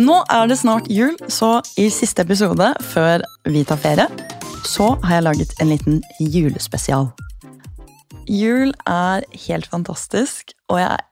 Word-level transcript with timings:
Nå 0.00 0.20
er 0.30 0.46
det 0.46 0.60
snart 0.60 0.86
jul, 0.92 1.16
så 1.26 1.58
i 1.80 1.88
siste 1.90 2.22
episode 2.22 2.68
før 2.92 3.24
vi 3.50 3.64
tar 3.66 3.80
ferie, 3.82 4.06
så 4.62 4.92
har 5.02 5.18
jeg 5.18 5.26
laget 5.26 5.54
en 5.60 5.72
liten 5.72 5.98
julespesial. 6.20 7.10
Jul 8.30 8.70
er 8.86 9.26
helt 9.48 9.66
fantastisk, 9.72 10.54
og 10.70 10.78
jeg 10.78 11.02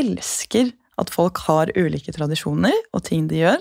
elsker 0.00 0.72
at 1.02 1.12
folk 1.12 1.42
har 1.44 1.72
ulike 1.76 2.14
tradisjoner 2.16 2.74
og 2.92 3.04
ting 3.04 3.28
de 3.28 3.42
gjør. 3.42 3.60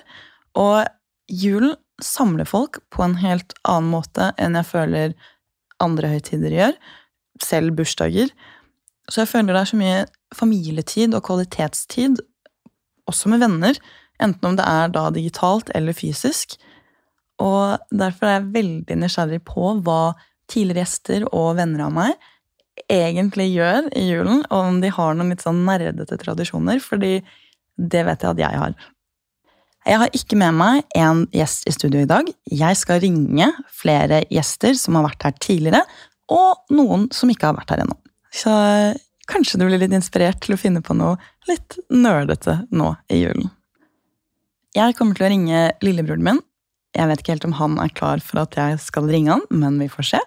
Og 0.56 0.88
julen 1.28 1.76
samler 2.02 2.48
folk 2.48 2.80
på 2.96 3.04
en 3.06 3.20
helt 3.22 3.54
annen 3.68 3.92
måte 3.92 4.32
enn 4.42 4.56
jeg 4.58 4.70
føler 4.72 5.16
andre 5.84 6.16
høytider 6.16 6.56
gjør. 6.56 6.80
Selv 7.44 7.76
bursdager. 7.76 8.32
Så 9.12 9.26
jeg 9.26 9.34
føler 9.34 9.52
det 9.52 9.62
er 9.66 9.72
så 9.72 9.80
mye 9.84 10.02
familietid 10.36 11.16
og 11.18 11.26
kvalitetstid, 11.28 12.22
også 13.12 13.32
med 13.32 13.44
venner, 13.44 13.78
enten 14.22 14.52
om 14.52 14.58
det 14.58 14.66
er 14.68 14.92
da 14.94 15.08
digitalt 15.14 15.72
eller 15.78 15.98
fysisk. 15.98 16.58
Og 17.42 17.82
derfor 17.94 18.28
er 18.28 18.38
jeg 18.40 18.52
veldig 18.58 19.00
nysgjerrig 19.02 19.42
på 19.48 19.76
hva 19.86 20.14
tidligere 20.52 20.84
gjester 20.86 21.26
og 21.32 21.56
venner 21.60 21.88
av 21.88 21.96
meg 21.96 22.30
egentlig 22.92 23.50
gjør 23.52 23.90
i 23.98 24.08
julen, 24.10 24.42
og 24.50 24.58
om 24.72 24.80
de 24.84 24.92
har 24.94 25.16
noen 25.16 25.34
litt 25.34 25.44
sånn 25.44 25.64
nerdete 25.68 26.18
tradisjoner, 26.22 26.82
fordi 26.84 27.20
det 27.76 28.04
vet 28.08 28.24
jeg 28.24 28.34
at 28.34 28.42
jeg 28.42 28.62
har. 28.64 28.76
Jeg 29.88 29.98
har 29.98 30.18
ikke 30.18 30.38
med 30.38 30.58
meg 30.60 30.98
en 30.98 31.24
gjest 31.34 31.66
i 31.70 31.74
studio 31.74 32.04
i 32.04 32.10
dag. 32.10 32.28
Jeg 32.46 32.78
skal 32.78 33.02
ringe 33.02 33.48
flere 33.74 34.22
gjester 34.30 34.76
som 34.78 35.00
har 35.00 35.08
vært 35.08 35.26
her 35.26 35.38
tidligere, 35.42 35.82
og 36.32 36.76
noen 36.76 37.08
som 37.16 37.32
ikke 37.34 37.50
har 37.50 37.58
vært 37.58 37.74
her 37.74 37.84
ennå. 37.86 37.98
Så 38.32 38.52
kanskje 39.30 39.60
du 39.60 39.68
blir 39.68 39.82
litt 39.82 39.94
inspirert 39.96 40.42
til 40.44 40.56
å 40.56 40.60
finne 40.60 40.82
på 40.86 40.96
noe 40.98 41.18
litt 41.50 41.78
nerdete 41.94 42.62
nå 42.72 42.94
i 43.12 43.22
julen. 43.24 43.52
Jeg 44.78 44.96
kommer 44.96 45.18
til 45.18 45.28
å 45.28 45.32
ringe 45.34 45.62
lillebroren 45.84 46.24
min. 46.24 46.40
Jeg 46.96 47.08
vet 47.08 47.22
ikke 47.22 47.36
helt 47.36 47.48
om 47.48 47.58
han 47.60 47.78
er 47.84 47.92
klar 47.96 48.24
for 48.24 48.42
at 48.44 48.56
jeg 48.56 48.80
skal 48.84 49.10
ringe 49.12 49.34
han, 49.34 49.44
men 49.52 49.80
vi 49.80 49.90
får 49.92 50.14
se. 50.14 50.22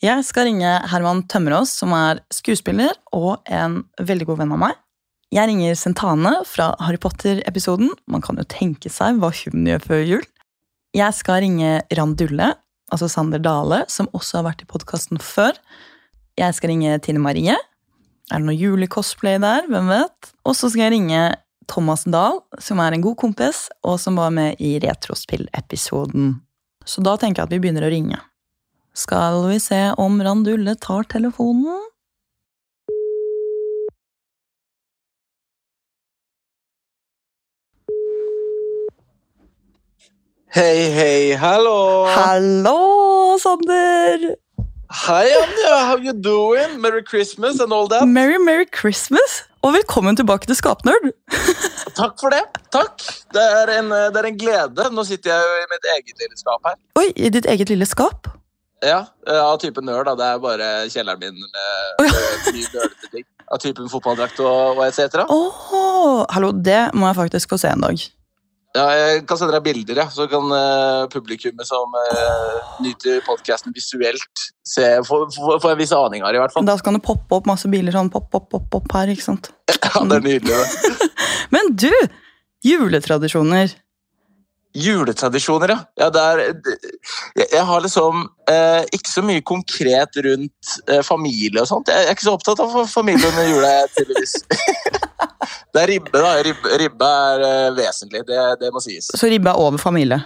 Jeg 0.00 0.24
skal 0.24 0.48
ringe 0.48 0.68
Herman 0.88 1.26
Tømmerås, 1.28 1.72
som 1.76 1.92
er 1.92 2.22
skuespiller 2.32 2.94
og 3.12 3.42
en 3.52 3.82
veldig 4.00 4.30
god 4.30 4.40
venn 4.40 4.54
av 4.56 4.62
meg. 4.62 4.78
Jeg 5.30 5.46
ringer 5.46 5.76
Sentane 5.78 6.32
fra 6.48 6.72
Harry 6.82 6.98
Potter-episoden. 6.98 7.92
Man 8.10 8.24
kan 8.24 8.40
jo 8.40 8.46
tenke 8.48 8.90
seg 8.90 9.20
hva 9.20 9.28
hun 9.42 9.68
gjør 9.68 9.84
før 9.84 10.00
jul. 10.08 10.24
Jeg 10.96 11.14
skal 11.14 11.44
ringe 11.44 11.82
Randulle, 11.94 12.48
altså 12.90 13.06
Sander 13.12 13.38
Dale, 13.44 13.84
som 13.92 14.08
også 14.16 14.40
har 14.40 14.48
vært 14.48 14.64
i 14.64 14.70
podkasten 14.72 15.20
før. 15.22 15.54
Jeg 16.40 16.56
skal 16.56 16.72
ringe 16.72 16.96
Tine 17.04 17.22
Marie. 17.22 17.54
Er 18.30 18.38
det 18.38 18.46
noe 18.46 18.54
julecosplay 18.54 19.40
der? 19.42 19.64
Hvem 19.66 19.88
vet? 19.90 20.28
Og 20.46 20.54
så 20.54 20.68
skal 20.70 20.86
jeg 20.86 20.94
ringe 20.94 21.22
Thomas 21.70 22.04
Dahl, 22.06 22.38
som 22.62 22.78
er 22.82 22.94
en 22.94 23.02
god 23.02 23.16
kompis, 23.18 23.64
og 23.82 23.98
som 23.98 24.18
var 24.20 24.30
med 24.34 24.60
i 24.62 24.76
Retrospill-episoden. 24.82 26.36
Så 26.86 27.02
da 27.02 27.16
tenker 27.18 27.42
jeg 27.42 27.48
at 27.48 27.54
vi 27.56 27.60
begynner 27.64 27.88
å 27.88 27.90
ringe. 27.90 28.20
Skal 28.94 29.42
vi 29.48 29.58
se 29.62 29.80
om 29.98 30.22
Randulle 30.22 30.76
tar 30.78 31.08
telefonen? 31.10 31.86
Hei, 40.54 40.90
hei, 40.94 41.34
hallo! 41.38 42.06
Hallo, 42.10 42.78
Sander! 43.42 44.30
Hi, 44.90 45.22
Anja, 45.22 45.86
how 45.86 45.96
you 45.98 46.12
doing? 46.12 46.80
Merry 46.80 47.04
Christmas 47.04 47.60
and 47.60 47.72
all 47.72 47.86
that. 47.86 48.08
Merry, 48.08 48.38
merry 48.38 48.66
Christmas! 48.66 49.44
Og 49.62 49.72
velkommen 49.76 50.16
tilbake 50.18 50.48
til 50.50 50.56
Skapnerd! 50.58 51.12
Takk 52.00 52.16
for 52.18 52.34
det. 52.34 52.40
Takk. 52.74 52.98
Det 53.30 53.44
er, 53.60 53.70
en, 53.78 53.92
det 53.94 54.18
er 54.18 54.28
en 54.32 54.40
glede. 54.40 54.88
Nå 54.90 55.04
sitter 55.06 55.30
jeg 55.30 55.46
jo 55.46 55.60
i 55.60 55.68
mitt 55.70 55.86
eget 55.94 56.24
lille 56.24 56.40
skap 56.40 56.66
her. 56.66 56.76
Oi, 56.98 57.06
i 57.14 57.30
ditt 57.30 57.46
eget 57.46 57.70
lille 57.70 57.86
skap? 57.86 58.32
Ja, 58.82 59.04
Av 59.30 59.60
typen 59.62 59.86
nerd. 59.86 60.10
da. 60.10 60.16
Det 60.18 60.26
er 60.26 60.42
bare 60.42 60.70
kjelleren 60.90 61.22
min 61.22 61.38
med 61.38 62.02
oh, 62.02 62.10
ja. 62.10 62.88
ting. 63.14 63.28
Av 63.46 63.62
typen 63.62 63.86
fotballdrakt 63.94 64.42
og, 64.42 64.80
og 64.80 64.86
etc. 64.88 65.22
Åh, 65.22 66.24
hallo, 66.34 66.50
det 66.50 66.88
må 66.98 67.12
jeg 67.12 67.20
faktisk 67.22 67.54
få 67.54 67.62
se 67.62 67.70
en 67.70 67.86
dag. 67.86 68.10
Ja, 68.70 68.84
jeg 68.94 69.22
kan 69.26 69.38
sende 69.38 69.56
deg 69.56 69.64
bilder, 69.66 69.98
ja. 69.98 70.06
så 70.14 70.28
kan 70.30 70.46
uh, 70.46 71.08
publikummet 71.10 71.66
som 71.66 71.90
uh, 71.90 72.76
nyter 72.84 73.18
podkasten 73.26 73.74
visuelt, 73.74 74.44
se, 74.62 74.84
få, 75.08 75.24
få, 75.34 75.56
få 75.62 75.72
en 75.72 75.80
viss 75.80 75.94
aning 75.96 76.22
av 76.22 76.30
det, 76.30 76.38
i 76.38 76.42
hvert 76.44 76.54
fall. 76.54 76.68
Da 76.68 76.76
kan 76.78 76.94
det 76.94 77.02
poppe 77.02 77.40
opp 77.40 77.50
masse 77.50 77.70
biler 77.72 77.96
sånn 77.96 78.12
pop, 78.14 78.28
pop, 78.30 78.46
pop, 78.52 78.68
pop 78.70 78.94
her, 78.94 79.10
ikke 79.10 79.26
sant? 79.26 79.50
Ja, 79.90 80.04
det 80.06 80.20
er 80.20 80.22
nydelig. 80.22 80.54
det. 80.54 81.08
Men 81.54 81.72
du! 81.74 81.90
Juletradisjoner. 82.62 83.72
Juletradisjoner, 84.74 85.72
ja. 85.72 85.78
ja 85.98 86.08
det 86.14 86.20
er, 86.22 86.40
jeg, 87.40 87.62
har 87.66 87.80
liksom 87.82 88.22
eh, 88.50 88.84
ikke 88.94 89.10
så 89.10 89.22
mye 89.26 89.42
konkret 89.42 90.18
rundt 90.22 90.74
eh, 90.86 91.00
familie 91.02 91.64
og 91.64 91.66
sånt. 91.66 91.90
Jeg, 91.90 92.04
jeg 92.04 92.12
er 92.12 92.18
ikke 92.18 92.26
så 92.28 92.34
opptatt 92.38 92.62
av 92.62 92.76
familie 92.90 93.32
under 93.32 93.48
jula, 93.50 93.72
tydeligvis. 93.96 94.36
det 95.74 95.82
er 95.82 95.90
ribbe, 95.90 96.14
da. 96.14 96.36
Ribbe, 96.46 96.76
ribbe 96.84 97.08
er 97.32 97.46
eh, 97.48 97.72
vesentlig, 97.80 98.22
det, 98.28 98.38
det 98.62 98.70
må 98.74 98.82
sies. 98.84 99.10
Så 99.10 99.30
ribbe 99.32 99.50
er 99.50 99.58
over 99.58 99.82
familie? 99.82 100.20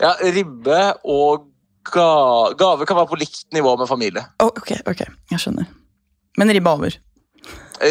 Ja, 0.00 0.14
ribbe 0.24 0.80
og 1.04 1.44
ga, 1.92 2.08
gave 2.56 2.88
kan 2.88 3.02
være 3.02 3.12
på 3.12 3.20
likt 3.20 3.44
nivå 3.52 3.76
med 3.76 3.90
familie. 3.90 4.24
Oh, 4.40 4.48
ok, 4.48 4.78
ok, 4.88 5.04
jeg 5.34 5.44
skjønner. 5.44 5.68
Men 6.40 6.56
ribbe 6.56 6.72
er 6.72 6.80
over? 6.80 6.98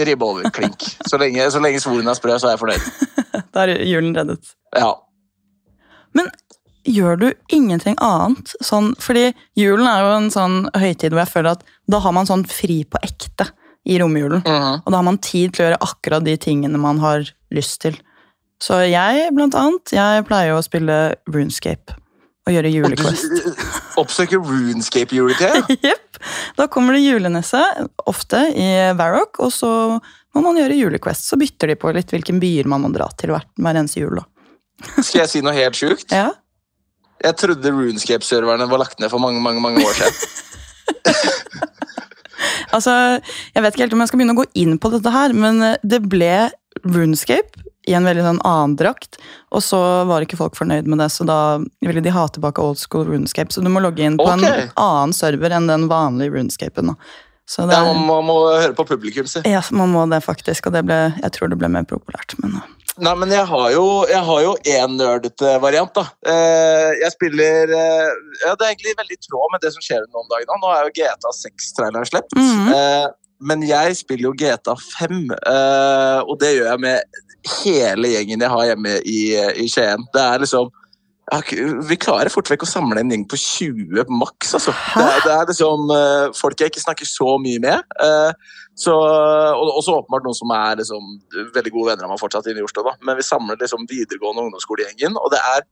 Ribbe 0.09 0.25
over, 0.25 0.49
klink. 0.55 0.89
Så 1.05 1.22
lenge, 1.22 1.45
så 1.53 1.61
lenge 1.61 1.85
svoren 1.85 2.09
er 2.09 2.17
sprø, 2.17 2.33
så 2.41 2.49
er 2.49 2.57
jeg 2.57 2.63
fornøyd. 2.66 2.91
Da 3.51 3.66
er 3.67 3.81
julen 3.83 4.13
reddet. 4.16 4.53
Ja. 4.72 4.93
Men 6.17 6.29
gjør 6.88 7.19
du 7.22 7.27
ingenting 7.53 7.95
annet? 8.01 8.53
Sånn, 8.66 8.94
fordi 9.01 9.31
julen 9.59 9.88
er 9.89 10.05
jo 10.05 10.13
en 10.17 10.29
sånn 10.33 10.57
høytid 10.75 11.13
hvor 11.13 11.23
jeg 11.23 11.33
føler 11.33 11.57
at 11.57 11.66
da 11.91 12.01
har 12.03 12.16
man 12.17 12.29
sånn 12.29 12.45
fri 12.49 12.81
på 12.89 13.01
ekte 13.05 13.51
i 13.85 13.97
romjulen. 14.01 14.44
Mhm. 14.45 14.83
Og 14.85 14.91
da 14.91 14.97
har 14.99 15.07
man 15.07 15.22
tid 15.22 15.53
til 15.53 15.66
å 15.66 15.69
gjøre 15.69 15.81
akkurat 15.88 16.25
de 16.25 16.38
tingene 16.38 16.81
man 16.81 17.01
har 17.01 17.25
lyst 17.53 17.81
til. 17.85 17.97
Så 18.61 18.77
jeg, 18.85 19.31
blant 19.33 19.57
annet, 19.57 19.89
jeg 19.95 20.25
pleier 20.27 20.53
å 20.53 20.61
spille 20.61 20.97
Runescape 21.29 21.97
og 22.45 22.53
gjøre 22.55 22.72
julequest. 22.73 23.33
Oppsøke 24.01 24.38
runescape-juletre? 24.41 25.63
Jepp. 25.88 26.19
Da 26.57 26.67
kommer 26.69 26.93
det 26.97 27.03
julenisse, 27.05 27.61
ofte 28.09 28.43
i 28.53 28.69
Varrock, 28.97 29.39
og 29.41 29.53
så 29.53 29.72
må 30.35 30.43
man 30.45 30.57
gjøre 30.59 30.78
julequest. 30.78 31.25
Så 31.29 31.38
bytter 31.41 31.73
de 31.73 31.78
på 31.81 31.93
litt 31.95 32.13
hvilken 32.13 32.41
byer 32.41 32.69
man 32.69 32.85
må 32.85 32.91
dra 32.93 33.09
til 33.17 33.33
hver, 33.33 33.45
hver 33.61 33.81
eneste 33.81 34.01
jul. 34.03 34.22
da. 34.22 34.25
Skal 35.05 35.23
jeg 35.23 35.31
si 35.31 35.41
noe 35.45 35.55
helt 35.55 35.77
sjukt? 35.77 36.11
Ja. 36.13 36.31
Jeg 37.21 37.37
trodde 37.37 37.73
runescape-serverne 37.73 38.65
var 38.69 38.81
lagt 38.81 39.01
ned 39.01 39.11
for 39.13 39.21
mange 39.21 39.41
mange, 39.43 39.61
mange 39.63 39.83
år 39.85 39.99
siden. 39.99 40.15
Altså, 42.71 42.93
Jeg 43.53 43.63
vet 43.63 43.75
ikke 43.75 43.83
helt 43.85 43.93
om 43.97 44.03
jeg 44.03 44.11
skal 44.11 44.21
begynne 44.21 44.35
å 44.35 44.41
gå 44.41 44.47
inn 44.57 44.77
på 44.81 44.91
dette 44.93 45.11
her, 45.11 45.35
men 45.35 45.59
eh, 45.65 45.81
det 45.83 45.99
ble 46.07 46.49
Runescape 46.85 47.65
i 47.89 47.95
en 47.97 48.05
veldig 48.05 48.23
sånn 48.23 48.39
annen 48.47 48.75
drakt, 48.79 49.17
og 49.51 49.63
så 49.65 49.79
var 50.07 50.23
ikke 50.23 50.37
folk 50.39 50.55
fornøyd 50.55 50.87
med 50.89 51.01
det, 51.01 51.09
så 51.11 51.25
da 51.27 51.39
ville 51.81 52.03
de 52.05 52.13
ha 52.13 52.27
tilbake 52.29 52.61
old 52.61 52.79
school 52.79 53.07
Runescape. 53.09 53.51
Så 53.53 53.63
du 53.65 53.67
må 53.73 53.81
logge 53.83 54.05
inn 54.05 54.19
på 54.19 54.27
okay. 54.29 54.67
en 54.69 54.73
annen 54.79 55.15
server 55.17 55.55
enn 55.57 55.67
den 55.69 55.87
vanlige 55.91 56.35
Runescapen. 56.37 56.93
da. 56.93 56.95
Så 57.49 57.65
det, 57.67 57.75
Ja, 57.75 57.83
man, 57.89 58.05
må, 58.05 58.19
man 58.21 58.29
må 58.29 58.37
høre 58.53 58.75
på 58.77 58.85
publikum, 58.87 59.27
si. 59.27 59.41
ja, 59.49 59.63
man 59.75 59.91
må 59.91 60.05
det 60.13 60.21
faktisk, 60.23 60.69
og 60.69 60.77
det 60.77 60.85
ble, 60.87 60.99
jeg 61.17 61.35
tror 61.35 61.51
det 61.51 61.59
ble 61.59 61.71
mer 61.73 61.89
populært. 61.89 62.37
men... 62.43 62.61
Nei, 63.00 63.13
men 63.16 63.31
jeg 63.31 63.47
har 63.47 63.68
jo 63.72 63.85
jeg 64.09 64.19
har 64.28 64.41
jo 64.44 64.52
én 64.68 64.97
nerdete 65.00 65.53
variant, 65.63 65.94
da. 65.96 66.03
Eh, 66.28 66.90
jeg 67.00 67.13
spiller 67.16 67.72
eh, 67.72 68.09
Ja, 68.44 68.52
det 68.52 68.66
er 68.66 68.74
egentlig 68.74 68.97
veldig 69.00 69.18
i 69.18 69.24
tråd 69.29 69.53
med 69.53 69.63
det 69.63 69.72
som 69.75 69.85
skjer 69.85 70.03
nå 70.03 70.24
om 70.24 70.29
dagen. 70.31 70.50
da. 70.50 70.59
Nå 70.59 70.74
er 70.75 70.88
jo 70.88 70.94
GTA 71.00 71.34
6-traileren 71.40 72.09
sluppet. 72.09 72.38
Mm 72.38 72.68
-hmm. 72.68 73.18
men 73.40 73.63
jeg 73.68 73.96
spiller 73.97 74.24
jo 74.29 74.38
GTA 74.38 74.75
5, 74.75 75.31
eh, 75.31 76.20
og 76.29 76.40
det 76.40 76.55
gjør 76.55 76.70
jeg 76.72 76.79
med 76.79 77.02
hele 77.64 78.08
gjengen 78.08 78.41
jeg 78.41 78.49
har 78.49 78.66
hjemme 78.66 78.99
i, 79.05 79.22
i 79.64 79.67
Skien. 79.70 80.05
Det 80.14 80.22
er 80.22 80.44
liksom 80.44 80.70
Vi 81.31 81.95
klarer 82.01 82.31
fort 82.31 82.49
vekk 82.51 82.66
å 82.66 82.67
samle 82.67 82.99
en 82.99 83.11
gjeng 83.13 83.23
på 83.31 83.37
20 83.39 84.09
maks, 84.19 84.55
altså. 84.57 84.73
Det, 84.97 85.05
det 85.23 85.31
er 85.31 85.45
liksom 85.47 85.93
eh, 85.95 86.25
folk 86.35 86.59
jeg 86.59 86.73
ikke 86.73 86.83
snakker 86.83 87.07
så 87.07 87.37
mye 87.39 87.61
med. 87.63 87.85
eh, 88.03 88.57
så, 88.81 88.95
og 88.95 89.78
også 89.78 89.97
åpenbart 89.99 90.25
noen 90.25 90.35
som 90.35 90.51
er 90.55 90.79
liksom, 90.79 91.07
veldig 91.55 91.73
gode 91.75 91.91
venner 91.91 92.07
av 92.07 92.13
meg 92.13 92.19
fortsatt 92.22 92.49
inne 92.51 92.63
i 92.63 92.66
Oslo. 92.66 92.83
Da. 92.87 92.95
Men 93.07 93.19
vi 93.19 93.28
samler 93.28 93.59
liksom 93.61 93.87
videregående 93.87 94.45
ungdomsskolegjengen, 94.47 95.16
og 95.19 95.31
det 95.33 95.39
er 95.53 95.66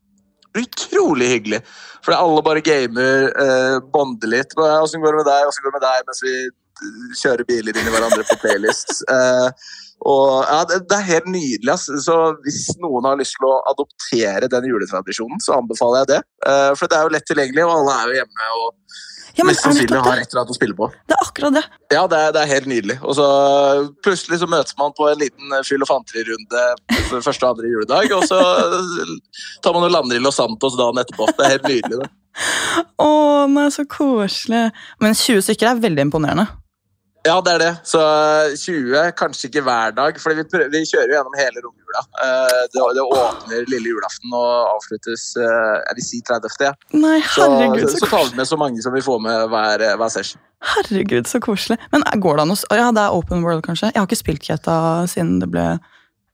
utrolig 0.60 1.30
hyggelig. 1.34 1.62
For 2.06 2.16
alle 2.16 2.44
bare 2.46 2.64
gamer, 2.64 3.28
eh, 3.44 3.78
bonder 3.94 4.32
litt. 4.32 4.56
Åssen 4.56 5.04
går 5.04 5.16
det 5.16 5.24
med 5.24 5.30
deg? 5.32 5.50
Åssen 5.50 5.66
går 5.66 5.74
det 5.74 5.80
med 5.80 5.88
deg? 5.88 6.08
Mens 6.08 6.24
vi 6.24 7.20
kjører 7.20 7.48
biler 7.48 7.76
inn 7.76 7.92
i 7.92 7.94
hverandre 7.96 8.24
på 8.28 8.40
playlists. 8.44 9.04
Og 10.08 10.46
ja, 10.48 10.62
det, 10.70 10.82
det 10.88 10.96
er 10.96 11.08
helt 11.10 11.30
nydelig. 11.34 11.74
ass. 11.74 11.90
Så 12.06 12.16
hvis 12.46 12.70
noen 12.80 13.08
har 13.10 13.20
lyst 13.20 13.36
til 13.40 13.50
å 13.50 13.60
adoptere 13.72 14.48
den 14.52 14.70
juletradisjonen, 14.72 15.42
så 15.44 15.58
anbefaler 15.60 16.04
jeg 16.04 16.12
det. 16.14 16.20
Uh, 16.46 16.72
For 16.80 16.88
det 16.88 17.00
er 17.00 17.08
jo 17.08 17.16
lett 17.18 17.28
tilgjengelig, 17.28 17.66
og 17.68 17.74
alle 17.78 17.96
er 17.98 18.12
jo 18.12 18.20
hjemme 18.22 18.52
og 18.60 18.70
Ja, 19.38 19.46
mest 19.46 19.62
er 19.62 19.70
sannsynlig 19.70 20.00
har 20.04 20.20
et 20.20 20.32
eller 20.32 20.42
annet 20.42 20.54
å 20.54 20.58
spille 20.58 20.76
på. 20.76 20.88
det 21.08 21.16
er 21.16 21.26
akkurat 21.26 21.58
det. 21.58 21.64
Ja, 21.94 22.06
det 22.12 22.18
er, 22.20 22.32
det 22.36 22.42
er 22.42 22.50
helt 22.54 22.70
nydelig. 22.72 22.98
Og 23.04 23.18
så 23.20 23.28
plutselig 24.04 24.40
så 24.42 24.50
møtes 24.52 24.78
man 24.80 24.96
på 24.98 25.10
en 25.12 25.20
liten 25.22 25.54
fyll 25.68 25.86
og 25.86 25.92
fanteri-runde 25.92 26.64
første 27.24 27.46
og 27.46 27.52
andre 27.54 27.74
juledag, 27.74 28.16
og 28.18 28.26
så 28.28 28.40
tar 29.64 29.76
man 29.76 29.86
og 29.88 29.94
lander 29.94 30.20
i 30.20 30.24
Los 30.24 30.40
Santos 30.40 30.80
dagen 30.80 31.04
etterpå. 31.04 31.30
Det 31.38 31.46
er 31.46 31.56
helt 31.58 31.70
nydelig, 31.70 32.02
det. 32.02 32.10
Å, 33.04 33.12
nei, 33.52 33.68
så 33.74 33.86
koselig. 33.90 34.70
Men 35.04 35.16
20 35.18 35.46
stykker 35.48 35.72
er 35.74 35.86
veldig 35.86 36.08
imponerende. 36.08 36.48
Ja, 37.28 37.36
det 37.44 37.52
er 37.58 37.60
det. 37.60 37.72
Så 37.84 38.00
20, 38.64 39.12
kanskje 39.20 39.50
ikke 39.50 39.64
hver 39.66 39.92
dag, 39.98 40.20
for 40.24 40.32
vi, 40.38 40.46
vi 40.72 40.82
kjører 40.88 41.12
jo 41.12 41.18
gjennom 41.18 41.36
hele 41.40 41.64
romjula. 41.66 42.04
Eh, 42.24 42.62
Det, 42.72 42.86
det 42.96 43.04
åpner 43.04 43.68
lille 43.68 43.92
julaften 43.92 44.36
og 44.40 44.52
avsluttes 44.78 45.26
eh, 45.42 45.76
jeg 45.90 45.98
vil 46.00 46.08
si 46.08 46.22
30. 46.30 46.56
Ja. 46.64 46.72
Nei, 46.96 47.18
Så, 47.28 47.44
herregud, 47.44 47.90
så, 47.92 48.00
så 48.06 48.12
tar 48.14 48.30
vi 48.30 48.40
med 48.40 48.48
så 48.48 48.60
mange 48.62 48.86
som 48.86 48.96
vi 48.96 49.04
får 49.04 49.20
med 49.26 49.50
hver, 49.52 49.84
hver 50.00 50.14
session. 50.16 50.42
Herregud, 50.76 51.28
så 51.28 51.42
koselig. 51.44 51.80
Men 51.92 52.08
går 52.24 52.40
det 52.40 52.46
an 52.48 52.56
å 52.56 52.60
Ja, 52.76 52.90
det 52.96 53.04
er 53.04 53.16
open 53.20 53.44
world, 53.44 53.66
kanskje? 53.68 53.92
Jeg 53.92 54.00
har 54.00 54.08
ikke 54.08 54.24
spilt 54.24 54.48
GTA 54.48 54.80
siden 55.12 55.40
det 55.44 55.52
ble 55.52 55.68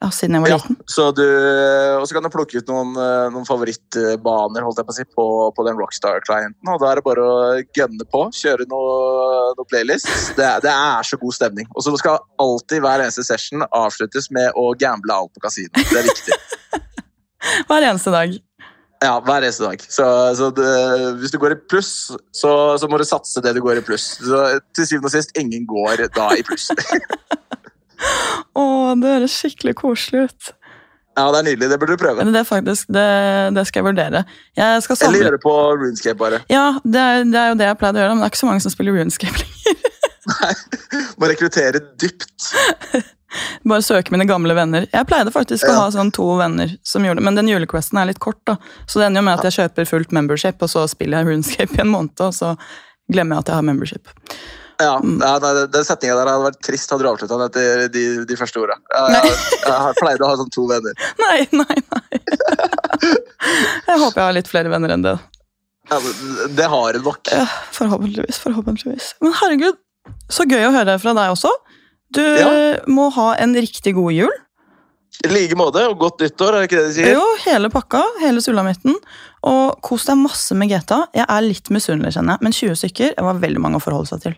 Ja, 0.03 0.09
siden 0.12 0.36
jeg 0.36 0.44
var 0.44 0.51
Ja, 0.51 0.57
så 0.92 1.06
du, 1.15 1.24
og 1.24 2.03
så 2.06 2.18
kan 2.18 2.25
du 2.25 2.30
plukke 2.33 2.59
ut 2.59 2.68
noen, 2.69 2.92
eh, 3.00 3.27
noen 3.31 3.47
favorittbaner 3.47 4.65
holdt 4.65 4.81
jeg 4.81 4.88
på 4.89 4.94
å 4.94 4.97
si, 4.97 5.06
på, 5.15 5.27
på 5.56 5.65
den 5.68 5.80
Rockstar-klienten. 5.80 6.71
og 6.74 6.81
Da 6.83 6.89
er 6.92 7.00
det 7.00 7.06
bare 7.06 7.24
å 7.24 7.38
gønne 7.77 8.07
på, 8.12 8.25
kjøre 8.36 8.68
noe, 8.71 9.53
noe 9.56 9.69
playlists. 9.71 10.33
Det, 10.36 10.50
det 10.65 10.74
er 10.74 11.07
så 11.07 11.19
god 11.21 11.38
stemning. 11.38 11.69
Og 11.74 11.86
så 11.86 11.95
skal 12.01 12.19
alltid 12.44 12.83
hver 12.83 13.06
eneste 13.06 13.24
session 13.25 13.63
avsluttes 13.71 14.27
med 14.36 14.51
å 14.59 14.74
gamble 14.80 15.15
alt 15.15 15.31
på 15.33 15.45
kasino. 15.47 15.71
Det 15.80 16.01
er 16.03 16.12
viktig. 16.12 16.42
Hver 17.69 17.86
eneste 17.86 18.09
dag. 18.09 18.31
Ja, 19.03 19.19
hver 19.21 19.44
eneste 19.44 19.68
dag. 19.68 19.81
Så, 19.86 20.06
så 20.33 20.47
det, 20.56 20.69
hvis 21.19 21.33
du 21.33 21.38
går 21.38 21.53
i 21.53 21.57
pluss, 21.69 21.92
så, 22.33 22.51
så 22.81 22.89
må 22.89 22.97
du 22.97 23.06
satse 23.06 23.44
det 23.44 23.53
du 23.53 23.62
går 23.62 23.81
i 23.81 23.86
pluss. 23.86 24.15
Så 24.18 24.39
til 24.74 24.88
syvende 24.89 25.12
og 25.12 25.13
sist, 25.13 25.36
ingen 25.38 25.68
går 25.69 26.07
da 26.15 26.31
i 26.33 26.45
pluss. 26.47 26.71
Å, 28.56 28.65
det 29.00 29.18
høres 29.18 29.39
skikkelig 29.39 29.75
koselig 29.81 30.27
ut. 30.30 30.53
Ja, 31.15 31.30
det 31.31 31.39
er 31.39 31.45
nydelig. 31.47 31.69
Det 31.71 31.80
burde 31.80 31.95
du 31.95 32.01
prøve. 32.01 32.24
Men 32.27 32.36
det, 32.36 32.44
faktisk, 32.47 32.89
det, 32.92 33.07
det 33.56 33.63
skal 33.69 33.81
jeg 33.81 33.88
vurdere. 33.88 34.24
Jeg 34.59 34.83
skal 34.83 34.97
Eller 35.07 35.24
gjøre 35.24 35.38
det 35.38 35.44
på 35.45 35.56
Runescape, 35.80 36.18
bare. 36.19 36.42
Ja, 36.51 36.65
det 36.83 37.01
er, 37.01 37.24
det 37.24 37.39
er 37.39 37.51
jo 37.53 37.59
det 37.62 37.69
jeg 37.69 37.80
pleide 37.80 38.01
å 38.01 38.03
gjøre, 38.03 38.15
men 38.15 38.24
det 38.24 38.27
er 38.27 38.33
ikke 38.33 38.42
så 38.42 38.50
mange 38.50 38.63
som 38.65 38.74
spiller 38.74 38.97
RuneScape 39.00 39.44
lenger. 39.44 39.92
Må 41.21 41.30
rekruttere 41.31 41.81
dypt. 42.01 42.50
Bare 43.69 43.83
søke 43.83 44.12
mine 44.12 44.27
gamle 44.27 44.56
venner. 44.57 44.89
Jeg 44.92 45.07
pleide 45.07 45.31
faktisk 45.31 45.68
å 45.69 45.77
ha 45.77 45.88
sånn 45.92 46.12
to 46.15 46.27
venner 46.39 46.75
som 46.88 47.03
gjorde 47.03 47.24
men 47.24 47.39
den 47.39 47.50
julequesten 47.51 48.00
er 48.00 48.12
litt 48.12 48.21
kort, 48.24 48.42
da. 48.47 48.57
Så 48.88 49.00
det 49.00 49.09
ender 49.09 49.24
jo 49.24 49.30
med 49.30 49.39
at 49.39 49.47
jeg 49.47 49.57
kjøper 49.62 49.89
fullt 49.89 50.15
membership, 50.15 50.59
og 50.63 50.71
så 50.71 50.86
spiller 50.92 51.21
jeg 51.21 51.31
RuneScape 51.31 51.80
i 51.80 51.83
en 51.83 51.92
måned, 51.95 52.19
og 52.27 52.36
så 52.36 52.53
glemmer 53.12 53.38
jeg 53.38 53.45
at 53.45 53.51
jeg 53.53 53.59
har 53.62 53.68
membership. 53.71 54.15
Ja, 54.81 54.98
Mm. 55.00 55.19
ja 55.24 55.38
nei, 55.39 55.51
Den 55.72 55.86
setninga 55.88 56.16
der 56.19 56.27
hadde 56.31 56.45
vært 56.50 56.60
trist 56.66 56.89
hadde 56.92 57.06
du 57.06 57.10
avslutta 57.10 57.38
den 57.39 57.45
etter 57.48 57.88
de, 57.94 58.04
de 58.27 58.36
første 58.39 58.60
orda. 58.60 58.75
Jeg, 58.92 59.30
jeg, 59.30 59.62
jeg 59.69 59.95
pleide 60.01 60.25
å 60.25 60.31
ha 60.33 60.36
sånn 60.42 60.51
to 60.51 60.66
venner. 60.68 60.94
Nei, 61.25 61.48
nei, 61.51 61.77
nei. 61.94 62.19
Jeg 63.86 64.00
håper 64.01 64.19
jeg 64.19 64.25
har 64.25 64.36
litt 64.36 64.50
flere 64.51 64.72
venner 64.74 64.94
enn 64.95 65.06
det. 65.06 65.16
Ja, 65.92 66.00
det 66.57 66.68
har 66.72 66.94
du 66.98 67.04
nok. 67.06 67.30
Ja, 67.31 67.45
forhåpentligvis, 67.75 68.39
forhåpentligvis. 68.42 69.12
Men 69.22 69.36
herregud, 69.38 69.77
så 70.33 70.48
gøy 70.50 70.66
å 70.69 70.74
høre 70.74 70.98
fra 71.01 71.13
deg 71.18 71.33
også. 71.36 71.51
Du 72.16 72.21
Ja. 72.24 72.50
må 72.88 73.10
ha 73.13 73.33
en 73.42 73.54
riktig 73.56 73.94
god 73.98 74.12
jul. 74.16 74.33
I 75.24 75.30
like 75.31 75.56
måte, 75.56 75.80
og 75.88 75.98
godt 76.01 76.19
nyttår, 76.19 76.56
er 76.57 76.60
det 76.66 76.68
ikke 76.69 76.80
det 76.81 76.88
de 76.89 76.94
sier? 76.98 77.13
Jo, 77.16 77.24
hele 77.45 77.69
pakka, 77.71 78.01
hele 78.19 78.42
sulamitten. 78.44 78.98
Og 79.48 79.78
kos 79.86 80.04
deg 80.10 80.18
masse 80.19 80.51
med 80.57 80.69
GTA. 80.74 81.06
Jeg 81.16 81.25
er 81.30 81.42
litt 81.45 81.69
misunnelig, 81.71 82.16
kjenner 82.18 82.36
jeg, 82.36 82.44
men 82.44 82.51
20 82.51 82.75
stykker 82.81 83.13
det 83.16 83.24
var 83.24 83.39
veldig 83.39 83.62
mange 83.63 83.80
å 83.80 83.83
forholde 83.86 84.10
seg 84.12 84.21
til. 84.25 84.36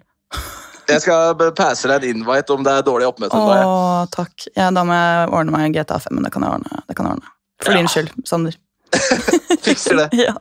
Jeg 0.87 1.01
skal 1.03 1.35
passe 1.57 1.89
deg 1.91 2.05
en 2.07 2.21
invite 2.21 2.53
om 2.55 2.63
det 2.63 2.71
er 2.71 2.85
dårlig 2.87 3.07
oppmøte. 3.09 3.35
Åh, 3.35 4.05
takk. 4.13 4.45
Ja, 4.55 4.69
da 4.71 4.83
må 4.87 4.95
jeg 4.95 5.29
ordne 5.35 5.51
meg 5.51 5.75
GTA 5.75 5.97
5, 5.99 6.13
men 6.15 6.23
det 6.23 6.31
kan 6.31 6.45
jeg 6.47 6.55
ordne. 6.55 6.79
Det 6.87 6.95
kan 6.95 7.09
jeg 7.09 7.17
ordne. 7.17 7.33
For 7.63 7.73
Ja. 7.73 7.77
din 7.81 7.87
skyld, 7.91 8.13
Sander. 8.29 8.55
Fikser 9.67 9.99
det. 9.99 10.07
Ja. 10.15 10.33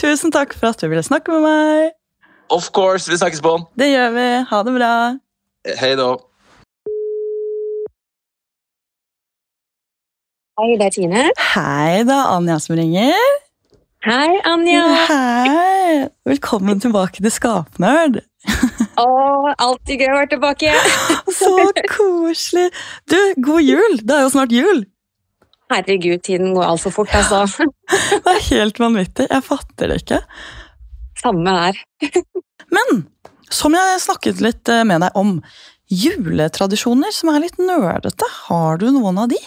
Tusen 0.00 0.32
takk 0.34 0.56
for 0.58 0.72
at 0.72 0.80
du 0.82 0.88
ville 0.90 1.04
snakke 1.06 1.30
med 1.30 1.46
meg. 1.46 1.92
Of 2.50 2.72
course, 2.74 3.06
vi 3.10 3.16
snakkes 3.16 3.40
på. 3.44 3.54
Det 3.78 3.92
gjør 3.92 4.10
vi. 4.16 4.26
Ha 4.50 4.62
det 4.66 4.74
bra. 4.74 4.90
Hei 5.78 5.92
da. 5.96 6.08
Hei, 10.60 10.74
det 10.78 10.86
er 10.90 10.94
Tine. 10.94 11.22
Hei, 11.54 12.02
det 12.06 12.12
er 12.16 12.34
Anja 12.34 12.58
som 12.60 12.76
ringer. 12.76 13.14
Hei, 14.04 14.28
Anja. 14.50 14.82
Hei! 15.08 15.94
Velkommen 16.28 16.82
tilbake 16.82 17.22
til 17.22 17.32
Skapnerd. 17.32 18.20
Å, 19.00 19.06
alltid 19.56 20.02
gøy 20.02 20.10
å 20.10 20.16
være 20.18 20.30
tilbake. 20.34 20.72
Så 21.40 21.52
koselig. 21.92 22.68
Du, 23.08 23.18
god 23.44 23.64
jul! 23.64 24.00
Det 24.02 24.16
er 24.16 24.26
jo 24.26 24.32
snart 24.34 24.52
jul. 24.54 24.84
Herregud, 25.72 26.20
tiden 26.26 26.52
går 26.56 26.66
altfor 26.68 26.92
fort, 26.98 27.14
altså. 27.16 27.68
Det 28.24 28.34
er 28.34 28.44
helt 28.50 28.80
vanvittig. 28.82 29.28
Jeg 29.30 29.46
fatter 29.46 29.92
det 29.92 30.02
ikke. 30.02 30.20
Samme 31.22 31.56
her. 31.56 31.80
Men 32.76 33.04
som 33.52 33.74
jeg 33.76 34.02
snakket 34.04 34.44
litt 34.44 34.68
eh, 34.72 34.84
med 34.88 35.04
deg 35.04 35.16
om, 35.18 35.38
juletradisjoner 35.92 37.12
som 37.12 37.32
er 37.32 37.42
litt 37.44 37.58
nerdete, 37.60 38.28
har 38.48 38.80
du 38.80 38.86
noen 38.94 39.18
av 39.20 39.32
de? 39.32 39.40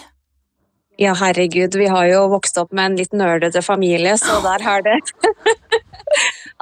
Ja, 1.02 1.16
herregud, 1.18 1.76
vi 1.76 1.88
har 1.92 2.06
jo 2.08 2.22
vokst 2.32 2.58
opp 2.62 2.72
med 2.72 2.92
en 2.92 2.98
litt 3.02 3.16
nerdete 3.18 3.64
familie, 3.66 4.14
så 4.22 4.38
der 4.46 4.64
har 4.64 4.86
det 4.86 5.00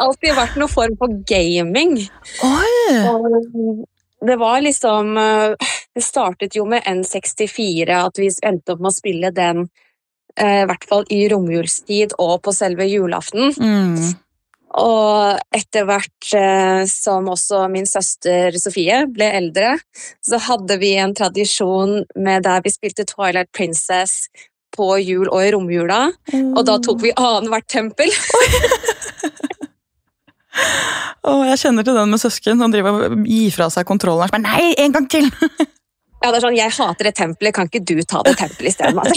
alltid 0.01 0.35
vært 0.37 0.57
noen 0.59 0.71
form 0.71 0.97
for 0.99 1.13
gaming. 1.29 1.97
Det 4.23 4.35
var 4.39 4.61
liksom 4.63 5.17
eh, 5.17 5.71
Det 5.93 6.03
startet 6.03 6.55
jo 6.55 6.65
med 6.69 6.83
N64, 6.87 7.89
at 7.91 8.19
vi 8.19 8.29
endte 8.45 8.73
opp 8.73 8.83
med 8.83 8.93
å 8.93 8.95
spille 8.95 9.31
den 9.35 9.65
eh, 10.39 10.63
i 10.63 10.67
hvert 10.69 10.87
fall 10.89 11.05
i 11.13 11.25
romjulstid 11.31 12.15
og 12.17 12.39
på 12.45 12.53
selve 12.55 12.87
julaften. 12.89 13.51
Mm. 13.59 14.15
Og 14.81 15.43
etter 15.53 15.85
hvert 15.85 16.31
eh, 16.39 16.81
som 16.89 17.29
også 17.29 17.67
min 17.69 17.85
søster 17.85 18.55
Sofie 18.57 19.03
ble 19.11 19.27
eldre, 19.37 19.75
så 20.25 20.41
hadde 20.47 20.79
vi 20.81 20.95
en 20.97 21.13
tradisjon 21.13 21.99
med 22.15 22.47
der 22.47 22.65
vi 22.65 22.73
spilte 22.73 23.05
Twilight 23.05 23.51
Princess 23.53 24.23
på 24.73 24.95
jul 24.97 25.27
og 25.27 25.43
i 25.43 25.51
romjula. 25.53 26.07
Og 26.33 26.63
da 26.65 26.79
tok 26.81 27.03
vi 27.03 27.13
annethvert 27.13 27.69
tempel. 27.69 28.09
Å, 31.23 31.31
jeg 31.47 31.61
kjenner 31.61 31.83
til 31.87 31.95
den 31.97 32.11
med 32.11 32.19
søsken. 32.21 32.61
Han 32.61 32.73
driver 32.73 32.91
og 33.07 33.13
gir 33.29 33.51
fra 33.55 33.67
seg 33.73 33.83
kontrollen. 33.89 34.21
og 34.21 34.25
er 34.27 34.31
sånn, 34.35 34.47
Nei, 34.47 34.65
en 34.83 34.93
gang 34.97 35.07
til! 35.11 35.25
Ja, 36.23 36.29
det 36.31 36.37
er 36.37 36.43
sånn, 36.45 36.55
Jeg 36.55 36.71
hater 36.71 37.03
det 37.09 37.17
tempelet, 37.17 37.51
kan 37.51 37.67
ikke 37.67 37.83
du 37.83 37.99
ta 38.07 38.21
det 38.23 38.37
tempelet 38.39 38.71
isteden? 38.71 38.95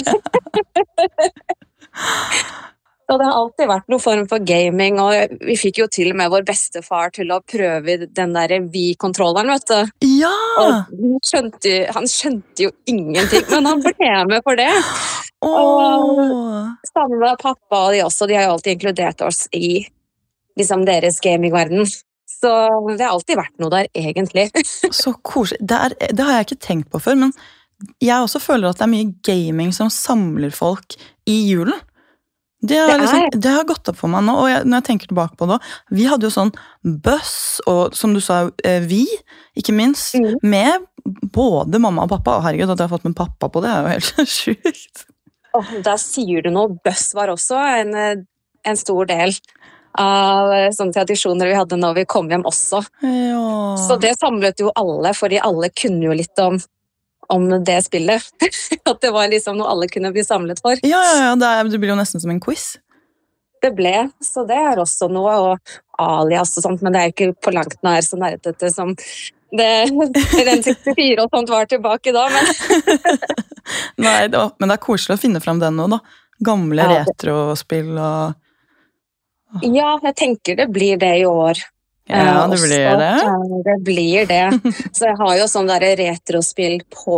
Så 3.07 3.15
det 3.21 3.27
har 3.29 3.37
alltid 3.39 3.69
vært 3.71 3.87
noen 3.93 4.03
form 4.03 4.25
for 4.27 4.43
gaming, 4.43 4.97
og 4.99 5.37
vi 5.47 5.55
fikk 5.55 5.79
jo 5.79 5.87
til 5.95 6.11
og 6.11 6.17
med 6.19 6.27
vår 6.33 6.43
bestefar 6.49 7.13
til 7.15 7.31
å 7.31 7.39
prøve 7.47 7.95
den 8.03 8.35
der 8.35 8.57
Vi-kontrolleren, 8.73 9.53
vet 9.55 9.63
du. 9.71 9.79
Ja! 10.19 10.33
Og 10.59 10.91
han 10.91 11.23
skjønte, 11.23 11.87
han 11.95 12.11
skjønte 12.11 12.67
jo 12.67 12.75
ingenting, 12.91 13.47
men 13.53 13.71
han 13.71 13.79
ble 13.85 14.11
med 14.33 14.43
for 14.43 14.59
det. 14.59 14.67
Åh. 15.47 16.75
Samme 16.91 17.21
med 17.21 17.39
pappa 17.39 17.85
og 17.85 17.95
de 17.95 18.03
også, 18.03 18.27
de 18.27 18.35
har 18.41 18.49
jo 18.49 18.57
alltid 18.57 18.75
inkludert 18.75 19.23
oss 19.23 19.47
i 19.55 19.87
liksom 20.59 20.85
deres 20.89 21.21
gamingverden. 21.25 21.87
Så 22.37 22.51
det 22.97 23.01
har 23.05 23.15
alltid 23.15 23.39
vært 23.39 23.55
noe 23.63 23.73
der, 23.73 23.89
egentlig. 23.97 24.49
Så 25.03 25.15
koselig. 25.25 25.61
Det, 25.65 25.77
er, 25.89 25.95
det 26.13 26.25
har 26.27 26.39
jeg 26.41 26.49
ikke 26.49 26.63
tenkt 26.67 26.91
på 26.93 27.01
før, 27.03 27.17
men 27.27 27.33
jeg 28.01 28.17
også 28.25 28.41
føler 28.41 28.71
at 28.71 28.79
det 28.81 28.87
er 28.87 28.93
mye 28.95 29.13
gaming 29.27 29.73
som 29.77 29.91
samler 29.93 30.53
folk 30.55 30.97
i 31.29 31.39
julen. 31.51 31.77
Det 32.67 32.79
har, 32.81 32.89
Det 32.89 33.01
liksom, 33.03 33.41
det 33.45 33.51
har 33.53 33.67
gått 33.69 33.89
opp 33.93 33.99
for 34.01 34.11
meg 34.11 34.25
nå, 34.25 34.33
og 34.41 34.47
jeg, 34.49 34.65
når 34.65 34.81
jeg 34.81 34.87
tenker 34.87 35.11
tilbake 35.11 35.37
på 35.39 35.47
det 35.51 35.59
Vi 35.93 36.07
hadde 36.09 36.25
jo 36.25 36.33
sånn 36.33 36.51
buss, 37.05 37.35
og 37.69 37.93
som 37.95 38.15
du 38.17 38.21
sa, 38.25 38.47
eh, 38.65 38.81
vi, 38.89 39.03
ikke 39.61 39.75
minst, 39.77 40.17
Mm. 40.17 40.39
med 40.43 40.87
både 41.37 41.79
mamma 41.79 42.03
og 42.09 42.11
pappa. 42.17 42.39
Og 42.41 42.47
herregud, 42.49 42.73
at 42.73 42.81
jeg 42.81 42.89
har 42.89 42.97
fått 42.97 43.05
med 43.07 43.15
pappa 43.15 43.49
på 43.53 43.61
det, 43.63 43.71
er 43.71 43.85
jo 43.85 43.93
helt 43.93 44.33
sjukt. 44.41 45.05
Oh, 45.55 45.69
der 45.85 46.01
sier 46.01 46.43
du 46.43 46.51
noe. 46.51 46.75
Buss 46.85 47.13
var 47.15 47.31
også 47.31 47.61
en, 47.77 47.95
eh, 47.95 48.25
en 48.67 48.77
stor 48.81 49.07
del 49.13 49.37
av 50.01 50.53
eh, 50.55 50.71
sånne 50.75 50.95
tradisjoner 50.97 51.51
vi 51.51 51.59
hadde 51.59 51.79
når 51.81 52.01
vi 52.01 52.07
kom 52.09 52.31
hjem 52.31 52.47
også. 52.49 52.83
Ja. 53.03 53.77
Så 53.81 53.99
det 54.03 54.17
samlet 54.21 54.63
jo 54.63 54.73
alle, 54.77 55.13
fordi 55.17 55.41
alle 55.43 55.71
kunne 55.75 56.09
jo 56.09 56.17
litt 56.17 56.43
om, 56.43 56.59
om 57.33 57.47
det 57.65 57.79
spillet. 57.87 58.27
At 58.91 59.01
det 59.03 59.13
var 59.15 59.31
liksom 59.33 59.61
noe 59.61 59.71
alle 59.73 59.91
kunne 59.93 60.13
bli 60.15 60.25
samlet 60.27 60.63
for. 60.65 60.81
Ja, 60.87 61.03
ja, 61.11 61.17
ja 61.29 61.39
det, 61.39 61.53
er, 61.53 61.71
det 61.73 61.81
blir 61.83 61.95
jo 61.95 62.01
nesten 62.01 62.23
som 62.23 62.33
en 62.35 62.43
quiz. 62.43 62.75
Det 63.65 63.73
ble, 63.75 63.95
så 64.23 64.45
det 64.47 64.57
er 64.61 64.79
også 64.79 65.09
noe, 65.11 65.33
og 65.41 65.77
alias 65.99 66.53
og 66.59 66.67
sånt, 66.67 66.85
men 66.85 66.93
det 66.93 67.01
er 67.01 67.09
jo 67.09 67.15
ikke 67.15 67.47
på 67.47 67.55
langt 67.57 67.79
nær 67.87 68.05
så 68.05 68.19
nerdete 68.21 68.69
som 68.71 68.93
det, 69.57 69.69
den 70.51 70.63
64 70.63 71.23
og 71.23 71.31
sånt 71.33 71.51
var 71.51 71.69
tilbake 71.71 72.13
da, 72.15 72.27
men 72.33 72.51
Nei, 74.05 74.29
det 74.29 74.37
var, 74.39 74.53
men 74.61 74.71
det 74.71 74.77
er 74.77 74.83
koselig 74.85 75.17
å 75.17 75.21
finne 75.21 75.43
fram 75.43 75.59
den 75.63 75.79
nå, 75.79 75.89
da. 75.91 76.01
Gamle 76.47 76.85
Ja, 76.85 76.99
retrospill 77.07 77.95
og 77.97 78.37
ja, 79.63 79.99
jeg 80.03 80.15
tenker 80.19 80.57
det 80.57 80.69
blir 80.75 80.97
det 81.01 81.15
i 81.21 81.27
år. 81.29 81.61
Ja, 82.09 82.17
Eh, 82.23 82.49
det 82.51 82.55
også. 82.55 82.67
blir 82.69 82.99
det. 83.01 83.13
Ja, 83.27 83.63
det 83.67 83.77
blir 83.85 84.27
det. 84.31 84.43
Så 84.97 85.09
jeg 85.09 85.17
har 85.19 85.37
jo 85.41 85.47
sånn 85.51 85.67
derre 85.67 85.89
retrospill 85.99 86.77
på 86.95 87.17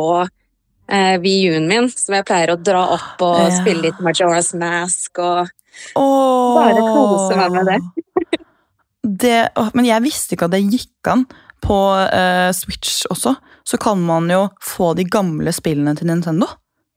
eh, 0.89 1.17
VU-en 1.21 1.67
min, 1.69 1.91
som 1.93 2.15
jeg 2.17 2.25
pleier 2.25 2.55
å 2.55 2.57
dra 2.57 2.87
opp 2.97 3.21
og 3.21 3.43
Ja. 3.43 3.51
spille 3.61 3.83
litt 3.91 3.99
Majora's 4.01 4.55
Mask 4.57 5.19
og 5.21 5.49
Åh. 5.95 6.55
Bare 6.57 6.81
kose 6.89 7.37
meg 7.39 7.53
med 7.53 7.69
det. 7.69 8.39
det 9.23 9.37
åh, 9.57 9.69
men 9.75 9.85
jeg 9.87 10.03
visste 10.03 10.35
ikke 10.35 10.49
at 10.49 10.57
det 10.57 10.63
gikk 10.73 11.11
an 11.13 11.27
på 11.63 11.77
eh, 12.09 12.49
Switch 12.57 13.05
også. 13.13 13.37
Så 13.69 13.77
kan 13.79 14.01
man 14.01 14.27
jo 14.33 14.49
få 14.65 14.95
de 14.97 15.05
gamle 15.05 15.53
spillene 15.53 15.93
til 15.99 16.09
Nintendo. 16.09 16.49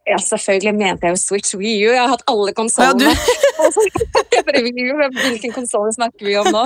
Ja, 0.07 0.17
selvfølgelig 0.17 0.73
mente 0.79 1.05
jeg 1.07 1.13
jo 1.17 1.19
Switch 1.21 1.53
Wii 1.59 1.75
U. 1.85 1.91
Jeg 1.91 1.99
har 2.01 2.09
hatt 2.15 2.23
alle 2.31 2.49
Ja, 2.49 2.57
konsollene. 2.57 3.11
U, 3.11 3.15
Hvilken 4.51 5.53
konsoll 5.55 5.91
snakker 5.95 6.25
vi 6.27 6.37
om 6.39 6.49
nå? 6.53 6.63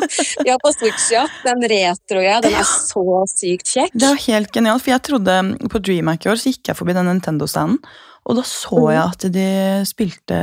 Ja, 0.48 0.58
på 0.62 0.72
Switch, 0.75 1.10
ja. 1.14 1.25
Den 1.46 1.64
retro, 1.72 2.22
ja. 2.24 2.40
Den 2.44 2.56
er 2.60 2.68
så 2.68 3.04
sykt 3.32 3.72
kjekk. 3.74 3.96
det 3.96 4.12
var 4.12 4.22
helt 4.28 4.52
genialt, 4.56 4.84
for 4.86 4.96
jeg 4.96 5.06
trodde 5.10 5.40
på 5.72 5.82
DreamHack 5.84 6.25
i 6.28 6.32
år 6.34 6.42
så 6.42 6.54
gikk 6.54 6.72
jeg 6.72 6.80
forbi 6.80 6.96
den 6.98 7.10
Nintendo-standen, 7.12 7.82
og 8.25 8.40
da 8.40 8.46
så 8.50 8.80
jeg 8.90 9.04
at 9.04 9.28
de 9.36 9.50
spilte 9.86 10.38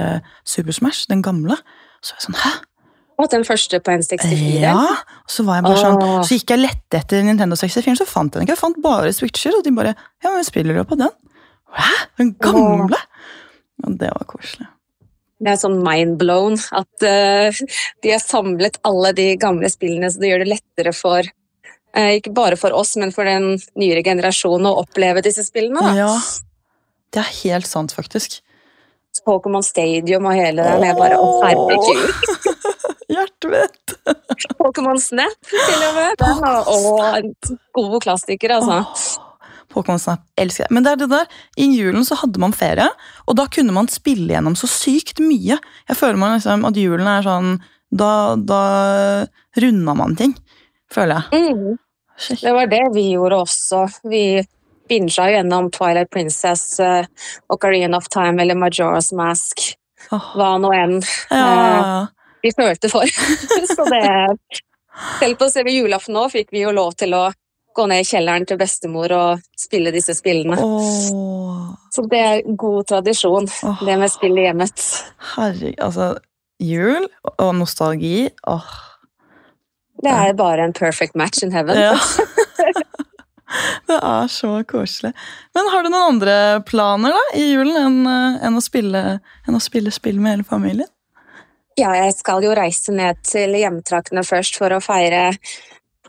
Super 0.46 0.76
Smash, 0.76 1.08
den 1.10 1.22
gamle. 1.24 1.56
Så 2.02 2.14
var 2.14 2.20
jeg 2.20 2.26
sånn, 2.28 2.38
hæ? 2.44 2.52
Og 3.22 3.28
den 3.30 3.44
første 3.46 3.78
på 3.84 3.92
N64. 3.92 4.36
Ja, 4.62 4.76
så 5.30 5.44
var 5.46 5.60
jeg 5.60 5.66
bare 5.66 5.80
sånn 5.82 5.98
Åh. 6.00 6.14
Så 6.26 6.38
gikk 6.38 6.54
jeg 6.54 6.62
lette 6.62 6.98
etter 6.98 7.22
Nintendo 7.26 7.58
64, 7.58 7.98
så 8.00 8.06
fant 8.08 8.32
jeg 8.32 8.40
den 8.40 8.46
ikke. 8.48 8.56
Jeg 8.56 8.62
fant 8.62 8.78
bare 8.82 9.12
Switcher, 9.14 9.58
og 9.58 9.66
de 9.66 9.74
bare 9.76 9.92
Ja, 9.94 10.32
men 10.32 10.46
spiller 10.46 10.78
jo 10.80 10.86
på 10.88 10.98
den. 10.98 11.12
Hæ? 11.76 11.90
Den 12.18 12.32
gamle? 12.42 12.98
Og 13.84 13.98
det 14.00 14.10
var 14.14 14.26
koselig. 14.30 14.66
Det 15.42 15.50
er 15.50 15.58
sånn 15.58 15.80
mindblown 15.82 16.58
at 16.78 17.06
eh, 17.06 17.62
de 18.04 18.12
har 18.12 18.22
samlet 18.22 18.78
alle 18.86 19.10
de 19.16 19.32
gamle 19.40 19.70
spillene, 19.72 20.10
så 20.12 20.22
det 20.22 20.30
gjør 20.30 20.44
det 20.44 20.52
lettere 20.52 20.94
for 20.94 21.26
eh, 21.26 22.12
ikke 22.20 22.34
bare 22.36 22.58
for 22.60 22.74
oss, 22.78 22.94
men 23.00 23.14
for 23.14 23.26
den 23.26 23.56
nyere 23.78 24.04
generasjonen 24.06 24.70
å 24.70 24.76
oppleve 24.84 25.24
disse 25.26 25.44
spillene. 25.46 25.82
Da. 25.82 25.94
Ja. 25.98 26.14
Det 27.12 27.24
er 27.24 27.34
helt 27.42 27.68
sant, 27.68 27.94
faktisk. 27.96 28.38
Pokémon 29.26 29.62
Stadium 29.62 30.24
og 30.30 30.38
hele 30.38 30.64
den. 30.64 30.86
Jeg 30.86 30.96
bare, 30.96 31.18
å 31.20 31.42
herregud. 31.42 32.62
Hjertevett! 33.12 33.96
Pokémon 34.56 35.00
Snap 35.02 35.50
til 35.50 35.84
og 35.90 35.98
med. 35.98 36.24
Og 36.72 37.02
en 37.10 37.58
god 37.76 37.98
klassiker, 38.06 38.56
altså. 38.56 38.78
Åh, 38.80 39.31
Pokémon 39.72 40.00
Snap, 40.00 40.24
elsker 40.38 40.68
det. 40.68 40.74
Men 40.74 40.86
det 40.86 40.94
er 40.94 41.02
det 41.02 41.10
der, 41.12 41.38
i 41.60 41.68
julen 41.72 42.06
så 42.06 42.18
hadde 42.20 42.40
man 42.42 42.54
ferie, 42.56 42.88
og 43.26 43.38
da 43.38 43.48
kunne 43.52 43.74
man 43.74 43.90
spille 43.92 44.34
gjennom 44.34 44.56
så 44.58 44.70
sykt 44.70 45.22
mye. 45.22 45.58
Jeg 45.88 45.98
føler 45.98 46.20
man 46.20 46.36
liksom 46.36 46.66
at 46.68 46.80
julen 46.80 47.08
er 47.10 47.26
sånn 47.26 47.54
Da, 47.92 48.36
da 48.40 48.62
runda 49.60 49.92
man 49.92 50.14
ting, 50.16 50.30
føler 50.88 51.26
jeg. 51.28 51.42
Mm. 51.42 51.74
Det 52.40 52.52
var 52.56 52.70
det 52.70 52.82
vi 52.94 53.10
gjorde 53.10 53.42
også. 53.44 53.82
Vi 54.08 54.40
binga 54.88 55.26
gjennom 55.30 55.70
Twilight 55.70 56.10
Princess, 56.10 56.80
uh, 56.80 57.04
Ocarina 57.52 57.96
of 57.96 58.08
Time 58.08 58.42
eller 58.42 58.54
Majora's 58.54 59.12
Mask. 59.12 59.60
Oh. 60.10 60.32
Hva 60.36 60.56
nå 60.60 60.72
enn 60.76 60.98
ja. 61.30 62.06
vi 62.42 62.52
følte 62.56 62.90
for. 62.92 63.06
Så 63.76 63.86
det 63.92 64.02
Selv 65.18 65.38
på 65.40 65.48
selve 65.48 65.72
julaften 65.72 66.12
nå 66.12 66.26
fikk 66.28 66.50
vi 66.52 66.66
jo 66.66 66.72
lov 66.76 66.92
til 67.00 67.14
å 67.16 67.30
gå 67.74 67.86
ned 67.90 68.02
i 68.02 68.06
kjelleren 68.08 68.46
til 68.48 68.58
bestemor 68.60 69.12
og 69.16 69.42
spille 69.58 69.92
disse 69.94 70.14
spillene. 70.18 70.56
Åh, 70.58 71.72
Så 71.92 72.04
det 72.10 72.20
er 72.20 72.42
god 72.56 72.86
tradisjon, 72.90 73.48
åh, 73.64 73.82
det 73.86 73.98
med 74.00 74.12
spill 74.12 74.38
i 74.38 74.46
hjemmet. 74.48 74.86
herregud. 75.34 75.78
Altså, 75.80 76.08
jul 76.62 77.08
og 77.38 77.54
nostalgi. 77.58 78.28
Åh. 78.48 78.72
Det 80.02 80.10
er 80.10 80.32
bare 80.34 80.64
en 80.66 80.72
perfect 80.74 81.14
match 81.14 81.42
in 81.44 81.52
heaven. 81.52 81.78
Ja. 81.78 81.94
Det 83.86 83.98
er 84.00 84.28
så 84.32 84.62
koselig. 84.64 85.10
Men 85.54 85.66
har 85.68 85.82
du 85.84 85.90
noen 85.92 86.14
andre 86.14 86.36
planer 86.64 87.12
da, 87.12 87.22
i 87.36 87.50
julen 87.52 87.76
enn, 87.76 87.98
eh, 88.08 88.46
enn, 88.46 88.56
å 88.56 88.62
spille, 88.64 89.02
enn 89.46 89.58
å 89.58 89.60
spille 89.60 89.92
spill 89.92 90.16
med 90.22 90.38
hele 90.38 90.46
familien? 90.48 90.88
Ja, 91.76 91.90
jeg 91.96 92.14
skal 92.16 92.44
jo 92.44 92.54
reise 92.56 92.92
ned 92.96 93.20
til 93.28 93.52
hjemtraktene 93.60 94.24
først 94.24 94.56
for 94.60 94.72
å 94.72 94.80
feire 94.80 95.34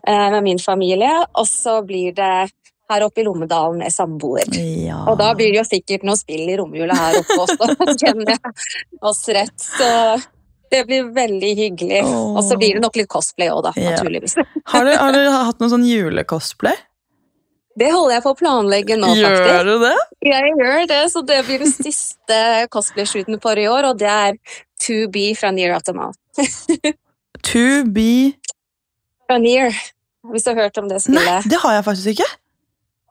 med 0.06 0.42
min 0.44 0.58
familie, 0.60 1.10
og 1.32 1.46
så 1.48 1.78
blir 1.86 2.12
det 2.16 2.50
her 2.90 3.02
oppe 3.06 3.22
i 3.22 3.24
Lommedalen 3.24 3.78
med 3.80 3.92
samboer. 3.92 4.44
Ja. 4.84 4.98
Og 5.08 5.16
da 5.18 5.30
blir 5.34 5.48
det 5.54 5.62
jo 5.62 5.64
sikkert 5.64 6.02
noe 6.04 6.18
spill 6.20 6.44
i 6.52 6.56
romjula 6.60 6.94
her 6.98 7.16
oppe 7.22 7.38
også, 7.46 7.68
kjenner 8.02 8.34
jeg 8.34 8.52
oss 9.00 9.22
rett. 9.32 9.54
Så 9.64 9.88
det 10.70 10.82
blir 10.88 11.06
veldig 11.16 11.52
hyggelig. 11.56 12.02
Oh. 12.04 12.34
Og 12.36 12.44
så 12.44 12.58
blir 12.60 12.76
det 12.76 12.82
nok 12.84 12.96
litt 13.00 13.08
cosplay 13.08 13.48
òg, 13.48 13.62
da, 13.68 13.72
Ja. 13.80 13.94
naturligvis. 13.94 14.36
Har 14.74 14.84
dere, 14.84 14.98
har 15.00 15.16
dere 15.16 15.32
hatt 15.48 15.62
noen 15.62 15.72
sånn 15.72 15.86
julecosplay? 15.88 16.76
Det 17.74 17.88
holder 17.90 18.14
jeg 18.18 18.22
på 18.22 18.30
å 18.30 18.38
planlegge 18.38 18.96
nå, 19.00 19.08
Gjør 19.18 19.32
faktisk. 19.40 19.64
du 19.66 19.80
det? 19.82 19.94
Jeg 20.28 20.52
gjør 20.60 20.84
det, 20.92 21.00
så 21.10 21.22
det 21.26 21.40
blir 21.48 21.64
den 21.64 21.72
siste 21.74 22.36
cosplay-shooten 22.70 23.40
for 23.42 23.58
i 23.58 23.64
år, 23.66 23.88
og 23.88 23.98
det 23.98 24.12
er 24.12 24.36
To 24.84 25.00
Be 25.10 25.24
fra 25.34 25.50
Near 25.56 25.74
Automat. 25.80 26.14
To 27.50 27.64
be 27.90 28.34
Fra 29.26 29.38
Near, 29.42 29.74
hvis 30.32 30.46
du 30.46 30.52
har 30.52 30.64
hørt 30.64 30.80
om 30.80 30.88
det 30.90 31.02
spillet? 31.04 31.28
Nei, 31.28 31.52
det 31.52 31.60
har 31.62 31.78
jeg 31.78 31.86
faktisk 31.86 32.14
ikke. 32.14 32.28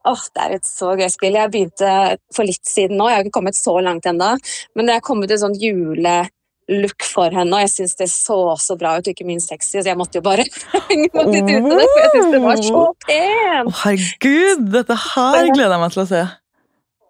Åh, 0.04 0.24
det 0.36 0.44
er 0.44 0.54
et 0.58 0.68
så 0.68 0.94
gøy 1.00 1.08
spill. 1.12 1.38
Jeg 1.40 1.52
begynte 1.52 1.90
for 2.36 2.48
litt 2.48 2.68
siden 2.68 3.00
nå, 3.00 3.08
jeg 3.08 3.20
har 3.20 3.26
ikke 3.26 3.38
kommet 3.38 3.58
så 3.58 3.78
langt 3.84 4.08
ennå, 4.10 4.34
men 4.76 4.90
det 4.90 4.98
er 4.98 5.06
kommet 5.06 5.32
et 5.32 5.40
sånn 5.40 5.56
julelook 5.56 7.08
for 7.08 7.32
henne, 7.32 7.56
og 7.56 7.64
jeg 7.64 7.72
syns 7.72 7.96
det 8.02 8.10
så 8.12 8.40
så 8.60 8.76
bra 8.80 8.98
ut, 9.00 9.08
ikke 9.08 9.28
minst 9.28 9.54
sexy, 9.54 9.78
så 9.78 9.88
jeg 9.94 10.00
måtte 10.00 10.20
jo 10.20 10.26
bare 10.26 10.44
henge 10.90 11.08
meg 11.14 11.32
litt 11.32 11.52
ut 11.54 11.70
av 11.72 11.80
det, 11.80 11.88
for 11.88 12.04
jeg 12.04 12.14
syns 12.16 12.32
det 12.36 12.42
var 12.44 12.64
så 12.68 12.86
pent! 13.08 13.72
Oh, 13.72 13.76
herregud, 13.86 14.66
dette 14.76 14.98
her 15.08 15.52
gleder 15.54 15.78
jeg 15.78 15.84
meg 15.86 15.96
til 15.96 16.04
å 16.04 16.10
se. 16.12 16.24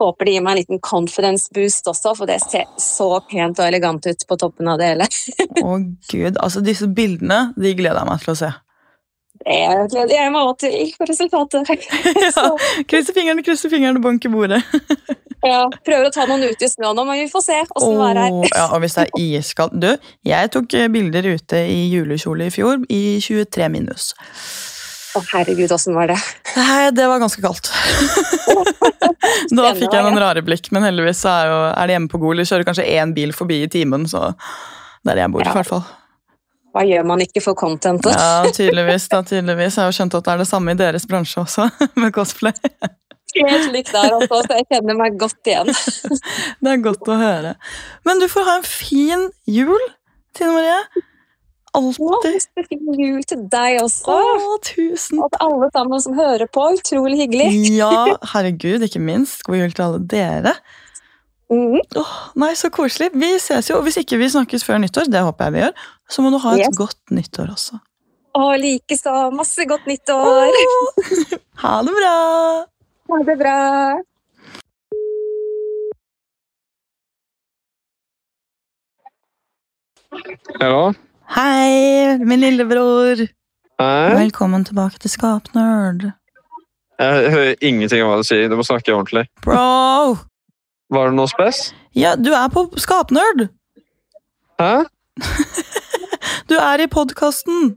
Håper 0.04 0.28
det 0.28 0.34
gir 0.36 0.44
meg 0.44 0.54
en 0.54 0.60
liten 0.60 0.82
confidence 0.84 1.54
boost 1.56 1.88
også, 1.90 2.14
for 2.18 2.30
det 2.30 2.40
ser 2.44 2.68
så 2.82 3.10
pent 3.30 3.62
og 3.62 3.66
elegant 3.66 4.06
ut 4.06 4.28
på 4.30 4.38
toppen 4.42 4.70
av 4.70 4.82
det 4.82 4.92
hele. 4.92 5.10
Å 5.64 5.80
gud, 6.12 6.38
altså 6.38 6.62
disse 6.66 6.90
bildene, 6.92 7.54
de 7.58 7.74
gleder 7.78 8.02
jeg 8.04 8.10
meg 8.12 8.26
til 8.26 8.34
å 8.34 8.38
se. 8.44 8.52
Det 9.44 9.88
gleder 9.92 10.16
jeg 10.16 10.32
meg 10.32 10.48
også 10.48 10.70
til 10.70 11.10
resultatet. 11.10 11.72
Ja, 12.24 12.48
Krysser 12.88 13.16
fingrene, 13.16 13.44
krysser 13.44 13.72
fingrene, 13.74 14.02
bank 14.04 14.26
i 14.26 14.32
bordet. 14.32 14.64
Ja, 15.44 15.66
prøver 15.84 16.08
å 16.08 16.12
ta 16.16 16.24
noen 16.24 16.46
ut 16.48 16.62
i 16.64 16.68
snø 16.72 16.94
nå, 16.96 17.04
men 17.04 17.18
vi 17.20 17.26
får 17.28 17.42
se 17.44 17.56
åssen 17.66 17.98
det 18.00 18.06
er 18.14 18.20
her. 18.22 18.36
Ja, 18.48 18.68
og 18.72 18.80
hvis 18.80 18.94
det 18.96 19.04
er 19.04 19.18
iskaldt 19.20 19.74
Du, 19.76 19.90
jeg 20.24 20.52
tok 20.54 20.76
eh, 20.80 20.86
bilder 20.94 21.26
ute 21.34 21.60
i 21.68 21.82
julekjole 21.92 22.48
i 22.48 22.54
fjor 22.54 22.86
i 22.88 23.02
23 23.20 23.68
minus. 23.74 24.14
Å 25.14 25.22
herregud, 25.34 25.74
åssen 25.76 25.98
var 25.98 26.14
det? 26.14 26.16
Nei, 26.56 26.94
det 26.96 27.10
var 27.12 27.20
ganske 27.22 27.44
kaldt. 27.44 27.68
da 29.60 29.74
fikk 29.76 29.92
jeg 29.92 30.06
noen 30.08 30.22
rare 30.24 30.46
blikk, 30.48 30.72
men 30.72 30.88
heldigvis 30.88 31.26
er, 31.28 31.52
jo, 31.52 31.60
er 31.74 31.92
det 31.92 31.98
hjemme 31.98 32.14
på 32.14 32.24
Gol. 32.24 32.40
Vi 32.40 32.48
kjører 32.48 32.70
kanskje 32.72 32.88
én 32.96 33.12
bil 33.18 33.36
forbi 33.36 33.60
i 33.66 33.70
timen, 33.76 34.08
så 34.10 34.30
er 34.32 35.12
der 35.12 35.26
jeg 35.26 35.36
bor. 35.36 35.44
i 35.44 35.58
hvert 35.60 35.70
fall. 35.70 35.84
Hva 36.74 36.82
gjør 36.90 37.06
man 37.06 37.22
ikke 37.22 37.42
for 37.46 37.58
contentet? 37.58 38.16
Ja, 38.18 38.50
tydeligvis. 38.50 39.06
da, 39.12 39.22
tydeligvis. 39.22 39.78
Jeg 39.78 39.84
har 39.84 39.92
jo 39.92 39.98
skjønt 40.00 40.18
at 40.18 40.26
det 40.26 40.34
er 40.34 40.42
det 40.42 40.50
samme 40.50 40.74
i 40.74 40.80
deres 40.80 41.06
bransje 41.10 41.44
også, 41.44 41.70
med 42.02 42.14
cosplay. 42.16 42.54
Helt 43.34 43.72
likt 43.74 43.94
der 43.94 44.14
også, 44.14 44.44
så 44.46 44.60
jeg 44.60 44.68
kjenner 44.70 44.98
meg 44.98 45.16
godt 45.22 45.50
igjen. 45.50 45.72
Det 46.64 46.70
er 46.70 46.84
godt 46.86 47.10
å 47.10 47.16
høre. 47.18 47.56
Men 48.06 48.22
du 48.22 48.28
får 48.30 48.46
ha 48.46 48.60
en 48.60 48.68
fin 48.68 49.26
jul, 49.50 49.82
Tine 50.38 50.54
Marie. 50.54 51.04
Alltid. 51.74 52.46
fin 52.70 53.00
jul 53.00 53.24
til 53.26 53.48
deg 53.50 53.80
også. 53.82 54.14
Å, 54.14 54.58
tusen 54.62 55.22
Og 55.26 55.32
til 55.34 55.42
alle 55.42 55.70
sammen 55.74 56.04
som 56.04 56.14
hører 56.18 56.46
på. 56.54 56.68
Utrolig 56.78 57.24
hyggelig. 57.24 57.50
Ja, 57.74 57.90
herregud, 58.36 58.86
ikke 58.86 59.02
minst. 59.02 59.42
God 59.48 59.58
jul 59.58 59.74
til 59.74 59.86
alle 59.88 60.04
dere. 60.14 60.54
Mm. 61.54 61.82
Oh, 62.00 62.14
nei, 62.40 62.54
så 62.58 62.70
koselig. 62.74 63.10
Vi 63.18 63.34
ses 63.42 63.70
jo, 63.70 63.80
og 63.80 63.88
hvis 63.88 63.98
ikke 64.02 64.18
vi 64.22 64.30
snakkes 64.32 64.66
før 64.66 64.80
nyttår, 64.82 65.10
det 65.12 65.26
håper 65.26 65.50
jeg 65.50 65.56
vi 65.56 65.64
gjør, 65.64 65.74
så 66.10 66.22
må 66.26 66.32
du 66.34 66.38
ha 66.44 66.54
et 66.56 66.66
Yes. 66.68 66.78
godt 66.78 67.12
nyttår 67.12 67.52
også. 67.54 67.80
Å, 68.36 68.44
likeså. 68.58 69.14
Masse 69.38 69.66
godt 69.70 69.86
nyttår. 69.86 70.58
Ha 71.64 71.74
det 71.86 71.94
bra! 72.00 72.16
Ha 73.14 73.20
det 73.28 73.38
bra. 73.38 73.58
Hallo? 80.62 80.94
Hei, 81.36 82.18
min 82.26 82.40
lillebror. 82.44 83.24
Hei? 83.82 84.10
Velkommen 84.18 84.66
tilbake 84.68 85.00
til 85.02 85.12
Skapnerd. 85.14 86.10
Jeg 87.02 87.32
hører 87.34 87.56
ingenting 87.66 88.04
av 88.04 88.12
hva 88.12 88.20
du 88.22 88.28
sier. 88.28 88.46
Du 88.52 88.56
må 88.60 88.66
snakke 88.68 88.94
ordentlig. 88.94 89.26
Bro! 89.44 90.18
Var 90.94 91.10
det 91.10 91.18
noe 91.18 91.32
spes? 91.32 91.72
Ja, 91.98 92.14
du 92.20 92.30
er 92.38 92.52
på 92.54 92.68
Skapnerd! 92.82 93.48
Hæ? 94.62 94.74
Du 96.54 96.58
er 96.62 96.84
i 96.84 96.86
podkasten! 96.86 97.72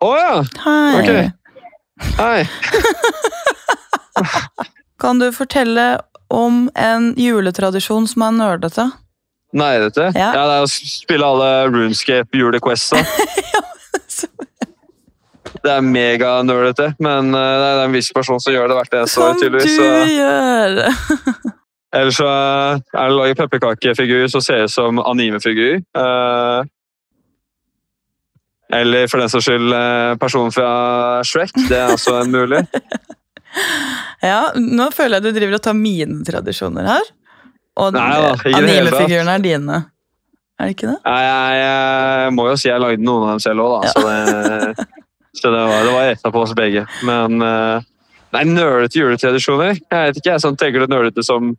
Å 0.00 0.10
ja! 0.16 0.36
Hei. 0.64 0.92
Ok. 0.96 1.10
Hei. 2.16 2.46
Kan 5.02 5.20
du 5.20 5.26
fortelle 5.36 5.84
om 6.32 6.62
en 6.80 7.10
juletradisjon 7.20 8.08
som 8.08 8.24
er 8.24 8.32
nerdete? 8.38 8.86
Nerdete? 9.52 10.06
Ja. 10.16 10.30
Ja. 10.32 10.46
det 10.48 10.56
er 10.62 10.64
å 10.64 10.72
spille 10.72 11.28
alle 11.28 11.50
Runescape 11.68 12.40
julequesta. 12.40 13.02
Det 15.60 15.68
er 15.76 15.84
meganerdete, 15.84 16.94
men 17.04 17.34
eh, 17.36 17.54
det 17.60 17.68
er 17.68 17.82
en 17.84 17.92
viss 17.92 18.08
person 18.16 18.38
som 18.40 18.54
gjør 18.54 18.70
det 18.70 18.76
hvert 18.78 18.94
eneste 18.96 19.20
år, 19.20 19.34
Som 19.34 19.40
tydeligvis. 19.42 19.76
du 19.76 19.82
gjøre 19.82 20.10
gjør! 20.14 20.70
Ellers 22.00 22.16
så 22.16 22.28
er 22.32 22.80
det 22.94 23.02
å 23.12 23.16
lage 23.18 23.36
pepperkakefigur 23.42 24.24
som 24.32 24.40
ser 24.40 24.64
ut 24.64 24.72
som 24.72 25.02
animefigur. 25.04 25.82
Eh, 25.84 26.70
eller 28.76 29.08
for 29.10 29.22
den 29.22 29.30
saks 29.32 29.48
skyld 29.48 29.74
eh, 29.76 30.16
personen 30.20 30.54
fra 30.54 30.70
Shrek. 31.26 31.54
Det 31.68 31.78
er 31.78 31.94
også 31.96 32.20
en 32.22 32.34
mulig. 32.34 32.64
Ja, 34.22 34.52
nå 34.54 34.84
føler 34.94 35.18
jeg 35.18 35.24
du 35.24 35.34
driver 35.34 35.56
og 35.56 35.62
tar 35.64 35.74
mine 35.74 36.20
tradisjoner 36.22 36.86
her. 36.86 37.08
Og 37.80 37.96
animefigurene 37.96 39.32
er 39.32 39.42
dine. 39.42 39.78
Er 40.60 40.68
det 40.68 40.76
ikke 40.76 40.90
det? 40.90 40.98
Nei, 41.02 41.22
jeg, 41.24 41.56
jeg 41.64 42.34
må 42.36 42.44
jo 42.50 42.58
si 42.60 42.68
jeg 42.68 42.82
lagde 42.84 43.02
noen 43.02 43.24
av 43.24 43.32
dem 43.32 43.42
selv 43.42 43.64
òg, 43.64 43.72
da. 43.80 43.90
Så, 43.90 44.04
det, 44.04 44.86
så 45.40 45.50
det 45.54 45.62
var, 45.72 45.86
det 45.88 45.94
var 45.96 46.06
retta 46.12 46.32
på 46.34 46.44
oss 46.44 46.52
begge. 46.58 46.84
Men 47.08 47.42
eh, 47.46 47.88
Nei, 48.30 48.44
nølete 48.46 49.00
juletradisjoner? 49.00 49.80
Jeg 49.80 50.10
vet 50.10 50.20
ikke, 50.20 50.34
jeg 50.36 50.42
sånn, 50.44 50.58
Tenker 50.60 50.84
du 50.84 50.92
nølete 50.92 51.24
som 51.26 51.54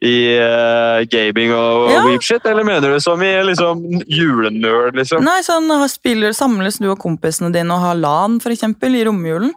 i 0.00 0.40
uh, 0.40 1.04
gaming 1.12 1.52
og 1.52 1.90
Ja. 1.92 2.02
weep 2.06 2.22
shit, 2.24 2.44
eller 2.48 2.64
mener 2.64 2.94
du 2.94 3.00
som 3.00 3.20
i 3.22 3.32
liksom 3.44 3.82
julenerd, 4.08 4.96
liksom? 4.96 5.22
Nei, 5.24 5.40
sånn 5.44 5.68
spiller, 5.92 6.32
Samles 6.32 6.78
du 6.80 6.88
og 6.90 6.98
kompisene 6.98 7.52
dine 7.52 7.74
og 7.74 7.80
har 7.84 7.94
LAN 8.00 8.40
for 8.40 8.50
eksempel, 8.50 8.96
i 8.96 9.04
romjulen? 9.04 9.52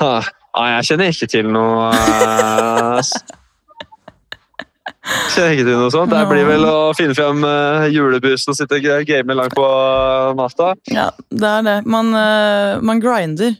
Ha. 0.00 0.22
Nei, 0.56 0.68
jeg 0.78 0.88
kjenner 0.88 1.12
ikke 1.12 1.28
til 1.28 1.50
noe 1.52 1.90
uh, 1.92 3.00
Kjenner 5.06 5.52
ikke 5.52 5.66
til 5.68 5.76
noe 5.78 5.92
sånt. 5.92 6.10
Det 6.10 6.24
blir 6.30 6.48
vel 6.48 6.64
å 6.66 6.94
finne 6.96 7.14
frem 7.14 7.44
uh, 7.44 7.84
julebussen 7.92 8.54
og 8.54 8.56
sitte 8.58 8.80
og 8.80 9.04
game 9.06 9.36
langt 9.36 9.54
på 9.54 9.68
natta. 10.40 10.72
Ja, 10.90 11.10
det 11.30 11.52
er 11.60 11.62
det. 11.62 11.76
Man, 11.86 12.10
man 12.82 13.04
grinder. 13.04 13.54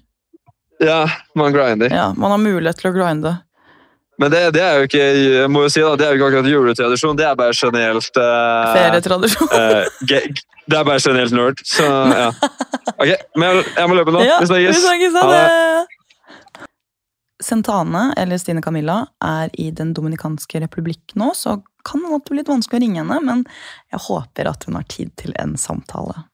Ja, 0.82 1.04
man 1.38 1.52
grinder. 1.54 1.92
Ja, 1.92 2.12
Man 2.16 2.32
har 2.32 2.40
mulighet 2.40 2.80
til 2.80 2.90
å 2.90 2.96
grinde. 2.96 3.36
Men 4.18 4.32
det, 4.32 4.42
det 4.56 4.62
er 4.64 4.78
jo 4.80 4.88
ikke 4.88 5.06
jeg 5.06 5.48
må 5.52 5.66
jo 5.66 5.70
si 5.72 5.82
da, 5.84 5.92
det 6.00 6.06
er 6.06 6.14
jo 6.14 6.18
ikke 6.20 6.28
akkurat 6.30 6.50
juletradisjon, 6.50 7.18
det 7.18 7.26
er 7.28 7.34
bare 7.36 7.56
generelt 7.56 8.20
uh, 8.20 8.74
Ferietradisjon. 8.76 9.50
Uh, 9.52 10.44
Det 10.66 10.74
er 10.74 10.86
bare 10.86 10.98
generelt 10.98 11.34
nerd. 11.36 11.60
Så 11.62 11.84
ja. 11.86 12.30
Ok, 12.96 13.12
men 13.36 13.44
jeg, 13.46 13.66
jeg 13.76 13.90
må 13.90 13.98
løpe 13.98 14.14
nå. 14.14 14.22
Ja, 14.26 14.40
Vi 14.40 14.48
vi 14.48 14.72
snakkes. 14.72 14.82
snakkes. 14.82 15.12
Ha 15.14 15.22
Ha 15.22 15.36
det! 15.36 15.86
Sentane, 17.42 18.14
eller 18.16 18.38
Stine 18.40 18.62
Camilla, 18.64 19.06
er 19.22 19.50
i 19.60 19.70
Den 19.70 19.92
dominikanske 19.94 20.60
republikk 20.64 21.12
nå, 21.14 21.34
så 21.36 21.58
kan 21.86 22.02
det 22.02 22.22
bli 22.26 22.40
litt 22.40 22.48
vanskelig 22.48 22.80
å 22.80 22.82
ringe 22.86 23.02
henne, 23.02 23.18
men 23.22 23.44
jeg 23.92 24.00
håper 24.08 24.48
at 24.50 24.64
hun 24.66 24.78
har 24.78 24.86
tid 24.90 25.12
til 25.20 25.36
en 25.38 25.54
samtale. 25.60 26.24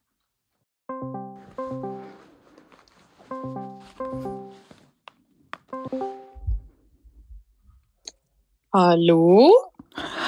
Hallo? 8.72 9.50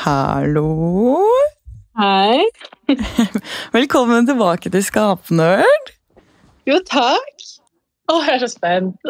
Hallo! 0.05 1.23
Hei. 1.97 2.45
Velkommen 3.77 4.27
tilbake 4.29 4.69
til 4.75 4.85
Skapnerd! 4.85 5.93
Jo, 6.69 6.77
takk. 6.89 7.31
Å, 8.13 8.19
jeg 8.27 8.35
er 8.37 8.41
så 8.43 8.49
spent. 8.53 8.97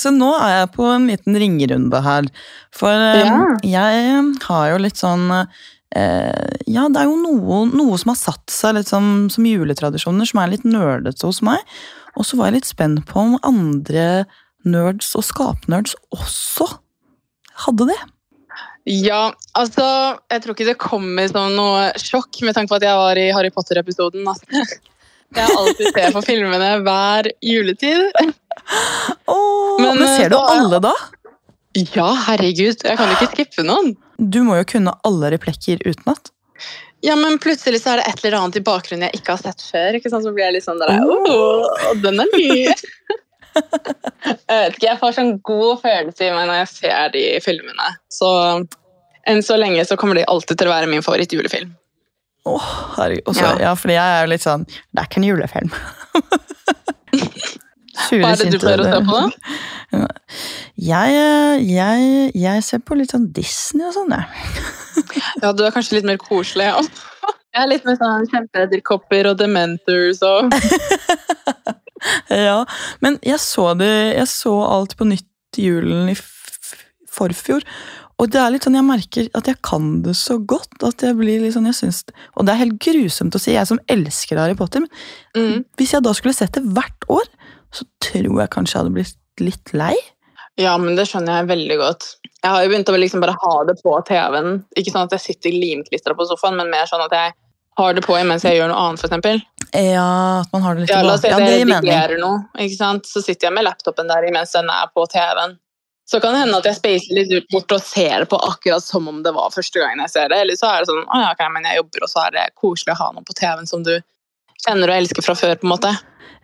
Så 0.00 0.08
nå 0.16 0.30
er 0.40 0.54
jeg 0.62 0.70
på 0.72 0.86
en 0.88 1.04
liten 1.10 1.36
ringerunde 1.36 1.98
her. 2.06 2.24
For 2.72 2.88
eh, 2.96 3.20
Ja. 3.20 3.34
jeg 3.60 4.22
har 4.46 4.70
jo 4.72 4.78
litt 4.80 4.96
sånn 4.96 5.26
eh, 5.28 6.48
Ja, 6.64 6.86
det 6.88 6.96
er 7.02 7.10
jo 7.10 7.18
noe, 7.20 7.66
noe 7.68 7.98
som 8.00 8.08
har 8.14 8.20
satt 8.22 8.48
seg 8.54 8.78
litt 8.78 8.88
som, 8.88 9.28
som 9.32 9.44
juletradisjoner, 9.44 10.24
som 10.30 10.40
er 10.40 10.48
litt 10.54 10.64
nerdete 10.64 11.28
hos 11.28 11.42
meg. 11.44 11.60
Og 12.16 12.24
så 12.24 12.40
var 12.40 12.48
jeg 12.48 12.56
litt 12.62 12.70
spent 12.72 13.04
på 13.12 13.20
om 13.26 13.36
andre 13.44 14.24
nerds 14.64 15.10
og 15.18 15.24
skapnerds 15.26 15.94
også 16.14 16.68
hadde 17.66 17.88
det. 17.92 17.98
Ja, 18.90 19.28
altså 19.54 19.84
Jeg 20.32 20.42
tror 20.42 20.56
ikke 20.56 20.66
det 20.66 20.78
kommer 20.82 21.28
som 21.30 21.52
noe 21.54 21.92
sjokk 22.02 22.40
med 22.42 22.56
tanke 22.56 22.72
på 22.72 22.80
at 22.80 22.86
jeg 22.88 22.98
var 22.98 23.18
i 23.20 23.28
Harry 23.34 23.50
Potter-episoden. 23.54 24.26
Jeg 25.32 25.48
alltid 25.56 25.86
ser 25.96 26.10
på 26.12 26.20
filmene 26.26 26.72
hver 26.84 27.30
juletid. 27.40 28.02
Åh, 28.20 29.80
Men, 29.80 29.94
men, 29.96 30.02
eh, 30.04 30.16
ser 30.18 30.28
du 30.28 30.34
da 30.36 30.42
er- 30.44 30.58
alle 30.60 30.80
da? 30.84 30.90
Ja, 31.72 32.10
herregud, 32.26 32.82
jeg 32.84 32.98
kan 32.98 33.08
jo 33.08 33.14
ikke 33.16 33.30
skippe 33.32 33.62
noen. 33.64 33.94
Du 34.20 34.42
må 34.44 34.58
jo 34.58 34.66
kunne 34.74 34.92
alle 35.08 35.30
replekker 35.32 35.80
utenat. 35.88 36.28
Ja, 37.02 37.14
men 37.16 37.38
plutselig 37.40 37.80
så 37.80 37.94
er 37.94 38.02
det 38.02 38.10
et 38.10 38.20
eller 38.26 38.36
annet 38.42 38.58
i 38.60 38.64
bakgrunnen 38.66 39.06
jeg 39.08 39.22
ikke 39.22 39.38
har 39.38 39.40
sett 39.40 39.64
før. 39.64 39.96
ikke 39.96 40.12
sant? 40.12 40.26
Så 40.28 40.34
blir 40.36 40.44
jeg 40.50 40.58
litt 40.58 40.66
sånn 40.66 40.82
der, 40.82 41.00
«Åh, 41.00 41.94
den 42.04 42.20
er 42.20 42.28
ny. 42.36 42.66
jeg 43.54 44.58
vet 44.58 44.76
ikke, 44.76 44.88
jeg 44.88 44.98
får 45.00 45.16
sånn 45.18 45.32
god 45.46 45.82
følelse 45.82 46.26
i 46.26 46.32
meg 46.34 46.48
når 46.48 46.60
jeg 46.62 46.70
ser 46.72 47.12
de 47.14 47.24
filmene. 47.44 47.94
Så 48.12 48.30
enn 49.28 49.42
så 49.44 49.58
lenge 49.60 49.84
så 49.86 49.98
kommer 50.00 50.18
de 50.18 50.26
alltid 50.30 50.58
til 50.60 50.70
å 50.70 50.74
være 50.74 50.90
min 50.90 51.04
favoritt-julefilm. 51.04 51.74
Åh, 52.50 52.70
herregud. 52.96 53.28
Også, 53.30 53.44
ja. 53.44 53.58
Ja. 53.68 53.74
fordi 53.78 53.94
jeg 53.94 54.14
er 54.16 54.24
jo 54.24 54.30
litt 54.32 54.42
sånn 54.42 54.64
Det 54.66 54.98
er 54.98 55.06
ikke 55.06 55.20
en 55.20 55.28
julefilm. 55.28 55.70
Hva 58.12 58.32
er 58.32 58.40
det 58.40 58.48
du 58.50 58.58
pleier 58.58 58.82
å 58.82 58.88
se 58.88 58.98
på, 59.06 59.20
da? 59.20 59.26
Jeg, 60.82 61.12
eh, 61.14 61.60
jeg, 61.68 62.30
jeg 62.40 62.62
ser 62.64 62.80
på 62.80 62.96
litt 62.96 63.12
sånn 63.12 63.26
Disney 63.36 63.84
og 63.84 63.92
sånn, 63.94 64.14
jeg. 64.16 64.24
Ja, 65.42 65.50
du 65.52 65.60
er 65.66 65.74
kanskje 65.74 65.98
litt 65.98 66.08
mer 66.08 66.16
koselig. 66.18 66.70
Ja. 66.70 66.80
Jeg 67.52 67.60
er 67.60 67.68
litt 67.68 67.84
mer 67.84 67.98
sånn 68.00 68.24
kjempeedderkopper 68.32 69.28
og 69.28 69.36
dementors 69.36 70.22
og 70.24 70.48
Ja, 72.48 72.62
men 73.04 73.18
jeg 73.22 73.38
så 73.42 73.72
det 73.78 73.92
Jeg 74.16 74.28
så 74.30 74.54
alt 74.66 74.96
på 74.98 75.06
nytt 75.06 75.60
i 75.60 75.68
julen 75.68 76.08
i 76.10 76.16
forfjor. 77.12 77.64
Og 78.22 78.30
det 78.30 78.38
er 78.38 78.52
litt 78.54 78.66
sånn, 78.66 78.76
jeg 78.78 78.86
merker 78.86 79.28
at 79.36 79.48
jeg 79.50 79.58
kan 79.66 79.88
det 80.04 80.14
så 80.18 80.38
godt. 80.38 80.78
at 80.86 81.02
jeg 81.02 81.16
blir 81.18 81.42
litt 81.42 81.56
sånn, 81.56 81.68
jeg 81.68 81.78
synes, 81.78 82.04
Og 82.36 82.46
det 82.46 82.54
er 82.54 82.62
helt 82.62 82.78
grusomt 82.82 83.34
å 83.34 83.40
si, 83.42 83.52
jeg 83.56 83.68
som 83.68 83.80
elsker 83.90 84.38
Harry 84.38 84.56
Potter. 84.58 84.84
Men 85.34 85.48
mm. 85.48 85.64
hvis 85.80 85.94
jeg 85.96 86.04
da 86.06 86.14
skulle 86.14 86.36
sett 86.36 86.54
det 86.54 86.64
hvert 86.64 87.08
år, 87.10 87.28
så 87.72 87.88
tror 88.04 88.40
jeg 88.40 88.52
kanskje 88.52 88.76
jeg 88.76 88.82
hadde 88.82 88.96
blitt 88.96 89.18
litt 89.42 89.72
lei. 89.76 89.94
Ja, 90.60 90.76
men 90.78 90.96
det 90.98 91.08
skjønner 91.08 91.40
jeg 91.40 91.50
veldig 91.50 91.78
godt. 91.80 92.08
Jeg 92.42 92.50
har 92.50 92.64
jo 92.64 92.70
begynt 92.72 92.90
å 92.92 92.98
liksom 92.98 93.22
bare 93.24 93.38
ha 93.40 93.54
det 93.68 93.78
på 93.80 93.94
TV-en. 94.06 94.60
Ikke 94.76 94.92
sånn 94.92 95.06
at 95.08 95.16
jeg 95.16 95.24
sitter 95.26 95.54
limklistra 95.56 96.14
på 96.18 96.26
sofaen, 96.28 96.58
men 96.60 96.70
mer 96.72 96.88
sånn 96.90 97.04
at 97.06 97.14
jeg 97.16 97.34
har 97.78 97.96
det 97.96 98.04
på 98.04 98.16
mens 98.28 98.44
jeg 98.44 98.58
gjør 98.58 98.70
noe 98.72 98.84
annet, 98.86 99.02
f.eks. 99.02 99.48
Ja, 99.72 100.42
at 100.42 100.52
man 100.52 100.64
har 100.64 100.76
det 100.76 100.84
litt 100.84 100.92
Ja, 100.92 101.00
la 101.06 101.16
oss 101.16 101.22
si 101.24 101.30
at 101.32 101.40
det 101.40 101.54
jeg 101.54 101.66
redigerer 101.68 102.20
noe, 102.20 102.44
ikke 102.60 102.76
sant? 102.76 103.08
så 103.08 103.22
sitter 103.24 103.48
jeg 103.48 103.56
med 103.56 103.64
laptopen 103.64 104.10
der 104.10 104.26
imens 104.28 104.52
den 104.52 104.68
er 104.72 104.90
på 104.92 105.06
TV-en. 105.08 105.56
Så 106.12 106.18
kan 106.20 106.34
det 106.34 106.42
hende 106.42 106.58
at 106.58 106.66
jeg 106.68 106.76
spacer 106.76 107.16
litt 107.16 107.30
ut 107.32 107.46
bort 107.54 107.72
og 107.72 107.84
ser 107.86 108.26
på 108.28 108.36
akkurat 108.44 108.84
som 108.84 109.06
om 109.08 109.22
det 109.24 109.32
var 109.32 109.52
første 109.54 109.80
gangen 109.80 110.02
jeg 110.04 110.12
ser 110.12 110.32
det. 110.32 110.40
Eller 110.44 110.58
så 110.58 110.68
er 110.68 110.82
det 110.82 110.90
sånn 110.90 111.06
å 111.06 111.20
ja, 111.22 111.30
okay, 111.30 111.52
men 111.54 111.68
jeg 111.68 111.78
jobber, 111.78 112.04
og 112.04 112.10
så 112.10 112.24
er 112.26 112.34
det 112.34 112.48
koselig 112.58 112.92
å 112.96 112.98
ha 112.98 113.12
noe 113.14 113.24
på 113.24 113.36
TV-en 113.38 113.70
som 113.70 113.86
du 113.86 113.94
kjenner 114.66 114.92
og 114.92 114.98
elsker 114.98 115.24
fra 115.24 115.36
før. 115.38 115.54
på 115.56 115.68
en 115.68 115.72
måte. 115.72 115.94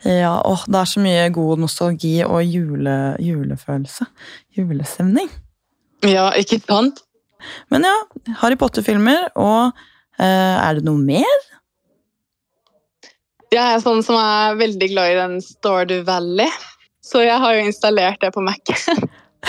Ja, 0.07 0.39
åh, 0.47 0.63
det 0.71 0.79
er 0.79 0.89
så 0.89 1.03
mye 1.03 1.27
god 1.35 1.61
nostalgi 1.67 2.15
og 2.25 2.41
jule, 2.47 2.97
julefølelse. 3.21 4.07
Julestemning. 4.57 5.29
Ja, 6.07 6.31
ikke 6.39 6.61
sant? 6.63 7.03
Men 7.73 7.87
ja, 7.87 7.95
Harry 8.41 8.57
Potter-filmer, 8.59 9.29
og 9.35 9.75
er 10.27 10.79
det 10.79 10.85
noe 10.89 10.99
mer? 10.99 11.45
Jeg 13.53 13.65
er 13.65 13.79
sånn 13.81 14.03
som 14.05 14.19
er 14.21 14.59
veldig 14.61 14.89
glad 14.93 15.13
i 15.13 15.19
den 15.19 15.39
Stardew 15.45 16.03
Valley, 16.05 16.51
så 17.05 17.23
jeg 17.25 17.39
har 17.41 17.55
jo 17.57 17.63
installert 17.69 18.21
det 18.21 18.33
på 18.35 18.43
Mac-en. 18.45 19.07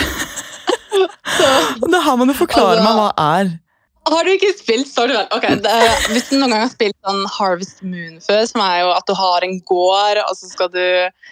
så 1.36 1.50
Det 1.90 2.00
her 2.06 2.16
må 2.20 2.26
du 2.30 2.34
forklare 2.36 2.78
Altså- 2.78 2.86
meg 2.86 2.96
hva 3.00 3.10
er. 3.40 3.52
Har 4.10 4.24
du 4.24 4.30
ikke 4.32 4.54
spilt 4.56 4.88
Stardew 4.88 5.14
Valley? 5.18 5.28
Okay, 5.36 5.58
det 5.60 5.74
Hvis 6.14 6.30
du 6.30 6.38
noen 6.38 6.54
gang 6.54 6.62
har 6.64 6.72
spilt 6.72 6.96
sånn 7.04 7.20
Harvest 7.36 7.82
Moon 7.84 8.16
før, 8.24 8.46
som 8.48 8.62
er 8.64 8.78
jo 8.80 8.88
at 8.96 9.06
du 9.06 9.12
har 9.18 9.44
en 9.46 9.58
gård, 9.68 10.22
og 10.24 10.32
så 10.38 10.48
skal 10.50 10.70
du 10.72 10.80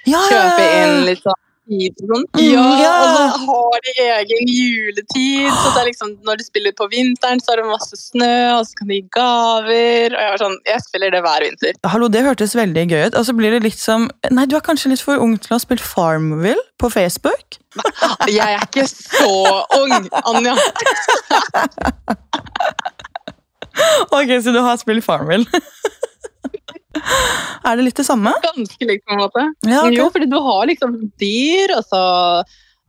Ja, 0.06 0.20
kjøpe 0.28 0.66
inn 0.82 1.06
litt 1.08 1.24
sånn 1.24 1.40
tid 1.68 2.02
sånn. 2.02 2.24
Ja, 2.42 2.64
og 2.98 3.08
så 3.14 3.46
har 3.48 3.84
de 3.86 3.94
egen 4.04 4.50
juletid. 4.52 5.48
Så 5.52 5.72
det 5.76 5.84
liksom, 5.90 6.14
når 6.26 6.40
de 6.40 6.46
spiller 6.48 6.74
på 6.78 6.88
vinteren, 6.92 7.42
så 7.44 7.54
er 7.54 7.62
det 7.62 7.68
masse 7.68 7.98
snø, 8.00 8.32
og 8.56 8.64
så 8.68 8.80
kan 8.80 8.90
de 8.90 8.98
gi 8.98 9.06
gaver. 9.14 10.16
Og 10.16 10.20
jeg 10.24 10.32
var 10.34 10.42
sånn, 10.42 10.58
jeg 10.68 10.84
spiller 10.86 11.14
det 11.14 11.22
hver 11.26 11.46
vinter. 11.46 11.80
Hallo, 11.94 12.10
det 12.12 12.24
hørtes 12.26 12.56
veldig 12.58 12.86
gøy 12.88 13.06
ut. 13.08 13.18
Og 13.20 13.28
så 13.28 13.36
blir 13.38 13.56
det 13.56 13.62
litt 13.68 13.80
som 13.80 14.08
Nei, 14.34 14.44
du 14.48 14.56
er 14.58 14.64
kanskje 14.64 14.92
litt 14.92 15.04
for 15.04 15.20
ung 15.22 15.36
til 15.38 15.54
å 15.54 15.58
ha 15.58 15.62
spilt 15.62 15.84
Farmville 15.84 16.64
på 16.80 16.90
Facebook? 16.92 17.60
Jeg 18.28 18.42
er 18.42 18.64
ikke 18.64 18.86
så 18.88 19.62
ung, 19.78 20.08
Anja. 20.24 20.56
Ok, 24.10 24.42
så 24.42 24.50
du 24.50 24.58
har 24.58 24.76
spilt 24.76 25.04
Farmville. 25.04 25.46
Er 27.68 27.76
det 27.76 27.84
litt 27.84 27.98
det 28.00 28.06
samme? 28.06 28.32
Ganske 28.42 28.88
likt, 28.88 29.04
på 29.06 29.16
en 29.16 29.20
måte. 29.20 29.44
Ja, 29.66 29.82
okay. 29.84 29.98
Jo, 29.98 30.08
fordi 30.14 30.30
du 30.30 30.38
har 30.44 30.70
liksom 30.70 30.96
dyr, 31.20 31.76
og 31.78 31.84
så 31.88 32.06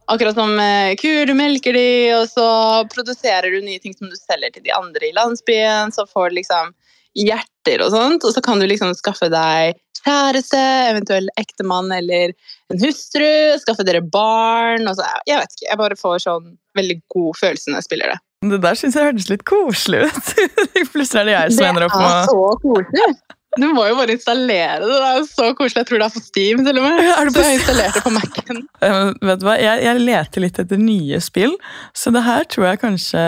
Akkurat 0.10 0.34
som 0.34 0.56
kur, 0.98 1.28
du 1.30 1.36
melker 1.38 1.76
de, 1.78 1.90
og 2.18 2.24
så 2.32 2.46
produserer 2.90 3.54
du 3.54 3.60
nye 3.62 3.78
ting 3.78 3.94
som 3.94 4.10
du 4.10 4.16
selger 4.18 4.56
til 4.56 4.64
de 4.66 4.72
andre 4.74 5.06
i 5.06 5.14
landsbyen. 5.14 5.94
Så 5.94 6.08
får 6.10 6.32
du 6.32 6.40
liksom 6.40 6.72
hjerter 7.14 7.84
og 7.86 7.92
sånt, 7.94 8.26
og 8.26 8.34
så 8.34 8.42
kan 8.42 8.58
du 8.58 8.66
liksom 8.66 8.96
skaffe 8.98 9.30
deg 9.30 9.78
kjæreste, 10.00 10.60
eventuell 10.90 11.30
ektemann 11.40 11.92
eller 11.94 12.34
en 12.74 12.82
hustru, 12.82 13.30
skaffe 13.62 13.86
dere 13.88 14.02
barn 14.02 14.88
og 14.88 14.98
så, 15.00 15.08
Jeg 15.28 15.42
vet 15.42 15.56
ikke, 15.56 15.68
jeg 15.70 15.82
bare 15.82 16.00
får 16.00 16.22
sånn 16.26 16.54
veldig 16.80 17.00
god 17.16 17.40
følelse 17.40 17.72
når 17.72 17.82
jeg 17.82 17.90
spiller 17.90 18.14
det. 18.14 18.20
Det 18.50 18.62
der 18.64 18.78
syns 18.80 18.96
jeg 18.96 19.10
hørtes 19.10 19.28
litt 19.30 19.44
koselig 19.48 20.06
ut. 20.08 20.30
Plutselig 20.94 21.22
er 21.22 21.28
det 21.28 21.36
jeg 21.36 21.58
som 21.58 21.70
ender 21.70 21.90
opp 21.90 21.98
er 22.00 22.32
så 22.32 22.46
koselig! 22.64 23.12
Du 23.58 23.66
må 23.74 23.88
jo 23.90 23.96
bare 23.98 24.14
installere 24.14 24.80
det. 24.84 24.90
Det 24.94 25.06
er 25.08 25.16
jo 25.18 25.26
så 25.26 25.48
koselig. 25.58 25.82
Jeg 25.82 25.88
tror 25.90 25.98
det 26.02 26.06
er 26.06 26.14
fått 26.14 26.28
Steam, 26.30 26.60
til 26.68 26.78
og 26.78 26.84
med. 26.86 27.00
Er 27.10 27.26
det 27.26 27.34
på 27.34 27.42
Så 27.42 27.48
jeg 27.48 27.58
installerte 27.60 28.04
på 28.06 28.12
Mac-en. 28.14 28.60
Uh, 28.84 29.10
Vet 29.32 29.42
du 29.42 29.46
hva, 29.48 29.56
jeg, 29.58 29.82
jeg 29.88 30.04
leter 30.06 30.46
litt 30.46 30.60
etter 30.62 30.78
nye 30.82 31.20
spill, 31.26 31.56
så 31.98 32.14
det 32.14 32.22
her 32.28 32.46
tror 32.52 32.68
jeg 32.70 32.82
kanskje 32.84 33.24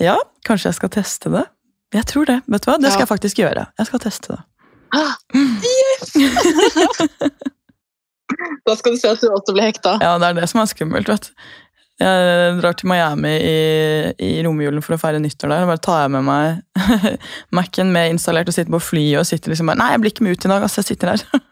Ja, 0.00 0.16
kanskje 0.48 0.70
jeg 0.72 0.78
skal 0.80 0.92
teste 0.96 1.32
det. 1.34 1.44
Jeg 1.96 2.04
tror 2.08 2.24
det. 2.28 2.38
Vet 2.48 2.64
du 2.64 2.70
hva, 2.70 2.78
Det 2.80 2.88
skal 2.92 3.02
Ja. 3.02 3.04
jeg 3.04 3.12
faktisk 3.12 3.42
gjøre. 3.44 3.66
Jeg 3.78 3.90
skal 3.90 4.02
teste 4.06 4.32
det. 4.36 4.40
Ah, 4.96 5.12
yes! 5.36 6.16
Da 8.68 8.74
skal 8.76 8.92
du 8.92 8.98
se 9.00 9.08
at 9.08 9.22
du 9.24 9.30
også 9.32 9.54
blir 9.56 9.64
hekta. 9.70 9.94
Ja, 10.04 10.10
det 10.20 10.26
er 10.28 10.34
det 10.36 10.48
som 10.50 10.60
er 10.60 10.68
skummelt, 10.68 11.08
vet 11.08 11.30
du. 11.30 11.46
Jeg 11.98 12.58
drar 12.60 12.76
til 12.78 12.86
Miami 12.92 13.32
i, 13.42 13.54
i 14.22 14.30
romjulen 14.46 14.84
for 14.84 14.94
å 14.94 15.00
feire 15.02 15.18
nyttår 15.18 15.50
der. 15.50 15.64
og 15.66 15.72
Bare 15.72 15.82
tar 15.82 16.04
jeg 16.04 16.12
med 16.14 16.26
meg 16.28 16.84
Mac-en 17.58 17.90
med 17.94 18.12
installert 18.14 18.50
og 18.50 18.54
sitter 18.54 18.70
på 18.70 18.82
flyet 18.86 19.18
og 19.18 19.26
sitter 19.26 19.50
liksom 19.50 19.72
bare 19.72 19.80
Nei, 19.80 19.88
jeg 19.96 20.02
blir 20.04 20.14
ikke 20.14 20.26
med 20.28 20.36
ut 20.38 20.46
i 20.46 20.52
dag, 20.52 20.62
altså. 20.68 20.84
Jeg 20.84 20.92
sitter 20.94 21.14
her. 21.16 21.24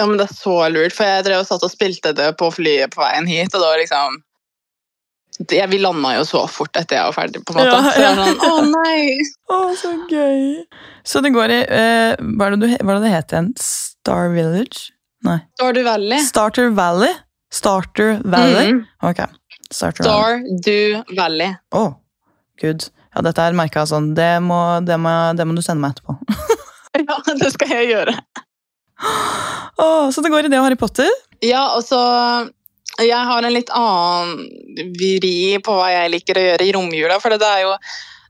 Ja, 0.00 0.06
men 0.08 0.16
Det 0.16 0.24
er 0.24 0.32
så 0.34 0.54
lurt, 0.72 0.94
for 0.96 1.04
jeg 1.04 1.24
drev 1.26 1.42
og 1.42 1.48
satt 1.50 1.64
og 1.66 1.70
spilte 1.70 2.14
det 2.16 2.30
på 2.40 2.46
flyet 2.54 2.94
på 2.94 3.02
veien 3.02 3.26
hit, 3.28 3.52
og 3.52 3.60
da 3.60 3.74
liksom 3.76 4.22
det, 5.48 5.58
Vi 5.68 5.78
landa 5.82 6.14
jo 6.16 6.24
så 6.28 6.46
fort 6.50 6.76
etter 6.80 6.96
jeg 6.98 7.10
var 7.10 7.16
ferdig, 7.16 7.42
på 7.44 7.52
en 7.52 7.58
måte. 7.60 7.76
Ja, 7.76 7.82
Så 7.84 8.00
jeg 8.00 8.06
ja. 8.06 8.24
sånn, 8.24 8.40
å 8.48 8.64
nei! 8.72 9.02
Å, 9.52 9.58
så 9.76 9.92
gøy! 10.08 10.40
Så 11.08 11.20
det 11.24 11.32
går 11.36 11.52
i 11.52 11.60
eh, 11.66 12.14
Hva 12.16 12.48
er 12.48 12.56
det, 12.56 12.60
du, 12.62 12.66
hva 12.80 12.94
er 12.94 12.98
det 12.98 13.04
det 13.04 13.12
heter 13.12 13.38
igjen? 13.38 13.52
Star 13.60 14.32
Village? 14.32 14.88
Nei. 15.28 15.38
Star 15.60 15.78
Valley. 15.86 16.24
Starter 16.24 16.72
Valley? 16.76 17.12
Starter 17.52 18.16
Valley? 18.24 18.72
Mhm. 18.72 18.82
Ok. 19.12 19.20
Starter 19.74 20.42
Do 20.64 21.02
Valley. 21.16 21.56
Å, 21.74 21.84
gud. 22.60 22.88
Ja, 23.12 23.22
dette 23.24 23.44
er 23.44 23.56
merka 23.56 23.84
sånn. 23.88 24.12
Det 24.16 24.36
må, 24.44 24.58
det, 24.86 24.96
må, 25.00 25.12
det 25.36 25.46
må 25.48 25.56
du 25.56 25.62
sende 25.64 25.84
meg 25.84 25.96
etterpå. 25.96 26.18
Ja, 26.92 27.16
det 27.40 27.48
skal 27.54 27.70
jeg 27.72 27.86
gjøre. 27.88 28.12
Oh, 29.80 30.10
så 30.12 30.20
det 30.20 30.28
går 30.28 30.44
i 30.44 30.50
det 30.52 30.58
og 30.60 30.66
Harry 30.66 30.76
Potter? 30.76 31.08
Ja, 31.40 31.62
og 31.72 31.80
så 31.86 31.98
Jeg 33.00 33.16
har 33.16 33.42
en 33.42 33.54
litt 33.54 33.72
annen 33.72 34.92
vri 34.92 35.56
på 35.64 35.72
hva 35.78 35.86
jeg 35.88 36.12
liker 36.12 36.36
å 36.36 36.42
gjøre 36.44 36.66
i 36.68 36.74
romjula. 36.76 37.16
For 37.22 37.32
det 37.32 37.48
er 37.48 37.62
jo 37.64 37.72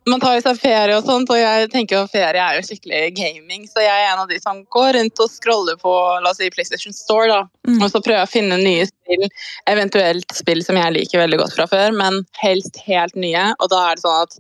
Man 0.08 0.18
tar 0.18 0.40
seg 0.42 0.58
ferie 0.58 0.96
og 0.98 1.06
sånt, 1.06 1.30
og 1.30 1.38
jeg 1.38 1.68
tenker 1.70 2.00
jo 2.00 2.06
ferie 2.10 2.42
er 2.42 2.56
jo 2.58 2.64
skikkelig 2.66 3.12
gaming. 3.14 3.68
Så 3.70 3.84
jeg 3.84 3.92
er 3.92 4.08
en 4.10 4.22
av 4.24 4.30
de 4.30 4.38
som 4.42 4.64
går 4.74 4.96
rundt 4.98 5.22
og 5.22 5.30
scroller 5.30 5.78
på 5.78 5.92
la 6.24 6.32
oss 6.32 6.40
si 6.42 6.50
PlayStation 6.50 6.94
Store. 6.96 7.28
da. 7.30 7.42
Mm. 7.68 7.78
Og 7.78 7.86
så 7.92 8.00
prøver 8.02 8.18
jeg 8.18 8.28
å 8.28 8.32
finne 8.32 8.58
nye 8.58 8.88
spill, 8.90 9.28
eventuelt 9.70 10.34
spill 10.34 10.64
som 10.66 10.80
jeg 10.80 10.96
liker 10.96 11.22
veldig 11.22 11.38
godt 11.44 11.54
fra 11.54 11.68
før, 11.70 11.94
men 11.94 12.18
helst 12.42 12.80
helt 12.88 13.14
nye. 13.14 13.52
Og 13.60 13.70
da 13.70 13.84
er 13.90 14.00
det 14.00 14.06
sånn 14.06 14.24
at 14.26 14.38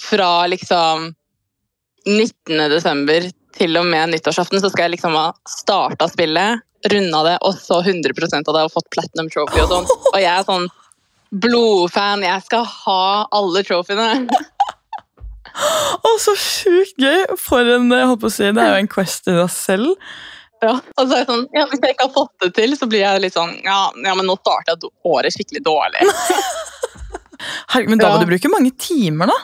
fra 0.00 0.32
liksom 0.52 1.08
19. 2.08 2.68
desember 2.72 3.30
til 3.56 3.80
og 3.80 3.88
med 3.88 4.12
nyttårsaften 4.12 4.60
så 4.60 4.68
skal 4.72 4.86
jeg 4.86 4.98
liksom 4.98 5.16
ha 5.16 5.30
starta 5.48 6.08
spillet, 6.12 6.60
runda 6.92 7.24
det, 7.26 7.34
og 7.44 7.56
så 7.60 7.80
100% 7.80 8.48
av 8.48 8.56
det 8.56 8.68
og 8.68 8.72
fått 8.76 8.92
platinum 8.92 9.32
trophy 9.32 9.64
og 9.64 9.72
sånn. 9.72 9.90
Og 10.12 10.20
jeg 10.20 10.32
er 10.32 10.46
sånn 10.48 10.68
blodfan. 11.30 12.24
Jeg 12.26 12.46
skal 12.46 12.64
ha 12.68 13.02
alle 13.36 13.64
trophyene. 13.64 14.28
Å, 15.54 16.10
så 16.22 16.34
sjukt 16.38 17.00
gøy! 17.00 17.24
For 17.40 17.66
en 17.76 17.90
jeg 17.92 18.08
holdt 18.10 18.22
på 18.22 18.30
å 18.30 18.34
si, 18.34 18.46
Det 18.54 18.62
er 18.62 18.74
jo 18.74 18.82
en 18.84 18.90
quest 18.90 19.28
i 19.30 19.36
deg 19.36 19.50
selv. 19.52 19.94
Ja, 20.60 20.74
og 20.76 21.06
så 21.08 21.14
er 21.14 21.22
jeg 21.22 21.28
sånn, 21.30 21.46
ja, 21.56 21.64
Hvis 21.70 21.80
jeg 21.80 21.94
ikke 21.94 22.06
har 22.08 22.14
fått 22.14 22.44
det 22.44 22.50
til, 22.58 22.74
så 22.76 22.88
blir 22.90 23.00
jeg 23.00 23.22
litt 23.24 23.36
sånn 23.36 23.54
Ja, 23.64 23.78
ja 24.04 24.12
men 24.18 24.28
nå 24.28 24.36
starter 24.42 24.74
jeg 24.76 24.90
året 25.08 25.36
skikkelig 25.36 25.62
dårlig. 25.64 26.04
Herregud, 27.72 27.94
men 27.94 28.02
da 28.02 28.10
Ja. 28.10 28.16
må 28.16 28.20
du 28.24 28.28
bruke 28.28 28.52
mange 28.52 28.72
timer, 28.76 29.30
da. 29.32 29.38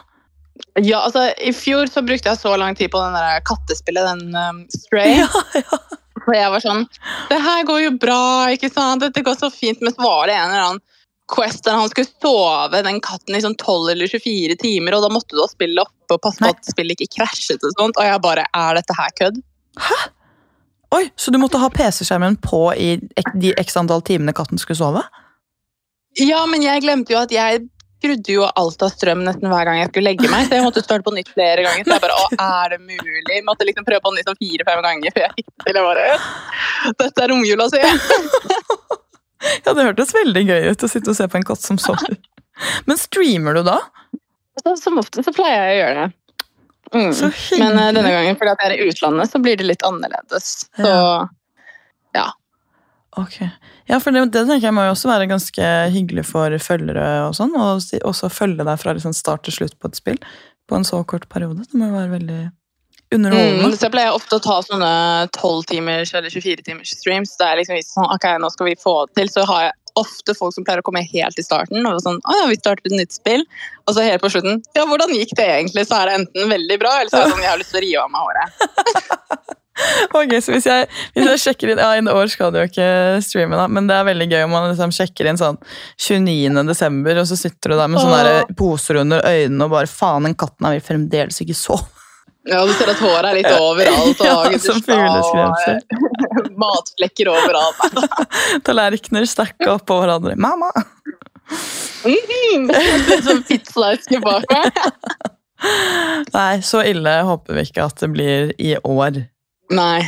Ja, 0.80 1.02
altså, 1.06 1.30
I 1.40 1.52
fjor 1.56 1.88
så 1.88 2.02
brukte 2.04 2.28
jeg 2.32 2.40
så 2.40 2.52
lang 2.60 2.76
tid 2.76 2.90
på 2.92 3.00
den 3.00 3.16
der 3.16 3.40
kattespillet, 3.48 4.04
den 4.08 4.36
um, 4.36 4.64
Stray. 4.72 5.22
For 6.26 6.34
jeg 6.34 6.50
var 6.52 6.62
sånn 6.64 6.84
Det 7.30 7.38
her 7.44 7.64
går 7.68 7.80
jo 7.84 7.90
bra, 8.02 8.20
ikke 8.52 8.70
sant? 8.72 9.04
Dette 9.04 9.22
går 9.24 9.36
så 9.40 9.50
fint. 9.52 9.80
Men 9.84 9.94
så 9.94 10.02
var 10.04 10.26
det 10.28 10.36
en 10.36 10.50
eller 10.50 10.64
annen 10.68 10.84
Quest 11.26 11.66
han 11.66 11.88
skulle 11.90 12.08
sove 12.22 12.82
den 12.86 13.00
katten 13.02 13.34
i 13.34 13.42
sånn 13.42 13.56
12 13.58 13.92
eller 13.96 14.10
24 14.10 14.56
timer, 14.62 14.94
og 14.94 15.06
da 15.06 15.10
måtte 15.10 15.34
du 15.34 15.42
ha 15.42 15.48
spillet 15.50 15.82
oppe 15.82 16.14
og 16.14 16.22
passe 16.22 16.42
på 16.42 16.50
at 16.52 16.68
spillet 16.70 17.02
ikke 17.02 17.18
krasjet 17.18 17.64
og 17.66 17.74
sånt. 17.74 17.98
Og 17.98 18.06
jeg 18.06 18.22
bare 18.22 18.46
Er 18.54 18.78
dette 18.78 18.94
her 18.94 19.14
kødd? 19.18 19.40
Hæ? 19.82 19.98
Oi, 20.94 21.10
Så 21.18 21.32
du 21.34 21.38
måtte 21.42 21.58
ha 21.58 21.68
PC-skjermen 21.70 22.38
på 22.38 22.60
i 22.78 22.92
de 23.34 23.54
x 23.58 23.76
antall 23.76 24.04
timene 24.06 24.32
katten 24.36 24.60
skulle 24.62 24.78
sove? 24.78 25.02
Ja, 26.16 26.44
men 26.46 26.62
jeg 26.62 26.84
glemte 26.86 27.12
jo 27.12 27.18
at 27.20 27.34
jeg 27.34 27.66
skrudde 27.96 28.32
jo 28.32 28.44
alt 28.46 28.82
av 28.84 28.92
strøm 28.92 29.24
nesten 29.26 29.50
hver 29.50 29.66
gang 29.66 29.80
jeg 29.80 29.90
skulle 29.90 30.12
legge 30.12 30.30
meg, 30.30 30.46
så 30.46 30.58
jeg 30.58 30.64
måtte 30.64 30.82
starte 30.84 31.04
på 31.04 31.14
nytt 31.16 31.32
flere 31.32 31.64
ganger. 31.64 31.82
Så 31.84 31.96
jeg 31.96 32.04
bare, 32.04 32.16
å, 32.16 32.28
er 32.38 32.76
det 32.76 32.78
mulig? 32.84 33.24
Jeg 33.34 33.44
måtte 33.48 33.66
liksom 33.68 33.88
prøve 33.88 34.04
på 34.04 34.14
nytt 34.14 34.30
sånn 34.30 34.38
fire-fem 34.40 34.84
ganger 34.86 35.16
før 35.16 35.26
jeg 35.26 35.34
fikk 35.40 35.48
det 35.50 35.66
til. 35.66 35.80
Jeg 35.80 35.88
bare, 35.90 36.94
Dette 37.02 37.26
er 37.26 37.32
romjula, 37.32 37.68
sier 37.72 37.88
jeg. 37.88 37.98
Ja, 39.64 39.72
Det 39.72 39.86
hørtes 39.86 40.14
veldig 40.14 40.42
gøy 40.46 40.70
ut 40.72 40.84
å 40.86 40.90
sitte 40.90 41.12
og 41.12 41.18
se 41.18 41.28
på 41.30 41.40
en 41.40 41.46
katt 41.46 41.62
som 41.62 41.78
sover. 41.80 42.16
Men 42.88 43.00
streamer 43.00 43.58
du 43.58 43.64
da? 43.66 43.80
Så, 44.62 44.76
som 44.80 45.00
ofte 45.00 45.24
så 45.24 45.34
pleier 45.36 45.68
jeg 45.68 45.74
å 45.74 45.80
gjøre 45.82 46.04
det. 46.04 46.08
Mm. 46.94 47.10
Men 47.60 47.78
uh, 47.80 47.88
denne 47.92 48.12
gangen, 48.14 48.38
fordi 48.38 48.52
at 48.52 48.62
jeg 48.62 48.70
er 48.70 48.76
i 48.76 48.90
utlandet, 48.90 49.30
så 49.32 49.40
blir 49.42 49.58
det 49.58 49.66
litt 49.68 49.84
annerledes. 49.86 50.52
Så 50.78 50.92
ja. 52.16 52.26
Ok. 53.16 53.40
Ja, 53.88 53.98
for 54.00 54.12
det, 54.12 54.26
det 54.34 54.44
tenker 54.44 54.68
jeg 54.68 54.76
må 54.76 54.84
jo 54.84 54.92
også 54.92 55.08
være 55.08 55.28
ganske 55.30 55.70
hyggelig 55.94 56.26
for 56.28 56.52
følgere 56.60 57.06
og 57.26 57.36
sånn, 57.38 57.54
og 57.56 57.80
også 58.04 58.30
følge 58.32 58.66
deg 58.66 58.80
fra 58.82 58.92
liksom 58.96 59.14
start 59.16 59.46
til 59.46 59.56
slutt 59.56 59.76
på 59.80 59.88
et 59.90 59.98
spill 59.98 60.20
på 60.66 60.76
en 60.76 60.84
så 60.84 61.00
kort 61.08 61.28
periode. 61.32 61.64
Det 61.64 61.78
må 61.78 61.88
jo 61.88 61.96
være 61.96 62.12
veldig 62.12 62.40
mm, 63.14 63.74
så 63.76 63.86
jeg 63.86 63.94
pleier 63.94 64.14
ofte 64.16 64.38
å 64.38 64.42
ta 64.42 64.60
sånne 64.66 64.92
12 65.36 65.66
timers 65.70 66.12
eller 66.16 66.32
24 66.32 66.64
timers 66.66 66.94
streams. 66.98 67.36
Det 67.38 67.46
er 67.46 67.60
liksom 67.60 67.78
sånn, 67.86 68.08
ok, 68.16 68.30
nå 68.42 68.50
skal 68.54 68.70
vi 68.70 68.78
få 68.80 68.96
det 69.06 69.20
til. 69.20 69.30
Så 69.32 69.44
har 69.46 69.68
jeg 69.68 69.76
ofte 69.96 70.34
folk 70.36 70.54
som 70.54 70.66
pleier 70.66 70.82
å 70.82 70.86
komme 70.86 71.04
helt 71.06 71.38
i 71.38 71.44
starten. 71.44 71.86
og 71.86 72.00
sånn, 72.04 72.18
å 72.20 72.38
ja, 72.40 72.48
vi 72.50 72.58
starter 72.58 72.90
et 72.90 72.98
nytt 72.98 73.14
spill. 73.16 73.46
Og 73.86 73.96
så 73.96 74.04
helt 74.04 74.24
på 74.24 74.32
slutten, 74.34 74.62
ja, 74.76 74.86
hvordan 74.88 75.14
gikk 75.14 75.36
det 75.38 75.46
egentlig? 75.58 75.86
Så 75.88 76.00
er 76.00 76.10
det 76.10 76.18
enten 76.20 76.50
veldig 76.52 76.80
bra, 76.82 76.96
eller 77.00 77.12
så 77.12 77.22
er 77.22 77.28
det 77.28 77.36
sånn, 77.36 77.46
jeg 77.46 77.52
har 77.54 77.62
lyst 77.62 77.72
til 77.72 77.80
å 77.80 77.86
rive 77.86 78.02
av 78.04 78.12
meg 78.12 78.26
håret. 78.26 79.54
Ok, 80.16 80.30
så 80.40 80.54
hvis 80.54 80.64
jeg, 80.64 80.86
hvis 81.12 81.26
jeg 81.26 81.40
sjekker 81.42 81.68
inn 81.68 81.80
Ja, 81.82 81.90
i 81.92 82.00
år 82.08 82.30
skal 82.32 82.48
du 82.48 82.62
jo 82.62 82.68
ikke 82.68 82.86
streame, 83.24 83.58
da, 83.60 83.66
men 83.68 83.84
det 83.84 83.98
er 83.98 84.06
veldig 84.08 84.28
gøy 84.30 84.44
om 84.46 84.54
man 84.56 84.70
liksom 84.70 84.94
sjekker 84.96 85.28
inn 85.28 85.36
sånn 85.36 85.58
29. 86.00 86.62
desember, 86.70 87.20
og 87.20 87.28
så 87.28 87.36
sitter 87.36 87.74
du 87.74 87.76
der 87.76 87.90
med 87.92 88.00
sånne 88.00 88.22
der 88.24 88.54
poser 88.56 89.02
under 89.02 89.20
øynene 89.20 89.68
og 89.68 89.74
bare 89.74 89.90
faen, 89.90 90.24
den 90.24 90.38
katten 90.38 90.64
har 90.64 90.78
vi 90.78 90.84
fremdeles 90.86 91.42
ikke 91.44 91.58
sove. 91.58 92.05
Ja, 92.46 92.62
Du 92.66 92.72
ser 92.78 92.90
at 92.92 93.00
håret 93.02 93.30
er 93.30 93.38
litt 93.40 93.48
overalt. 93.68 94.20
Ja, 94.22 94.36
og 94.46 94.58
som 94.62 94.82
fugleskremsel. 94.84 95.80
Matflekker 96.62 97.30
overalt. 97.32 97.96
Tallerkener 98.66 99.26
stacka 99.28 99.74
oppå 99.76 99.98
hverandre. 100.02 100.36
Mamma! 100.40 100.70
Mm, 102.06 102.68
litt 102.70 103.26
sånn 103.26 103.42
pizzaeske 103.46 104.20
bak 104.22 104.46
meg. 104.50 104.82
Nei, 106.34 106.52
så 106.66 106.82
ille 106.86 107.14
håper 107.26 107.56
vi 107.56 107.66
ikke 107.68 107.86
at 107.86 108.02
det 108.02 108.10
blir 108.14 108.52
i 108.62 108.74
år. 108.82 109.24
Nei. 109.74 110.06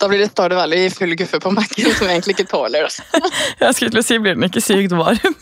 Da 0.00 0.08
blir 0.10 0.18
det 0.24 0.56
Valley 0.56 0.86
i 0.86 0.90
full 0.90 1.14
guffe 1.16 1.38
på 1.40 1.50
Mac-en, 1.54 1.92
som 1.94 2.08
egentlig 2.10 2.34
ikke 2.34 2.50
tåler 2.50 2.88
det. 2.88 3.22
Jeg 3.60 3.76
skulle 3.76 3.92
til 3.94 4.00
å 4.00 4.04
si, 4.04 4.18
blir 4.20 4.34
den 4.36 4.48
ikke 4.48 4.60
sykt 4.64 4.92
varm? 4.98 5.36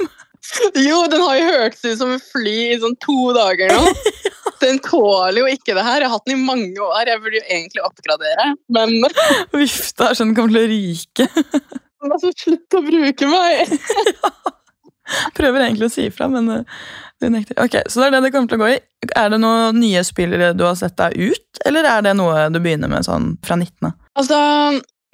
Jo, 0.74 1.05
den 1.11 1.22
har 1.22 1.38
jo 1.38 1.48
hørtes 1.48 1.85
ut 1.85 1.98
som 2.00 2.12
en 2.14 2.22
fly 2.33 2.57
i 2.72 2.78
sånn 2.83 2.96
to 3.02 3.33
dager 3.37 3.72
nå. 3.72 3.85
Den 4.62 4.78
tåler 4.78 5.40
jo 5.40 5.48
ikke 5.50 5.74
det 5.74 5.83
her. 5.83 6.05
Jeg 6.05 6.07
har 6.07 6.12
hatt 6.14 6.28
den 6.28 6.38
i 6.38 6.46
mange 6.46 6.78
år. 6.78 7.09
Jeg 7.11 7.18
burde 7.18 7.40
jo 7.40 7.46
egentlig 7.48 7.83
oppgradere, 7.83 8.44
men 8.70 8.92
det 9.02 9.11
er 9.59 10.14
sånn 10.14 10.31
den 10.31 10.37
kommer 10.37 10.55
til 10.55 10.61
å 10.61 10.68
ryke. 10.70 11.26
altså, 12.12 12.31
slutt 12.44 12.76
å 12.78 12.83
bruke 12.87 13.31
meg! 13.31 13.72
Prøver 15.38 15.64
egentlig 15.64 15.88
å 15.88 15.92
si 15.92 16.07
ifra, 16.07 16.28
men 16.31 16.46
uh, 16.46 16.85
du 17.18 17.26
nekter. 17.35 17.59
Ok, 17.62 17.81
Så 17.90 18.00
det 18.00 18.07
er 18.07 18.14
det 18.14 18.22
det 18.28 18.33
kommer 18.37 18.52
til 18.52 18.61
å 18.61 18.62
gå 18.62 18.70
i. 18.76 18.78
Er 19.18 19.33
det 19.35 19.40
noen 19.42 19.83
nye 19.83 20.05
spillere 20.07 20.52
du 20.55 20.62
har 20.68 20.78
sett 20.78 20.94
deg 21.00 21.18
ut, 21.18 21.62
eller 21.66 21.88
er 21.96 22.07
det 22.07 22.14
noe 22.18 22.46
du 22.55 22.61
begynner 22.62 22.90
med 22.92 23.07
sånn 23.07 23.33
fra 23.42 23.59
19? 23.59 23.90
Altså, 24.18 24.38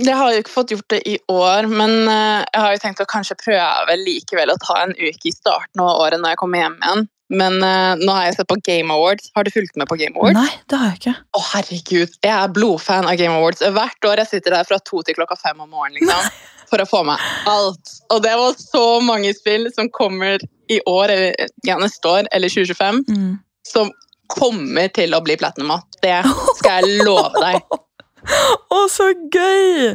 jeg 0.07 0.15
har 0.17 0.33
jo 0.33 0.41
ikke 0.43 0.53
fått 0.55 0.71
gjort 0.75 0.89
det 0.95 1.01
i 1.11 1.17
år, 1.33 1.67
men 1.71 1.95
eh, 2.09 2.43
jeg 2.55 2.63
har 2.63 2.75
jo 2.77 2.81
tenkt 2.85 3.01
å 3.03 3.07
kanskje 3.11 3.37
prøve 3.41 3.97
likevel 3.99 4.53
å 4.55 4.59
ta 4.63 4.77
en 4.85 4.93
uke 4.99 5.31
i 5.31 5.35
starten 5.35 5.83
av 5.83 5.99
året 6.05 6.21
når 6.23 6.35
jeg 6.37 6.41
kommer 6.43 6.63
hjem 6.63 6.77
igjen. 6.83 7.09
Men 7.29 7.59
eh, 7.61 7.95
nå 8.01 8.13
har 8.15 8.25
jeg 8.29 8.39
sett 8.39 8.49
på 8.49 8.57
Game 8.65 8.95
Awards. 8.95 9.27
Har 9.37 9.45
du 9.45 9.51
fulgt 9.53 9.75
med 9.77 9.89
på 9.91 9.99
Game 10.01 10.17
Awards? 10.17 10.39
Nei, 10.39 10.49
det 10.71 10.79
har 10.81 10.93
jeg 10.95 11.01
ikke. 11.03 11.17
Å, 11.37 11.43
herregud. 11.51 12.15
Jeg 12.25 12.33
er 12.33 12.55
blodfan 12.57 13.09
av 13.11 13.19
Game 13.21 13.37
Awards. 13.37 13.61
Hvert 13.75 14.09
år 14.09 14.23
jeg 14.23 14.31
sitter 14.31 14.57
der 14.57 14.69
fra 14.71 14.79
to 14.81 15.03
til 15.05 15.19
klokka 15.19 15.37
fem 15.37 15.61
om 15.61 15.69
morgenen 15.69 15.99
liksom, 16.01 16.31
for 16.71 16.81
å 16.81 16.87
få 16.89 17.03
med 17.11 17.27
alt. 17.51 17.93
Og 18.15 18.23
det 18.25 18.33
var 18.41 18.57
så 18.63 18.85
mange 19.05 19.35
spill 19.37 19.69
som 19.77 19.91
kommer 19.93 20.41
i 20.73 20.81
år, 20.89 21.13
eller 21.13 21.53
ja, 21.69 21.77
neste 21.81 22.09
år, 22.15 22.31
eller 22.33 22.49
2025, 22.55 23.03
Mm. 23.13 23.35
som 23.69 23.93
kommer 24.33 24.89
til 24.93 25.13
å 25.17 25.21
bli 25.25 25.37
platinum. 25.41 25.75
Det 26.05 26.17
skal 26.63 26.81
jeg 26.89 27.05
love 27.05 27.33
deg. 27.45 27.61
Å, 28.27 28.85
så 28.93 29.11
gøy! 29.33 29.95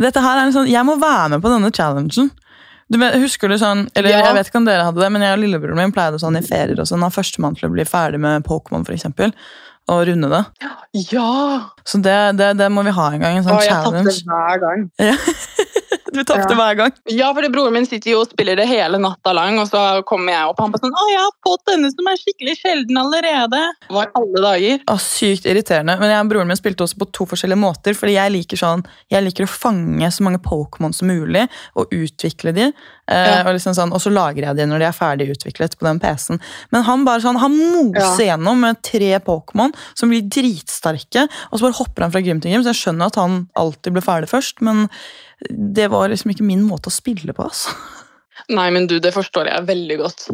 Dette 0.00 0.20
her 0.20 0.38
er 0.40 0.46
en 0.48 0.52
sånn, 0.54 0.68
Jeg 0.68 0.84
må 0.84 0.98
være 1.00 1.36
med 1.36 1.44
på 1.44 1.52
denne 1.52 1.70
challengen. 1.74 2.30
Du 2.92 2.98
vet, 3.00 3.16
husker 3.18 3.50
du 3.50 3.56
sånn, 3.58 3.86
eller 3.98 4.12
Ja. 4.12 4.20
Jeg 4.28 4.34
vet 4.36 4.50
ikke 4.50 4.60
om 4.60 4.66
dere 4.68 4.84
hadde 4.86 5.00
det, 5.02 5.08
men 5.12 5.24
jeg 5.24 5.34
og 5.34 5.40
lillebroren 5.42 5.80
min 5.80 5.94
pleide 5.94 6.20
sånn 6.22 6.36
i 6.38 6.42
ferier 6.46 6.78
og 6.78 6.86
sånn, 6.86 7.02
av 7.02 7.14
førstemann 7.16 7.56
til 7.58 7.68
å 7.68 7.72
bli 7.74 7.86
ferdig 7.88 8.20
med 8.22 8.44
Pokémon, 8.46 8.84
eksempel, 8.94 9.32
og 9.90 10.04
runde 10.06 10.28
det. 10.30 10.42
Ja! 11.10 11.70
Så 11.86 11.98
det, 12.02 12.14
det, 12.38 12.52
det 12.60 12.68
må 12.70 12.84
vi 12.86 12.94
ha 12.94 13.08
en 13.12 13.20
gang. 13.24 13.40
En 13.40 13.46
sånn 13.46 13.56
Og 13.56 13.64
jeg 13.64 13.74
tapte 13.74 14.04
challenge. 14.04 14.22
hver 14.30 14.62
gang. 14.62 14.86
Du 16.16 16.24
tapte 16.24 16.54
Ja. 16.54 16.56
hver 16.58 16.76
gang. 16.78 16.92
Ja, 17.12 17.28
fordi 17.36 17.50
broren 17.52 17.74
min 17.76 17.86
sitter 17.86 18.10
jo 18.14 18.20
og 18.24 18.30
spiller 18.30 18.56
det 18.56 18.66
hele 18.70 18.98
natta 19.02 19.34
lang, 19.36 19.58
og 19.60 19.68
så 19.68 20.02
kommer 20.08 20.32
jeg 20.32 20.48
opp 20.48 20.58
og 20.60 20.64
han 20.66 20.72
bare 20.72 20.82
sånn 20.86 20.96
Å, 20.96 21.04
jeg 21.12 21.20
har 21.20 21.34
fått 21.44 21.64
denne 21.68 21.90
som 21.92 22.08
er 22.08 22.16
skikkelig 22.22 22.54
sjelden 22.62 23.00
allerede. 23.02 23.60
Var 23.92 24.10
alle 24.16 24.42
dager. 24.46 24.78
Å, 24.88 24.96
sykt 25.02 25.44
irriterende. 25.50 25.98
Men 26.00 26.10
jeg 26.14 26.24
og 26.24 26.30
broren 26.32 26.48
min 26.48 26.56
spilte 26.58 26.86
også 26.86 26.98
på 27.02 27.10
to 27.12 27.26
forskjellige 27.28 27.60
måter. 27.60 27.94
Fordi 27.98 28.14
jeg 28.16 28.32
liker 28.32 28.56
sånn, 28.56 28.84
jeg 29.12 29.22
liker 29.28 29.44
å 29.44 29.52
fange 29.52 30.08
så 30.10 30.24
mange 30.24 30.40
Pokémon 30.42 30.94
som 30.96 31.08
mulig 31.08 31.46
og 31.76 31.92
utvikle 31.92 32.54
de. 32.56 32.72
Eh, 33.08 33.26
Ja. 33.26 33.42
og, 33.46 33.52
liksom 33.54 33.74
sånn, 33.76 33.92
og 33.94 34.00
så 34.02 34.10
lagrer 34.10 34.48
jeg 34.48 34.56
de 34.56 34.66
når 34.66 34.78
de 34.80 34.84
er 34.88 34.96
ferdig 34.96 35.28
utviklet 35.30 35.76
på 35.78 35.86
den 35.86 36.00
PC-en. 36.00 36.40
Men 36.72 36.82
han 36.82 37.04
bare 37.04 37.20
sånn, 37.22 37.36
han 37.38 37.52
moser 37.54 38.24
gjennom 38.26 38.58
med 38.58 38.80
tre 38.82 39.18
Pokémon 39.20 39.72
som 39.94 40.08
blir 40.10 40.22
dritsterke. 40.26 41.28
Og 41.52 41.58
så 41.60 41.66
bare 41.68 41.78
hopper 41.78 42.02
han 42.02 42.10
fra 42.12 42.20
gym 42.24 42.40
til 42.40 42.50
gym, 42.52 42.62
så 42.64 42.72
jeg 42.74 42.80
skjønner 42.82 43.06
at 43.06 43.14
han 43.20 43.48
alltid 43.54 43.92
blir 43.94 44.02
ferdig 44.02 44.28
først. 44.32 44.60
Men 44.60 44.88
det 45.50 45.88
var 45.92 46.08
liksom 46.12 46.30
ikke 46.34 46.46
min 46.46 46.62
måte 46.66 46.90
å 46.90 46.94
spille 46.94 47.32
på. 47.36 47.46
altså. 47.46 47.72
Nei, 48.52 48.68
men 48.74 48.86
du, 48.90 48.98
det 49.00 49.14
forstår 49.14 49.48
jeg 49.50 49.66
veldig 49.68 49.96
godt. 50.02 50.26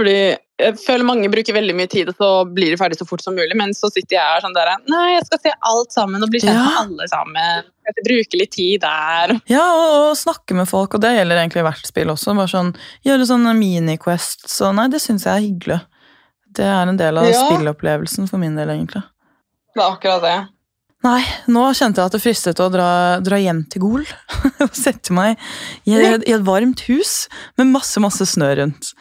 Fordi 0.00 0.14
jeg 0.62 0.76
føler 0.80 1.04
mange 1.04 1.28
bruker 1.30 1.54
veldig 1.54 1.74
mye 1.76 1.90
tid, 1.90 2.08
og 2.10 2.16
så 2.18 2.28
blir 2.48 2.72
de 2.72 2.78
ferdig 2.80 2.96
så 2.98 3.04
fort 3.06 3.20
som 3.22 3.34
mulig. 3.36 3.52
Men 3.58 3.74
så 3.76 3.90
sitter 3.92 4.16
jeg 4.16 4.24
her 4.24 4.40
sånn 4.42 4.54
der 4.56 4.70
Nei, 4.88 5.02
jeg 5.18 5.26
skal 5.28 5.40
se 5.44 5.52
alt 5.68 5.92
sammen 5.94 6.24
og 6.24 6.30
bli 6.32 6.40
kjent 6.42 6.56
Ja. 6.56 6.62
med 6.64 6.78
alle 6.80 7.08
sammen. 7.12 7.68
Jeg 7.84 7.94
skal 7.96 8.06
bruke 8.08 8.40
litt 8.40 8.52
tid 8.56 8.80
der. 8.86 9.34
Ja, 9.52 9.62
og, 9.76 9.94
og 10.08 10.16
snakke 10.18 10.56
med 10.56 10.70
folk, 10.70 10.94
og 10.96 11.02
det 11.04 11.12
gjelder 11.18 11.42
egentlig 11.42 11.66
hvert 11.68 11.86
spill 11.86 12.10
også. 12.14 12.34
Bare 12.38 12.50
sånn, 12.50 12.72
Gjøre 13.06 13.28
sånne 13.28 13.54
mini-quests 13.58 14.56
og 14.66 14.74
nei, 14.80 14.88
det 14.92 15.02
syns 15.04 15.26
jeg 15.28 15.34
er 15.36 15.46
hyggelig. 15.46 15.80
Det 16.56 16.64
er 16.68 16.88
en 16.88 16.98
del 17.00 17.18
av 17.20 17.28
Ja. 17.28 17.44
spillopplevelsen 17.46 18.28
for 18.32 18.40
min 18.42 18.56
del, 18.58 18.72
egentlig. 18.74 19.04
Det 19.76 19.80
er 19.84 19.88
akkurat 19.92 20.24
det. 20.24 20.38
Nei, 21.02 21.20
nå 21.50 21.62
kjente 21.74 21.98
jeg 21.98 22.06
at 22.10 22.14
det 22.14 22.20
fristet 22.22 22.60
å 22.62 22.68
dra, 22.70 22.88
dra 23.26 23.38
hjem 23.42 23.64
til 23.72 23.82
Gol. 23.82 24.04
og 24.62 24.74
sette 24.78 25.10
meg 25.16 25.38
i, 25.88 25.96
et- 25.98 26.26
i 26.28 26.34
et 26.36 26.44
varmt 26.46 26.84
hus 26.86 27.26
med 27.58 27.72
masse, 27.74 27.98
masse 28.04 28.26
snø 28.30 28.52
rundt. 28.60 28.92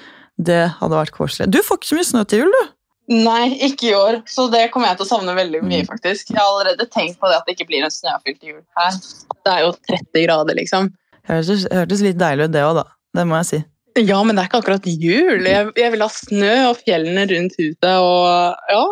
Det 0.42 0.64
hadde 0.80 0.98
vært 0.98 1.14
koselig. 1.14 1.50
Du 1.54 1.60
får 1.62 1.78
ikke 1.78 1.90
så 1.92 1.98
mye 2.00 2.10
snø 2.10 2.24
til 2.32 2.40
jul, 2.46 2.56
du. 2.56 2.72
Nei, 3.12 3.52
ikke 3.68 3.90
i 3.92 3.94
år. 3.98 4.22
Så 4.30 4.48
det 4.54 4.70
kommer 4.74 4.88
jeg 4.90 4.98
til 5.02 5.06
å 5.06 5.10
savne 5.12 5.34
veldig 5.38 5.60
Mm. 5.62 5.68
mye, 5.70 5.86
faktisk. 5.90 6.32
Jeg 6.32 6.40
har 6.40 6.48
allerede 6.48 6.88
tenkt 6.90 7.20
på 7.20 7.28
det 7.30 7.38
at 7.38 7.46
det 7.46 7.58
ikke 7.58 7.68
blir 7.70 7.84
en 7.86 7.92
snøfylt 7.94 8.42
jul 8.50 8.62
her. 8.80 8.98
Det 9.46 9.52
er 9.54 9.60
jo 9.66 9.72
30 9.92 10.24
grader, 10.26 10.56
liksom. 10.58 10.90
Hørtes, 11.30 11.68
hørtes 11.70 12.02
litt 12.02 12.18
deilig 12.18 12.48
ut, 12.48 12.54
det 12.56 12.64
òg, 12.66 12.76
da. 12.82 12.86
Det 13.14 13.28
må 13.28 13.38
jeg 13.42 13.50
si. 13.52 13.60
Ja, 14.08 14.24
men 14.24 14.38
det 14.38 14.46
er 14.46 14.48
ikke 14.50 14.62
akkurat 14.64 14.86
jul. 14.88 15.44
Jeg, 15.46 15.70
jeg 15.76 15.92
vil 15.92 16.02
ha 16.06 16.10
snø 16.16 16.54
og 16.72 16.78
fjellene 16.82 17.28
rundt 17.30 17.58
huset 17.60 17.92
og 18.00 18.56
ja, 18.72 18.84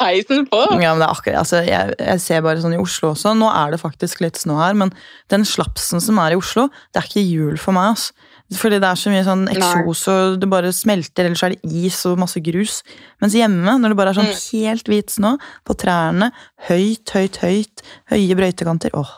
peisen 0.00 0.46
på. 0.50 0.58
Ja, 0.82 0.92
men 0.94 1.00
det 1.02 1.06
er 1.08 1.12
akkurat, 1.14 1.38
altså, 1.42 1.60
jeg, 1.66 1.94
jeg 1.98 2.20
ser 2.24 2.42
bare 2.44 2.60
sånn 2.62 2.74
i 2.76 2.80
Oslo 2.82 3.12
også. 3.12 3.32
Nå 3.38 3.48
er 3.52 3.72
det 3.74 3.80
faktisk 3.82 4.20
litt 4.24 4.36
snø 4.40 4.56
her, 4.60 4.74
men 4.78 4.92
den 5.32 5.44
slapsen 5.48 6.00
som 6.02 6.18
er 6.22 6.32
i 6.34 6.38
Oslo, 6.40 6.68
det 6.92 7.02
er 7.02 7.08
ikke 7.10 7.24
jul 7.26 7.56
for 7.60 7.76
meg. 7.76 7.92
Altså. 7.94 8.12
Fordi 8.52 8.76
det 8.82 8.84
er 8.84 8.98
så 9.00 9.08
mye 9.08 9.24
sånn 9.24 9.46
eksos, 9.48 10.00
og 10.12 10.34
det 10.42 10.48
bare 10.52 10.72
smelter, 10.76 11.24
eller 11.24 11.38
så 11.40 11.46
er 11.48 11.54
det 11.54 11.72
is 11.86 11.96
og 12.10 12.18
masse 12.20 12.40
grus. 12.44 12.82
Mens 13.22 13.32
hjemme, 13.38 13.78
når 13.80 13.94
det 13.94 13.96
bare 13.96 14.12
er 14.12 14.18
sånn 14.18 14.28
Mm. 14.28 14.42
helt 14.52 14.90
hvit 14.92 15.14
snø 15.14 15.30
på 15.64 15.76
trærne, 15.80 16.28
høyt, 16.68 17.14
høyt, 17.16 17.38
høyt, 17.40 17.80
høye 18.12 18.36
brøytekanter, 18.36 18.92
åh, 18.98 19.08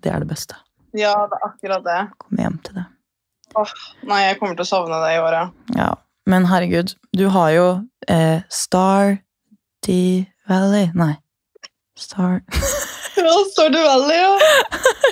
det 0.00 0.12
er 0.14 0.24
det 0.24 0.28
beste. 0.30 0.56
Ja, 0.96 1.12
det 1.28 1.36
er 1.36 1.48
akkurat 1.50 1.84
det. 1.84 1.98
Komme 2.22 2.40
hjem 2.46 2.56
til 2.64 2.74
det. 2.80 2.86
Nei, 4.08 4.22
jeg 4.30 4.38
kommer 4.40 4.56
til 4.56 4.64
å 4.64 4.70
savne 4.70 4.96
det 5.04 5.12
i 5.14 5.20
året. 5.22 5.52
Ja, 5.76 5.90
men 6.26 6.46
herregud, 6.48 6.94
du 7.14 7.28
har 7.34 7.50
jo 7.54 7.66
eh, 8.08 8.40
Star 8.48 9.18
D 9.84 10.24
Valley 10.48 10.90
Nei. 10.94 11.14
Star 11.98 12.40
Ja, 13.16 13.34
Stardy 13.52 13.78
Valley, 13.78 14.16
ja. 14.16 14.38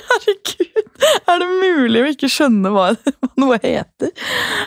Herregud, 0.09 0.89
er 1.31 1.39
det 1.39 1.47
mulig 1.47 2.01
å 2.01 2.09
ikke 2.11 2.29
skjønne 2.29 2.71
hva, 2.73 2.89
hva 3.23 3.29
noe 3.39 3.59
heter? 3.63 4.11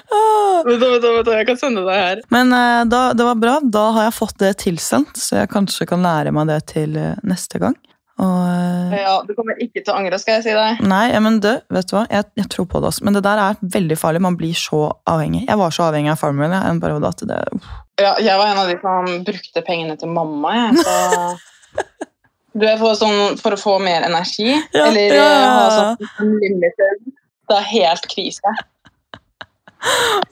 Ah. 0.09 0.65
Du, 0.65 0.73
vet 0.81 1.05
du, 1.05 1.33
jeg 1.35 1.49
kan 1.51 1.61
sende 1.61 1.85
deg 1.85 2.01
her. 2.01 2.23
Men 2.33 2.55
uh, 2.55 2.87
da, 2.89 3.03
det 3.13 3.27
var 3.29 3.37
bra. 3.43 3.59
Da 3.61 3.85
har 3.99 4.09
jeg 4.09 4.17
fått 4.17 4.41
det 4.41 4.55
tilsendt, 4.65 5.21
så 5.21 5.43
jeg 5.43 5.53
kanskje 5.53 5.89
kan 5.91 6.03
lære 6.07 6.33
meg 6.35 6.49
det 6.49 6.63
til 6.73 6.97
uh, 6.97 7.13
neste 7.29 7.61
gang. 7.63 7.77
Og 8.23 8.93
eh, 8.95 9.03
Ja, 9.03 9.17
Du 9.27 9.35
kommer 9.37 9.59
ikke 9.61 9.83
til 9.83 9.93
å 9.93 9.97
angre, 9.99 10.19
skal 10.21 10.39
jeg 10.39 10.47
si 10.47 10.55
deg. 10.57 10.83
Nei, 10.89 11.09
men 11.23 11.41
det, 11.45 11.59
vet 11.73 11.91
du 11.91 11.97
hva? 11.99 12.07
Jeg, 12.13 12.29
jeg 12.41 12.49
tror 12.53 12.69
på 12.73 12.81
det 12.81 12.91
også. 12.93 13.05
Men 13.07 13.19
det 13.19 13.25
der 13.27 13.43
er 13.43 13.59
veldig 13.77 13.99
farlig. 14.01 14.23
Man 14.25 14.39
blir 14.41 14.57
så 14.57 14.87
avhengig. 15.09 15.45
Jeg 15.49 15.61
var 15.61 15.75
så 15.75 15.89
avhengig 15.91 16.15
av 16.15 16.21
Farmville 16.23 16.63
en 16.71 16.81
periode 16.83 17.13
at 17.13 17.27
det 17.29 17.41
uff. 17.57 17.69
Ja, 18.01 18.15
jeg 18.21 18.37
var 18.37 18.53
en 18.53 18.61
av 18.61 18.69
de 18.69 18.77
som 18.83 19.07
brukte 19.25 19.63
pengene 19.65 19.97
til 20.01 20.13
mamma. 20.13 20.57
Jeg, 20.61 20.85
så... 20.85 20.97
Du 22.57 22.63
er 22.65 22.79
for, 22.81 22.97
sånn, 22.97 23.37
for 23.37 23.53
å 23.53 23.59
få 23.61 23.75
mer 23.85 24.07
energi, 24.07 24.49
Ja, 24.49 24.87
eller 24.87 25.13
ja, 25.13 25.25
eh, 25.27 25.41
ja, 25.43 25.49
ha 25.53 25.97
sånn 26.01 26.31
limited. 26.41 27.03
Det 27.51 27.59
er 27.59 27.67
helt 27.69 28.07
krise. 28.09 28.53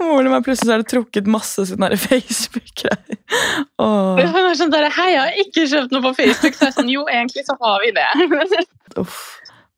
Moren 0.00 0.30
min 0.32 0.44
plutselig 0.44 0.68
så 0.68 0.76
er 0.76 0.82
det 0.82 0.90
trukket 0.90 1.28
masse 1.30 1.66
sånn 1.68 1.86
Facebook-greier. 2.06 3.20
Hun 3.78 4.40
er 4.40 4.58
sånn 4.58 4.72
der, 4.74 4.88
Hei, 4.94 5.10
jeg 5.14 5.20
har 5.22 5.40
ikke 5.44 5.66
kjøpt 5.70 5.94
noe 5.94 6.04
på 6.08 6.14
Facebook. 6.22 6.56
Så 6.56 6.66
jeg 6.66 6.72
er 6.72 6.76
sånn, 6.78 6.92
jo, 6.92 7.04
egentlig 7.10 7.46
så 7.46 7.56
har 7.60 7.84
vi 7.84 7.92
det. 7.96 8.08
uff. 9.02 9.22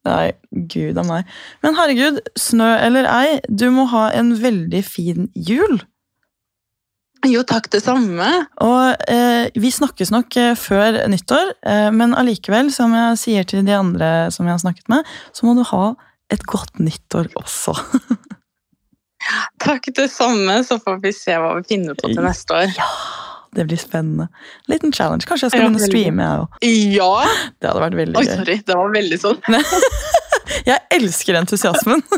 Nei, 0.06 0.30
gud 0.70 0.98
av 1.00 1.08
meg. 1.08 1.36
Men 1.66 1.74
herregud, 1.74 2.20
snø 2.38 2.68
eller 2.78 3.08
ei, 3.10 3.40
du 3.50 3.68
må 3.74 3.88
ha 3.90 4.06
en 4.14 4.36
veldig 4.38 4.82
fin 4.86 5.26
jul. 5.34 5.80
Jo, 7.26 7.42
takk 7.48 7.66
det 7.72 7.80
samme. 7.82 8.28
Og 8.62 9.08
eh, 9.10 9.48
vi 9.58 9.72
snakkes 9.74 10.12
nok 10.14 10.36
eh, 10.38 10.52
før 10.58 11.00
nyttår, 11.10 11.54
eh, 11.66 11.88
men 11.94 12.14
allikevel, 12.14 12.70
som 12.74 12.94
jeg 12.94 13.20
sier 13.22 13.48
til 13.48 13.66
de 13.66 13.74
andre 13.74 14.28
som 14.34 14.46
jeg 14.46 14.54
har 14.54 14.62
snakket 14.62 14.92
med, 14.92 15.08
så 15.34 15.48
må 15.48 15.56
du 15.58 15.64
ha 15.72 15.96
et 16.30 16.46
godt 16.46 16.78
nyttår 16.82 17.32
også. 17.38 17.74
Takk 19.62 19.88
det 19.96 20.08
samme, 20.12 20.60
så 20.66 20.78
får 20.82 21.00
vi 21.02 21.12
se 21.16 21.36
hva 21.40 21.54
vi 21.58 21.66
finner 21.74 21.98
på 21.98 22.10
til 22.12 22.22
neste 22.24 22.56
år. 22.56 22.74
Ja, 22.76 22.90
det 23.56 23.66
blir 23.70 23.80
spennende. 23.80 24.28
Liten 24.70 24.92
challenge. 24.92 25.26
Kanskje 25.28 25.48
jeg 25.48 25.54
skal 25.54 25.64
begynne 25.66 25.82
å 25.82 25.90
streame, 25.90 26.28
jeg 26.28 26.44
òg. 26.44 26.68
Ja! 26.96 27.10
Det 27.60 27.70
hadde 27.70 27.84
vært 27.86 27.98
veldig 28.02 28.20
Oi, 28.20 28.26
sorry. 28.30 28.58
Det 28.66 28.78
var 28.78 28.94
veldig 28.94 29.20
sånn. 29.22 29.40
Jeg 30.70 30.78
elsker 30.94 31.40
entusiasmen. 31.42 32.04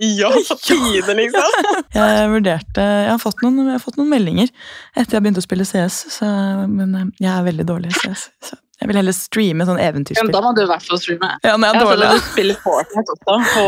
Ja, 0.00 0.30
tide, 0.64 1.12
liksom. 1.18 1.56
Jeg 1.92 2.28
vurderte 2.32 2.80
Jeg 2.80 3.10
har 3.10 3.18
fått 3.20 3.42
noen, 3.44 3.66
har 3.68 3.82
fått 3.82 3.98
noen 4.00 4.08
meldinger 4.08 4.48
etter 4.94 5.18
jeg 5.18 5.24
begynte 5.26 5.42
å 5.42 5.44
spille 5.44 5.66
CS, 5.68 5.98
så, 6.14 6.28
men 6.64 6.94
eh, 6.96 7.10
jeg 7.20 7.28
er 7.34 7.44
veldig 7.44 7.66
dårlig 7.68 7.92
i 7.92 7.98
CS. 7.98 8.22
Så 8.40 8.56
jeg 8.80 8.88
vil 8.88 8.96
heller 8.96 9.12
streame 9.12 9.66
sånn 9.68 9.78
Ja, 9.80 9.90
eventyrspill. 9.90 10.30
da 10.32 10.40
må 10.40 10.54
du 10.56 10.62
i 10.62 10.68
hvert 10.70 10.82
fall 10.88 10.98
streame. 10.98 11.28
Ja, 11.44 11.56
når 11.56 11.66
jeg 11.66 11.74
er 11.74 11.80
Jeg 11.80 11.88
dårlig. 11.90 12.10
du 12.10 12.20
spiller 12.30 12.60
Fortnite 12.64 13.14
også 13.14 13.38
på 13.54 13.64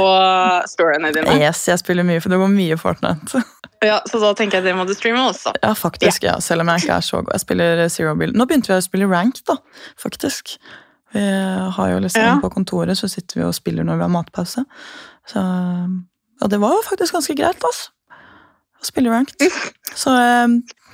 storyene 0.73 1.13
dine. 1.15 1.35
Yes, 1.41 1.67
jeg 1.69 1.79
spiller 1.83 2.07
mye, 2.09 2.21
for 2.25 2.33
det 2.33 2.39
går 2.43 2.49
mye 2.55 2.79
Fortnite. 2.81 3.43
Ja, 3.83 3.97
så 4.07 4.21
da 4.23 4.29
tenker 4.39 4.61
jeg 4.61 4.65
det 4.69 4.77
må 4.79 4.85
du 4.87 4.93
streame 4.95 5.19
også. 5.27 5.51
Ja, 5.61 5.73
faktisk, 5.75 6.23
ja, 6.23 6.37
selv 6.39 6.63
om 6.63 6.69
jeg 6.71 6.85
ikke 6.85 6.99
er 7.01 7.01
så 7.03 7.17
god. 7.19 7.33
Jeg 7.35 7.41
spiller 7.43 7.89
Zero 7.91 8.13
Bill. 8.15 8.31
Nå 8.33 8.45
begynte 8.47 8.71
vi 8.71 8.77
å 8.79 8.85
spille 8.85 9.09
rank, 9.11 9.41
da, 9.49 9.57
faktisk. 9.99 10.53
Vi 11.13 11.25
har 11.77 11.89
jo 11.91 11.99
liksom 11.99 12.23
Ja. 12.23 12.37
På 12.39 12.49
kontoret 12.55 12.95
så 12.97 13.11
sitter 13.11 13.41
vi 13.41 13.43
og 13.49 13.53
spiller 13.59 13.83
når 13.83 13.97
vi 13.99 14.07
har 14.07 14.13
matpause. 14.15 14.63
Så, 15.27 15.43
og 16.43 16.51
det 16.51 16.61
var 16.63 16.79
faktisk 16.87 17.13
ganske 17.19 17.35
greit, 17.35 17.59
altså. 17.67 17.91
Å 18.83 18.87
spille 18.87 19.11
ranked. 19.11 19.51
Så 19.99 20.15
eh, 20.15 20.47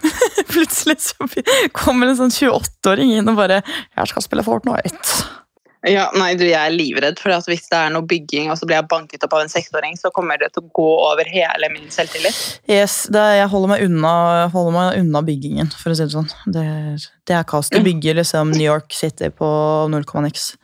plutselig 0.52 0.98
så 1.10 1.28
kommer 1.76 2.10
en 2.10 2.18
sånn 2.18 2.32
28-åring 2.34 3.16
inn 3.18 3.28
og 3.30 3.36
bare 3.40 3.62
'Jeg 3.62 4.12
skal 4.12 4.24
spille 4.24 4.46
Fortnite'. 4.46 5.26
Ja, 5.86 6.08
nei, 6.18 6.32
du, 6.34 6.42
Jeg 6.42 6.58
er 6.58 6.74
livredd 6.74 7.20
for 7.22 7.30
hvis 7.46 7.68
det 7.70 7.78
er 7.78 7.92
noe 7.94 8.02
bygging, 8.02 8.50
og 8.50 8.58
så 8.58 8.66
blir 8.66 8.80
jeg 8.80 8.88
banket 8.90 9.22
opp 9.24 9.36
av 9.38 9.44
en 9.44 9.52
seksåring, 9.52 9.94
så 9.96 10.10
kommer 10.10 10.40
det 10.40 10.50
til 10.52 10.64
å 10.64 10.72
gå 10.74 10.88
over 11.12 11.28
hele 11.30 11.70
min 11.70 11.86
selvtillit. 11.94 12.58
Yes, 12.66 13.06
det, 13.06 13.20
er- 13.22 13.38
jeg 13.44 13.52
holder 13.52 13.68
meg, 13.68 13.84
unna, 13.86 14.48
holder 14.50 14.74
meg 14.74 14.98
unna 15.04 15.22
byggingen, 15.22 15.70
for 15.78 15.94
å 15.94 15.96
si 15.96 16.02
det 16.02 16.16
sånn. 16.16 16.28
Det, 16.50 16.66
det 17.30 17.38
er 17.38 17.46
kaos. 17.46 17.70
Du 17.70 17.78
bygger 17.78 18.18
liksom 18.18 18.50
New 18.50 18.66
York 18.66 18.90
City 18.92 19.30
på 19.30 19.48
0,x. 19.92 20.50
Så 20.50 20.58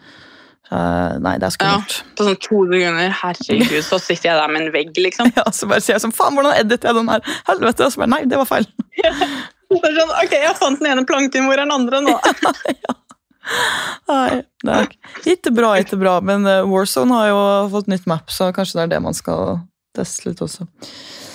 Eh, 0.74 1.16
nei, 1.22 1.34
det 1.38 1.46
er 1.46 1.52
skummelt. 1.54 1.96
På 2.16 2.24
sånn 2.26 2.38
to 2.40 2.62
sekunder. 2.70 3.12
Herregud, 3.20 3.84
så 3.84 3.98
sitter 4.00 4.30
jeg 4.30 4.38
der 4.40 4.52
med 4.52 4.62
en 4.64 4.72
vegg, 4.74 4.96
liksom. 4.96 5.30
Ja. 5.36 5.44
så 5.52 5.68
bare 5.70 5.84
sier 5.84 5.98
jeg 5.98 6.04
sånn 6.06 6.14
Faen, 6.16 6.34
hvordan 6.38 6.56
editer 6.56 6.90
jeg 6.90 6.98
den 6.98 7.10
her? 7.12 7.20
Helvete! 7.50 7.86
Og 7.86 7.92
så 7.94 8.00
bare 8.02 8.12
Nei, 8.14 8.22
det 8.30 8.40
var 8.40 8.48
feil. 8.48 8.66
Så 9.74 9.80
sånn, 9.90 10.12
ok, 10.22 10.34
jeg 10.38 10.54
fant 10.60 10.78
den 10.78 10.90
ene 10.92 11.04
planken, 11.08 11.46
hvor 11.48 11.56
er 11.58 11.64
den 11.64 11.72
andre 11.74 12.00
nå? 12.04 12.12
Nei, 14.08 14.42
det 14.64 14.74
er 14.76 14.88
ikke 15.34 15.52
bra, 15.52 15.72
ikke 15.82 15.98
bra. 16.00 16.14
Men 16.24 16.46
eh, 16.48 16.62
Warzone 16.68 17.16
har 17.18 17.30
jo 17.32 17.40
fått 17.74 17.90
nytt 17.92 18.06
map, 18.08 18.30
så 18.32 18.50
kanskje 18.56 18.78
det 18.78 18.84
er 18.86 18.92
det 18.94 19.00
man 19.04 19.16
skal 19.16 19.58
teste 19.96 20.28
litt 20.30 20.40
også. 20.44 20.66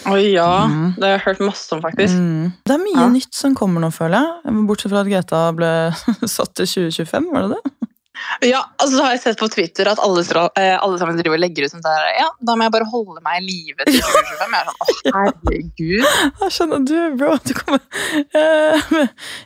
Oi, 0.10 0.32
ja. 0.38 0.48
Mm. 0.72 0.94
Det 0.98 1.06
har 1.06 1.14
jeg 1.18 1.26
hørt 1.28 1.44
masse 1.50 1.76
om, 1.76 1.84
faktisk. 1.84 2.16
Mm. 2.16 2.50
Det 2.66 2.76
er 2.78 2.82
mye 2.86 2.98
Ja. 3.04 3.10
nytt 3.14 3.36
som 3.36 3.56
kommer 3.58 3.84
nå, 3.84 3.92
føler 3.96 4.24
jeg. 4.24 4.56
Bortsett 4.70 4.94
fra 4.94 5.04
at 5.04 5.12
GTA 5.12 5.44
ble 5.58 5.72
satt 6.38 6.56
til 6.58 6.70
2025, 6.90 7.30
var 7.36 7.48
det 7.50 7.58
det? 7.60 7.76
Ja, 8.46 8.62
altså 8.78 8.98
så 8.98 9.04
har 9.06 9.14
jeg 9.16 9.22
sett 9.24 9.40
på 9.42 9.48
Twitter 9.52 9.90
at 9.92 10.00
alle, 10.04 10.24
eh, 10.60 10.76
alle 10.80 11.00
sammen 11.02 11.18
driver 11.20 11.38
og 11.38 11.44
legger 11.44 11.66
ut 11.68 11.74
sånn 11.74 11.84
der, 11.86 12.10
ja, 12.20 12.28
da 12.46 12.56
må 12.60 12.66
jeg 12.68 12.74
bare 12.76 12.88
holde 12.92 13.22
meg 13.26 13.42
i 13.42 13.46
live 13.48 13.86
til 13.88 14.00
2025. 14.00 14.56
Jeg 14.56 14.60
er 14.60 14.70
sånn, 14.70 14.80
å 14.80 15.14
herregud. 15.20 16.10
Jeg 16.44 16.56
skjønner 16.58 16.86
du, 16.90 16.98
bro. 17.20 17.36
Du 17.48 17.54
kommer 17.60 17.80
Eh, 18.36 18.98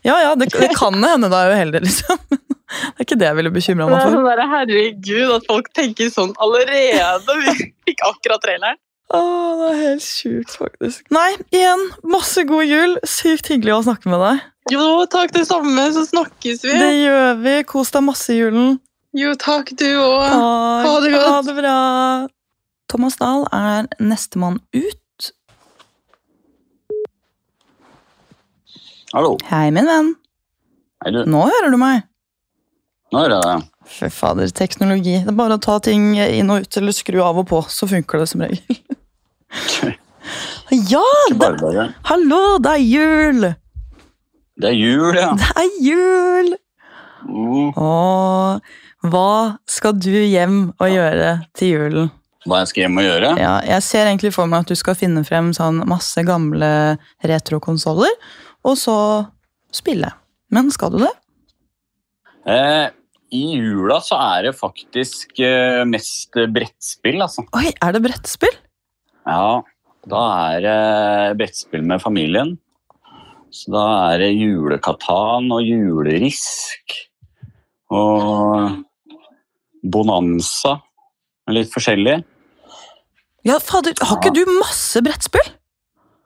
Ja 0.07 0.17
ja, 0.23 0.33
det, 0.39 0.49
det 0.53 0.71
kan 0.77 0.97
hende 1.03 1.29
da 1.31 1.43
er 1.47 1.55
uheldig, 1.57 1.83
liksom. 1.89 2.17
Det 2.73 3.03
er 3.03 3.05
ikke 3.05 3.17
det 3.21 3.27
jeg 3.27 3.37
ville 3.37 3.51
bekymra 3.53 3.85
Det 3.85 3.91
meg 3.93 3.99
er 3.99 4.07
for. 4.07 4.15
sånn 4.17 4.29
der, 4.31 4.39
herregud, 4.49 5.33
at 5.35 5.43
folk 5.45 5.67
tenker 5.77 6.07
sånn 6.09 6.31
allerede. 6.41 7.35
Vi 7.43 7.53
fikk 7.91 8.01
akkurat 8.07 8.41
traileren. 8.41 8.79
Åh, 9.13 9.49
det 9.59 9.67
er 9.69 9.79
helt 9.81 10.05
sjukt, 10.05 10.55
faktisk. 10.57 11.05
Nei, 11.13 11.29
igjen, 11.53 11.83
masse 12.09 12.43
god 12.49 12.65
jul. 12.65 12.95
Sykt 13.05 13.51
hyggelig 13.51 13.75
å 13.75 13.83
snakke 13.85 14.09
med 14.09 14.23
deg. 14.23 14.41
Jo, 14.73 14.85
takk 15.11 15.33
det 15.35 15.43
samme, 15.49 15.83
så 15.93 16.05
snakkes 16.07 16.63
vi. 16.65 16.73
Det 16.79 16.93
gjør 17.03 17.41
vi. 17.43 17.53
Kos 17.69 17.91
deg 17.93 18.05
masse 18.07 18.33
i 18.33 18.39
julen. 18.39 18.79
Jo, 19.13 19.35
takk 19.37 19.69
du 19.77 19.85
òg. 19.85 20.23
Ha 20.33 20.93
det 21.03 21.11
godt. 21.13 21.27
Ha 21.27 21.41
det 21.45 21.55
bra. 21.59 21.75
Thomas 22.89 23.19
Dahl 23.19 23.45
er 23.53 23.89
nestemann 24.01 24.57
ut. 24.73 25.29
Hallo. 29.13 29.35
Hei, 29.51 29.67
min 29.75 29.85
venn. 29.85 30.15
Hei, 31.03 31.13
du. 31.13 31.21
Nå 31.29 31.43
hører 31.45 31.69
du 31.69 31.77
meg. 31.77 32.07
Nå 33.13 33.21
hører 33.21 33.35
jeg 33.37 33.45
deg. 33.45 33.69
Fy 33.93 34.09
fader, 34.09 34.49
teknologi. 34.57 35.19
Det 35.21 35.29
er 35.29 35.37
bare 35.37 35.59
å 35.59 35.61
ta 35.61 35.77
ting 35.85 36.15
inn 36.17 36.49
og 36.49 36.65
ut 36.65 36.77
eller 36.81 36.95
skru 36.95 37.19
av 37.21 37.43
og 37.43 37.49
på, 37.51 37.59
så 37.69 37.85
funker 37.91 38.23
det 38.23 38.29
som 38.31 38.41
regel. 38.47 38.79
Ja, 40.89 41.03
det, 41.29 41.49
hallo, 42.07 42.57
det 42.63 42.71
er 42.71 42.81
jul! 42.81 43.43
Det 44.57 44.69
er 44.71 44.77
jul, 44.77 45.17
ja. 45.19 45.33
Det 45.37 45.49
er 45.59 45.75
jul! 45.83 46.49
Mm. 47.27 47.69
Åh, 47.77 48.79
hva 49.11 49.29
skal 49.69 49.95
du 49.99 50.11
hjem 50.15 50.57
og 50.77 50.89
gjøre 50.89 51.29
til 51.57 51.73
julen? 51.75 52.09
Hva 52.47 52.63
jeg 52.63 52.71
skal 52.71 52.83
hjem 52.85 52.99
og 52.99 53.05
gjøre? 53.05 53.29
Ja, 53.39 53.53
jeg 53.67 53.85
ser 53.85 54.09
egentlig 54.09 54.33
for 54.35 54.49
meg 54.51 54.65
at 54.65 54.73
du 54.73 54.79
skal 54.79 54.97
finne 54.99 55.23
frem 55.27 55.53
sånn 55.55 55.83
masse 55.87 56.23
gamle 56.27 56.71
retrokonsoller, 57.23 58.11
og 58.67 58.75
så 58.79 58.97
spille. 59.75 60.09
Men 60.53 60.71
skal 60.73 60.95
du 60.95 60.99
det? 61.03 61.13
Eh, 62.49 62.89
I 63.33 63.45
jula 63.61 64.01
så 64.03 64.19
er 64.19 64.49
det 64.49 64.57
faktisk 64.57 65.39
eh, 65.43 65.83
mest 65.87 66.35
brettspill, 66.55 67.21
altså. 67.23 67.45
Oi, 67.55 67.71
er 67.71 67.95
det 67.95 68.03
brettspill? 68.07 68.62
Ja, 69.27 69.61
da 70.09 70.21
er 70.53 70.63
det 70.65 71.37
brettspill 71.39 71.83
med 71.87 72.01
familien. 72.03 72.57
Så 73.53 73.71
da 73.71 73.83
er 74.13 74.23
det 74.23 74.31
julekatan 74.33 75.51
og 75.53 75.61
julerisk. 75.63 76.95
Og 77.93 78.79
bonanza. 79.83 80.79
Litt 81.53 81.69
forskjellig. 81.73 82.21
Ja, 83.43 83.59
fader, 83.59 83.93
har 83.99 84.17
ikke 84.17 84.33
du 84.33 84.43
masse 84.57 85.01
brettspill? 85.03 85.49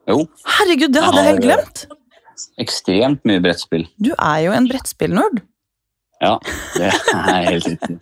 Jo, 0.08 0.22
Herregud, 0.48 0.94
det 0.94 1.02
hadde 1.04 1.20
jeg 1.24 1.32
helt 1.34 1.44
glemt. 1.44 1.86
ekstremt 2.62 3.26
mye 3.28 3.42
brettspill. 3.44 3.88
Du 3.98 4.14
er 4.14 4.44
jo 4.46 4.54
en 4.56 4.70
brettspillnerd. 4.70 5.42
Ja, 6.22 6.38
det 6.78 6.88
er 6.94 7.50
helt 7.50 7.68
riktig. 7.68 7.98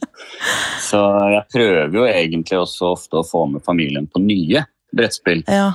Så 0.83 0.99
jeg 1.33 1.43
prøver 1.51 1.97
jo 1.97 2.05
egentlig 2.07 2.59
også 2.61 2.93
ofte 2.93 3.19
å 3.19 3.25
få 3.27 3.45
med 3.51 3.63
familien 3.65 4.05
på 4.11 4.21
nye 4.23 4.61
brettspill. 4.95 5.43
Ja. 5.51 5.73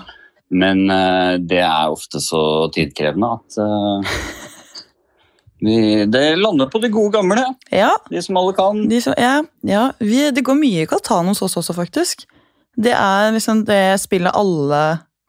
Men 0.50 0.86
uh, 0.90 1.36
det 1.38 1.60
er 1.62 1.92
ofte 1.92 2.18
så 2.24 2.40
tidkrevende 2.74 3.28
at 3.36 3.58
uh, 3.62 4.14
vi, 5.64 5.76
det 6.10 6.24
lander 6.40 6.70
på 6.72 6.80
de 6.82 6.88
gode 6.90 7.12
gamle, 7.18 7.44
Ja, 7.70 7.92
de 8.10 8.22
som 8.24 8.36
alle 8.40 8.56
kan. 8.56 8.80
de 8.88 8.98
som, 9.04 9.14
ja, 9.18 9.42
ja 9.66 9.84
vi, 10.00 10.30
det 10.34 10.42
går 10.46 10.58
mye 10.58 10.82
i 10.84 10.88
Katan 10.90 11.30
hos 11.30 11.42
oss 11.46 11.58
også, 11.60 11.76
faktisk. 11.76 12.26
Det 12.80 12.94
er 12.96 13.30
liksom 13.34 13.64
det 13.68 14.00
spillet 14.00 14.34
alle 14.34 14.82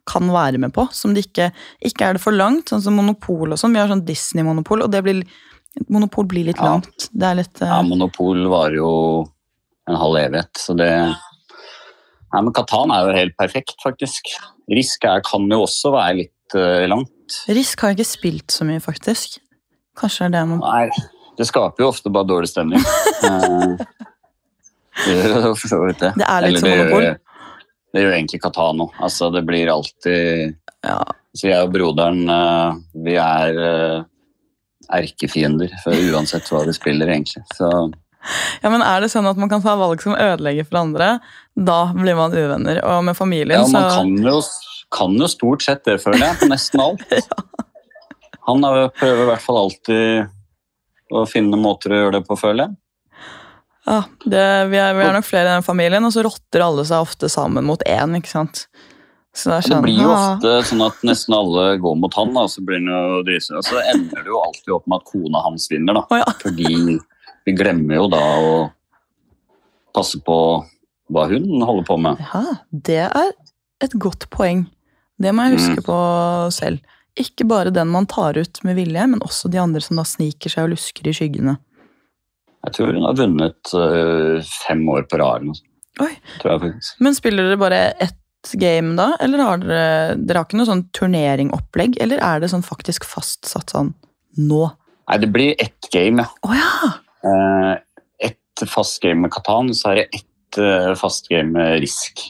kan 0.10 0.30
være 0.34 0.58
med 0.62 0.73
på. 0.73 0.88
Som 0.95 1.13
det 1.13 1.27
ikke, 1.27 1.51
ikke 1.86 2.08
er 2.08 2.17
det 2.17 2.23
for 2.23 2.34
langt, 2.36 2.71
sånn 2.71 2.82
som 2.84 2.95
Monopol 2.97 3.54
og 3.54 3.60
sånn. 3.60 3.75
Vi 3.75 3.82
har 3.82 3.91
sånn 3.91 4.06
Disney-monopol, 4.08 4.82
og 4.86 4.91
det 4.93 5.04
blir, 5.06 5.21
Monopol 5.91 6.25
blir 6.32 6.47
litt 6.49 6.58
Ja. 6.62 6.71
langt. 6.73 7.10
Det 7.12 7.34
litt 7.38 7.62
uh... 7.62 7.67
Ja, 7.67 7.82
Monopol 7.86 8.41
varer 8.51 8.80
jo 8.80 8.91
en 9.89 9.99
halv 9.99 10.17
evighet, 10.21 10.51
så 10.58 10.73
det 10.77 10.89
Nei, 12.32 12.41
men 12.46 12.54
Katan 12.56 12.94
er 12.96 13.08
jo 13.08 13.15
helt 13.17 13.36
perfekt, 13.39 13.76
faktisk. 13.84 14.30
Risk 14.72 15.04
er, 15.08 15.24
kan 15.28 15.48
jo 15.52 15.63
også 15.65 15.91
være 15.96 16.20
litt 16.22 16.56
uh, 16.56 16.84
langt. 16.88 17.39
Risk 17.52 17.84
har 17.84 17.91
jeg 17.91 18.00
ikke 18.00 18.12
spilt 18.12 18.56
så 18.56 18.67
mye, 18.67 18.84
faktisk. 18.84 19.39
Kanskje 20.00 20.30
det 20.30 20.30
er 20.30 20.36
det 20.38 20.44
man 20.54 20.62
Nei, 20.63 21.10
det 21.39 21.48
skaper 21.50 21.84
jo 21.84 21.89
ofte 21.91 22.12
bare 22.13 22.30
dårlig 22.30 22.52
stemning. 22.54 22.84
Eh, 25.02 25.06
det 25.06 25.13
gjør 25.13 25.46
jo 25.46 25.50
for 25.56 25.72
så 25.72 25.78
vidt 25.86 26.00
det. 26.02 26.10
Det 26.20 26.26
er 26.26 26.44
litt 26.44 26.50
Eller 26.50 26.62
som 26.62 26.72
Monopol. 26.72 27.04
Det, 27.06 27.44
Det 27.94 28.02
gjør 28.02 28.15
egentlig 28.15 28.39
Katano. 28.44 28.88
Altså, 29.00 29.30
det 29.32 29.44
blir 29.48 29.72
alltid 29.72 30.56
Ja. 30.84 30.98
Så 31.38 31.48
jeg 31.48 31.63
og 31.63 31.72
broderen, 31.72 32.26
uh, 32.28 32.76
vi 33.06 33.13
er 33.22 33.60
uh, 33.62 34.02
erkefiender 34.91 35.72
for 35.84 35.96
uansett 36.12 36.50
hva 36.52 36.65
vi 36.67 36.74
spiller, 36.76 37.13
egentlig. 37.13 37.46
Så 37.56 37.70
ja, 38.62 38.69
men 38.69 38.84
er 38.86 39.03
det 39.03 39.12
sånn 39.13 39.29
at 39.29 39.39
man 39.39 39.49
kan 39.51 39.63
ta 39.63 39.75
valg 39.79 40.03
som 40.03 40.15
ødelegger 40.15 40.67
for 40.67 40.81
andre? 40.81 41.13
Da 41.55 41.79
blir 41.95 42.17
man 42.19 42.36
uvenner. 42.36 42.81
Og 42.86 43.05
med 43.07 43.17
familien, 43.17 43.60
ja, 43.60 43.67
man 43.67 43.89
så 43.89 44.01
kan 44.01 44.13
jo, 44.27 44.41
kan 44.93 45.17
jo 45.19 45.29
stort 45.31 45.65
sett 45.65 45.84
det, 45.88 45.97
føler 46.03 46.27
jeg, 46.27 46.39
på 46.43 46.51
nesten 46.51 46.84
alt. 46.84 47.05
Han 48.49 48.63
har 48.65 48.88
prøver 48.97 49.21
i 49.21 49.27
hvert 49.29 49.43
fall 49.43 49.60
alltid 49.60 51.12
å 51.13 51.25
finne 51.29 51.60
måter 51.62 51.93
å 51.93 51.99
gjøre 51.99 52.15
det 52.17 52.23
på, 52.25 52.38
føler 52.39 52.65
jeg. 52.65 52.77
Ja, 53.86 53.99
det, 54.23 54.45
vi, 54.71 54.77
er, 54.77 54.95
vi 54.97 55.03
er 55.05 55.13
nok 55.13 55.27
flere 55.27 55.49
i 55.49 55.55
den 55.55 55.65
familien, 55.65 56.05
og 56.05 56.13
så 56.13 56.23
rotter 56.25 56.63
alle 56.65 56.86
seg 56.88 57.05
ofte 57.05 57.29
sammen 57.31 57.65
mot 57.67 57.81
én. 57.86 58.17
ikke 58.17 58.31
sant? 58.31 58.65
Så 59.34 59.49
det 59.49 59.62
Det 59.62 59.69
sånn, 59.69 59.86
blir 59.86 60.01
jo 60.01 60.10
ofte 60.12 60.55
sånn 60.67 60.84
at 60.84 61.05
nesten 61.07 61.36
alle 61.38 61.65
går 61.81 61.95
mot 62.01 62.17
han, 62.19 62.34
da, 62.36 62.43
så 62.51 62.63
blir 62.65 62.81
han 62.81 62.91
jo 62.91 63.21
dritsur. 63.27 63.62
Og 63.62 63.67
så 63.69 63.79
ender 63.93 64.25
det 64.25 64.34
jo 64.34 64.41
alltid 64.41 64.73
opp 64.75 64.89
med 64.91 64.99
at 64.99 65.13
kona 65.13 65.43
hans 65.45 65.69
vinner, 65.71 65.97
da. 65.97 66.03
Å 66.10 66.19
ja. 66.21 66.34
Fordi 66.41 66.97
vi 67.45 67.56
glemmer 67.58 67.95
jo 68.01 68.08
da 68.12 68.21
å 68.21 68.51
passe 69.95 70.19
på 70.23 70.36
hva 71.12 71.25
hun 71.27 71.47
holder 71.67 71.84
på 71.88 71.97
med. 71.99 72.21
ja, 72.34 72.43
det 72.71 72.99
er 73.10 73.32
et 73.84 73.95
godt 73.99 74.30
poeng. 74.32 74.65
Det 75.21 75.34
må 75.36 75.43
jeg 75.49 75.58
huske 75.58 75.82
Mm. 75.82 75.86
på 75.86 75.97
selv. 76.56 76.80
Ikke 77.19 77.45
bare 77.45 77.73
den 77.73 77.89
man 77.91 78.06
tar 78.08 78.38
ut 78.39 78.63
med 78.63 78.75
vilje, 78.77 79.04
men 79.10 79.19
også 79.19 79.49
de 79.51 79.58
andre 79.60 79.82
som 79.82 79.97
da 79.97 80.04
sniker 80.08 80.49
seg 80.49 80.63
og 80.63 80.69
lusker 80.77 81.08
i 81.08 81.13
skyggene. 81.13 81.58
Jeg 82.63 82.73
tror 82.73 82.93
hun 82.93 83.04
har 83.04 83.17
vunnet 83.17 83.73
øh, 83.73 84.41
fem 84.67 84.88
år 84.89 85.04
på 85.10 85.17
rad. 85.19 85.49
Oi. 85.99 86.13
Jeg. 86.43 86.73
Men 87.01 87.13
spiller 87.17 87.43
dere 87.49 87.58
bare 87.60 87.82
ett 87.99 88.17
game 88.58 88.95
da, 88.95 89.12
eller 89.19 89.38
har 89.43 89.58
dere, 89.58 90.15
dere 90.17 90.38
har 90.39 90.45
ikke 90.47 90.58
noe 90.62 90.69
sånn 90.69 90.86
turneringsopplegg, 90.93 91.97
eller 92.01 92.17
er 92.23 92.39
det 92.39 92.49
sånn 92.54 92.63
faktisk 92.65 93.04
fastsatt 93.04 93.69
sånn 93.75 93.93
nå? 94.38 94.71
Nei, 95.10 95.17
det 95.19 95.30
blir 95.34 95.56
ett 95.60 95.89
game, 95.91 96.23
ja. 96.23 96.30
Å 96.47 96.56
ja! 96.56 96.93
Eh, 97.23 97.71
ett 98.27 98.69
fast 98.69 99.01
game 99.03 99.21
med 99.25 99.31
Katan, 99.34 99.73
så 99.77 99.91
er 99.91 99.95
det 100.01 100.07
ett 100.21 100.57
eh, 100.62 100.93
fast 100.99 101.27
game 101.29 101.51
med 101.55 101.79
Risk. 101.84 102.23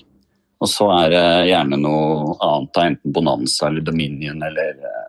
Og 0.61 0.69
så 0.69 0.87
er 0.93 1.09
det 1.13 1.23
gjerne 1.49 1.79
noe 1.81 2.35
annet, 2.45 2.77
enten 2.83 3.13
Bonanza 3.15 3.67
eller 3.71 3.81
Dominion 3.87 4.43
eller 4.45 4.75
eh, 4.77 5.07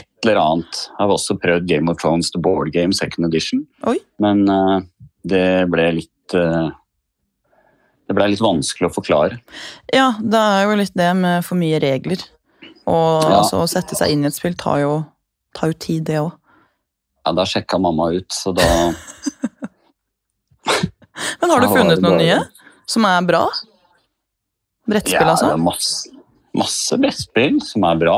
et 0.00 0.08
eller 0.24 0.40
annet. 0.42 0.80
Jeg 0.88 1.02
har 1.02 1.12
også 1.14 1.36
prøvd 1.42 1.68
Game 1.68 1.90
of 1.92 1.98
Thrones 2.00 2.30
The 2.32 2.40
Board 2.40 2.72
Game 2.72 2.92
Second 2.96 3.28
Edition, 3.28 3.66
Oi. 3.88 3.98
men 4.20 4.42
det 5.28 5.44
ble 5.72 5.86
litt 6.00 6.34
Det 8.08 8.16
ble 8.16 8.26
litt 8.32 8.40
vanskelig 8.40 8.88
å 8.88 8.92
forklare. 8.94 9.38
Ja, 9.92 10.10
det 10.20 10.40
er 10.40 10.64
jo 10.68 10.76
litt 10.80 10.94
det 10.96 11.08
med 11.16 11.44
for 11.44 11.60
mye 11.60 11.78
regler. 11.80 12.20
Og 12.88 13.24
Ja. 13.28 13.38
altså, 13.42 13.60
å 13.62 13.68
sette 13.68 13.96
seg 13.96 14.12
inn 14.14 14.24
i 14.24 14.28
et 14.28 14.36
spill 14.36 14.54
tar 14.56 14.80
jo, 14.80 14.92
tar 15.56 15.72
jo 15.72 15.76
tid, 15.78 16.04
det 16.08 16.16
òg. 16.22 16.32
Ja, 17.28 17.32
Da 17.36 17.44
sjekka 17.44 17.76
mamma 17.80 18.08
ut, 18.16 18.32
så 18.32 18.54
da 18.56 18.64
Men 21.40 21.50
har 21.50 21.60
du 21.60 21.68
funnet 21.72 22.00
noen 22.02 22.18
nye 22.22 22.38
som 22.88 23.04
er 23.08 23.24
bra? 23.26 23.44
Brettspill, 24.88 25.18
Ja, 25.20 25.32
altså? 25.34 25.50
det 25.50 25.56
er 25.58 25.64
masse, 25.66 26.12
masse 26.56 26.96
brettspill 27.00 27.58
som 27.64 27.84
er 27.84 27.98
bra. 28.00 28.16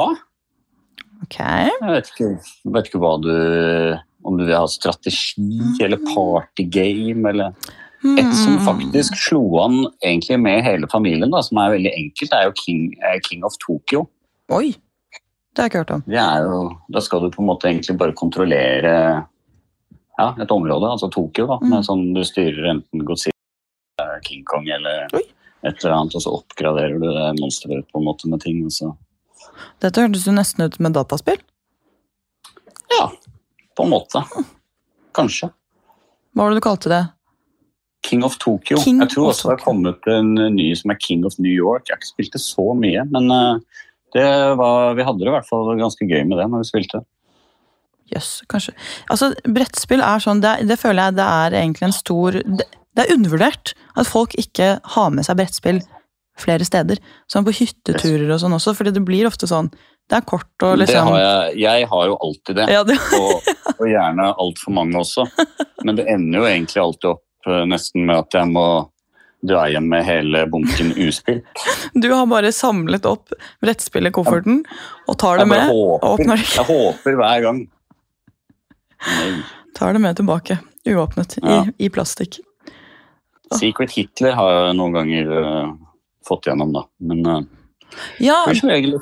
Ok. 1.25 1.39
Jeg 1.41 1.91
vet 1.97 2.11
ikke, 2.13 2.29
vet 2.77 2.91
ikke 2.91 3.01
hva 3.03 3.15
du 3.23 3.33
om 4.29 4.37
du 4.37 4.45
vil 4.45 4.55
ha 4.55 4.67
strategi 4.69 5.49
eller 5.83 6.01
partygame 6.13 7.33
eller 7.33 7.77
Et 8.01 8.31
som 8.33 8.55
Mm. 8.57 8.65
faktisk 8.65 9.13
slo 9.21 9.43
an 9.61 9.75
egentlig 10.03 10.39
med 10.41 10.63
hele 10.65 10.87
familien, 10.89 11.31
da, 11.31 11.43
som 11.45 11.59
er 11.61 11.75
veldig 11.75 11.91
enkelt, 11.93 12.33
er 12.33 12.47
jo 12.47 12.53
King, 12.57 12.95
eh, 13.05 13.19
King 13.21 13.45
of 13.45 13.53
Tokyo. 13.61 14.07
Oi! 14.51 14.71
Det 15.55 15.63
har 15.63 15.67
jeg 15.67 15.71
ikke 15.73 15.81
hørt 15.83 15.91
om. 15.97 16.03
Det 16.07 16.19
er 16.23 16.45
jo, 16.47 16.59
da 16.95 17.01
skal 17.03 17.21
du 17.25 17.31
på 17.35 17.43
en 17.43 17.49
måte 17.51 17.67
egentlig 17.71 17.97
bare 17.99 18.15
kontrollere 18.17 18.93
ja, 20.21 20.27
et 20.39 20.51
område, 20.55 20.87
altså 20.93 21.09
Tokyo. 21.11 21.47
da, 21.49 21.59
Mm. 21.63 21.83
sånn 21.83 22.15
Du 22.15 22.21
styrer 22.25 22.71
enten 22.71 23.05
Godzilla, 23.05 23.35
eh, 24.01 24.21
King 24.23 24.45
Kong 24.45 24.69
eller 24.69 25.09
Oi. 25.15 25.23
et 25.65 25.83
eller 25.85 25.97
annet, 25.97 26.15
og 26.15 26.23
så 26.23 26.35
oppgraderer 26.39 27.01
du 27.01 27.07
det 27.09 27.41
monsteret 27.41 27.87
på 27.91 27.99
en 27.99 28.05
måte 28.05 28.29
med 28.29 28.41
ting. 28.41 28.63
så 28.71 28.97
Dette 29.81 30.01
hørtes 30.01 30.27
jo 30.27 30.33
nesten 30.33 30.65
ut 30.65 30.79
med 30.81 30.93
dataspill. 30.93 31.39
Ja, 32.99 33.11
på 33.77 33.85
en 33.85 33.91
måte. 33.91 34.23
Kanskje. 35.15 35.51
Hva 36.35 36.45
var 36.45 36.51
det 36.51 36.61
du 36.61 36.67
kalte 36.69 36.89
det? 36.89 37.03
King 38.07 38.23
of 38.25 38.39
Tokyo. 38.39 38.79
King 38.79 39.01
jeg 39.01 39.11
tror 39.11 39.31
også 39.31 39.51
det 39.51 39.59
har 39.59 39.65
kommet 39.67 40.07
en 40.07 40.35
ny 40.55 40.75
som 40.75 40.91
er 40.91 40.97
King 41.01 41.25
of 41.27 41.39
New 41.39 41.53
York. 41.53 41.89
Jeg 41.89 41.97
har 41.97 42.01
ikke 42.01 42.15
spilt 42.15 42.33
det 42.33 42.41
så 42.41 42.75
mye, 42.79 43.05
men 43.11 43.29
det 43.29 43.65
var, 44.19 44.97
vi 44.99 45.07
hadde 45.07 45.23
det 45.23 45.31
i 45.31 45.35
hvert 45.37 45.49
fall 45.49 45.71
ganske 45.79 46.07
gøy 46.09 46.25
med 46.27 46.41
det 46.41 46.49
når 46.51 46.65
vi 46.65 46.71
spilte. 46.73 47.03
Jøss, 48.11 48.41
kanskje. 48.51 48.75
Altså, 49.13 49.31
brettspill 49.47 50.03
er 50.03 50.23
sånn, 50.23 50.43
det, 50.43 50.57
det 50.67 50.81
føler 50.81 51.09
jeg 51.11 51.19
det 51.21 51.29
er 51.31 51.57
egentlig 51.61 51.87
en 51.87 51.95
stor 51.95 52.41
det, 52.43 52.67
det 52.97 53.05
er 53.05 53.15
undervurdert 53.15 53.73
at 53.99 54.09
folk 54.11 54.35
ikke 54.41 54.73
har 54.97 55.13
med 55.15 55.27
seg 55.27 55.39
brettspill 55.39 55.79
flere 56.41 56.67
steder. 56.67 57.01
Sånn 57.31 57.47
på 57.47 57.55
hytteturer 57.55 58.29
og 58.35 58.41
sånn 58.43 58.57
også, 58.57 58.75
fordi 58.77 58.95
det 58.97 59.05
blir 59.07 59.29
ofte 59.29 59.49
sånn 59.51 59.71
Det 60.11 60.19
er 60.19 60.27
kort 60.27 60.65
og 60.67 60.73
Det 60.75 60.87
liksom 60.87 61.11
har 61.13 61.21
jeg, 61.21 61.59
jeg 61.63 61.89
har 61.93 62.07
jo 62.11 62.17
alltid 62.27 62.57
det, 62.59 62.69
ja, 62.73 62.85
det, 62.87 62.97
og, 63.21 63.51
og 63.77 63.85
gjerne 63.87 64.31
altfor 64.43 64.75
mange 64.75 64.99
også. 64.99 65.27
Men 65.87 66.01
det 66.01 66.09
ender 66.11 66.41
jo 66.41 66.49
egentlig 66.49 66.83
alltid 66.83 67.11
opp 67.13 67.51
eh, 67.51 67.67
nesten 67.71 68.09
med 68.09 68.25
at 68.25 68.41
jeg 68.41 68.51
må 68.51 68.67
dra 69.43 69.69
igjen 69.69 69.89
med 69.89 70.05
hele 70.05 70.47
bunken 70.47 70.93
uspilt. 70.97 71.45
Du 71.93 72.11
har 72.13 72.27
bare 72.27 72.53
samlet 72.53 73.07
opp 73.09 73.33
brettspill 73.63 74.11
i 74.11 74.13
kofferten 74.15 74.63
og 75.09 75.19
tar 75.19 75.41
det 75.41 75.47
med. 75.51 75.65
Håper, 75.71 76.07
og 76.07 76.21
åpner 76.21 76.43
ikke. 76.43 76.57
jeg 76.59 76.69
håper 76.69 77.19
hver 77.23 77.47
gang. 77.47 77.63
Nei. 79.09 79.33
Tar 79.77 79.97
det 79.97 80.03
med 80.05 80.17
tilbake. 80.21 80.59
Uåpnet. 80.89 81.39
Ja. 81.43 81.63
I, 81.65 81.87
I 81.87 81.91
plastikk. 81.93 82.41
Secret 83.59 83.93
Hitler 83.97 84.37
har 84.39 84.53
jeg 84.55 84.77
noen 84.79 84.95
ganger 84.95 85.33
uh, 85.33 85.73
fått 86.27 86.47
gjennom, 86.47 86.73
da. 86.77 86.85
Men 87.03 87.25
uh, 87.27 87.41
Ja, 88.23 88.45
det 88.47 88.55
er 88.55 88.61
som 88.61 88.71
regel 88.71 88.99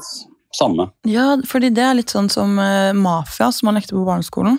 samme. 0.57 0.89
ja, 1.05 1.34
fordi 1.47 1.68
det 1.76 1.84
er 1.84 1.99
litt 1.99 2.14
sånn 2.14 2.30
som 2.32 2.57
uh, 2.57 2.95
mafia, 2.97 3.51
som 3.53 3.68
man 3.68 3.76
lekte 3.78 3.97
på 3.97 4.07
barneskolen. 4.07 4.57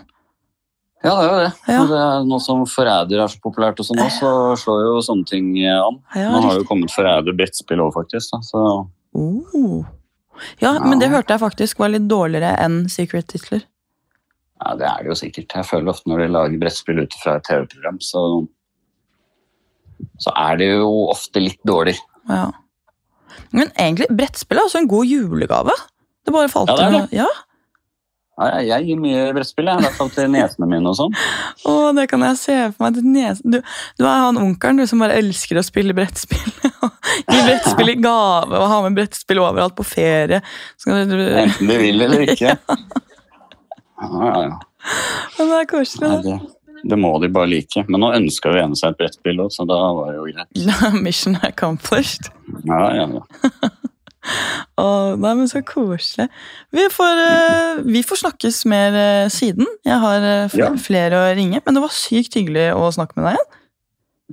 Ja, 1.03 1.13
det 1.15 1.25
er 1.25 1.29
jo 1.31 1.39
det. 1.39 1.51
Ja. 1.71 1.83
Det 1.87 1.99
er 2.03 2.25
Nå 2.27 2.37
som 2.43 2.65
Forræder 2.67 3.21
er 3.23 3.31
så 3.31 3.39
populært, 3.43 3.79
og 3.79 3.87
sånn 3.87 4.01
så 4.11 4.31
slår 4.59 4.81
jo 4.83 4.97
sånne 5.05 5.25
ting 5.29 5.45
eh, 5.63 5.77
an. 5.79 6.01
Ja, 6.15 6.33
Nå 6.33 6.41
har 6.43 6.57
jo 6.59 6.65
kommet 6.67 6.91
Forræder 6.91 7.37
brettspill 7.39 7.79
òg, 7.85 7.93
faktisk. 7.95 8.33
Da. 8.35 8.41
Så 8.43 8.63
Oh. 9.15 9.85
Ja, 10.61 10.75
men 10.83 10.99
det 11.01 11.07
hørte 11.09 11.33
jeg 11.33 11.41
faktisk 11.41 11.79
var 11.81 11.89
litt 11.89 12.05
dårligere 12.07 12.51
enn 12.61 12.83
Secret-titler. 12.91 13.63
ja, 14.59 14.75
det 14.75 14.85
er 14.85 15.01
det 15.03 15.09
jo 15.09 15.15
sikkert. 15.17 15.55
Jeg 15.55 15.65
føler 15.65 15.89
ofte 15.89 16.09
når 16.11 16.19
de 16.19 16.27
lager 16.35 16.59
brettspill 16.61 16.99
ut 17.01 17.15
fra 17.23 17.37
et 17.39 17.47
TV-program, 17.47 17.97
så, 18.03 18.21
så 20.19 20.33
er 20.35 20.59
det 20.61 20.67
jo 20.75 20.91
ofte 21.09 21.41
litt 21.41 21.59
dårlig. 21.67 21.95
Ja. 22.29 22.51
Men 23.55 23.71
egentlig, 23.79 24.07
brettspill 24.13 24.59
er 24.59 24.67
også 24.67 24.83
en 24.83 24.91
god 24.91 25.07
julegave. 25.09 25.75
Det 26.27 26.35
bare 26.35 26.51
falt 26.51 26.69
Ja, 26.69 26.75
det 26.75 26.85
er 26.85 26.97
det. 26.99 27.17
Ja, 27.23 27.27
Ja, 28.39 28.59
jeg- 28.63 28.85
gir 28.87 28.99
mye 29.03 29.23
brettspill, 29.35 29.67
i 29.67 29.73
hvert 29.83 29.97
fall 29.97 30.09
til 30.15 30.29
nesene 30.35 30.67
mine 30.71 30.87
og 30.91 30.95
sånn. 30.95 31.15
Å, 31.67 31.73
det 31.97 32.05
kan 32.11 32.23
jeg 32.23 32.37
se 32.39 32.57
for 32.71 32.85
meg. 32.85 32.95
til 32.99 33.09
Nesen. 33.11 33.51
Du, 33.51 33.59
du 33.99 34.05
er 34.07 34.21
han 34.25 34.39
onkelen 34.39 34.79
du, 34.79 34.85
som 34.87 35.01
bare 35.03 35.17
elsker 35.19 35.59
å 35.59 35.65
spille 35.67 35.95
brettspill. 35.97 36.53
Gi 37.29 37.41
brettspill 37.43 37.91
i 37.91 37.97
gave 37.99 38.55
og 38.55 38.69
ha 38.71 38.77
med 38.85 38.95
brettspill 38.99 39.41
overalt 39.43 39.75
på 39.75 39.83
ferie. 39.87 40.39
Så 40.79 40.91
kan 40.93 41.09
du, 41.11 41.17
Enten 41.19 41.67
du 41.67 41.75
vil 41.81 42.01
eller 42.07 42.25
ikke. 42.31 42.55
Ja, 43.99 44.07
ja, 44.23 44.41
ja. 44.45 44.59
Men 45.35 45.49
det 45.51 45.55
er 45.59 45.65
koselig. 45.67 46.07
Nei, 46.07 46.19
det, 46.23 46.85
det 46.93 46.97
må 47.03 47.09
de 47.19 47.27
bare 47.35 47.49
like. 47.51 47.81
Men 47.91 47.99
nå 47.99 48.13
ønska 48.15 48.53
jo 48.53 48.61
ene 48.61 48.77
seg 48.79 48.93
et 48.93 49.01
brettspill 49.01 49.41
òg, 49.43 49.51
så 49.51 49.65
da 49.67 49.75
var 49.97 50.13
det 50.13 50.21
jo 50.21 50.29
greit. 50.29 50.95
Mission 51.03 51.35
accomplished. 51.43 52.29
Ja, 52.63 52.79
ja, 52.95 53.09
ja. 53.19 53.71
Å, 54.79 54.83
nei, 55.19 55.31
men 55.35 55.49
så 55.51 55.59
koselig. 55.67 56.29
Vi 56.71 56.85
får, 56.93 57.21
eh, 57.25 57.79
vi 57.83 58.01
får 58.05 58.21
snakkes 58.21 58.61
mer 58.71 58.95
eh, 58.95 59.29
siden. 59.33 59.67
Jeg 59.83 59.97
har 59.99 60.23
eh, 60.23 60.45
fl- 60.53 60.61
Ja. 60.63 60.69
flere 60.79 61.19
å 61.19 61.35
ringe, 61.35 61.59
men 61.65 61.75
det 61.75 61.81
var 61.83 61.91
sykt 61.95 62.37
hyggelig 62.39 62.69
å 62.77 62.87
snakke 62.95 63.17
med 63.19 63.25
deg 63.27 63.35
igjen. 63.39 63.55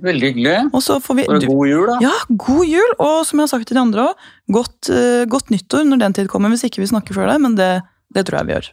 Veldig 0.07 0.29
hyggelig. 0.29 0.55
Og 0.77 0.81
så 0.85 0.99
får 1.01 1.15
vi 1.17 1.25
du, 1.25 1.47
god 1.49 1.67
jul, 1.71 1.85
da. 1.89 1.97
Ja, 2.05 2.13
god 2.29 2.67
jul! 2.69 2.91
Og 3.01 3.25
som 3.25 3.39
jeg 3.41 3.47
har 3.47 3.53
sagt 3.55 3.67
til 3.67 3.75
de 3.79 3.81
andre 3.81 4.03
òg, 4.11 4.27
godt, 4.53 4.91
godt 5.33 5.49
nyttår 5.49 5.87
når 5.89 6.03
den 6.05 6.13
tid 6.19 6.29
kommer. 6.29 6.53
Hvis 6.53 6.63
ikke 6.69 6.83
vi 6.83 6.91
snakker 6.93 7.17
før 7.17 7.31
det, 7.33 7.39
men 7.41 7.55
det, 7.57 7.71
det 8.13 8.27
tror 8.29 8.37
jeg 8.43 8.47
vi 8.51 8.53
gjør. 8.59 8.69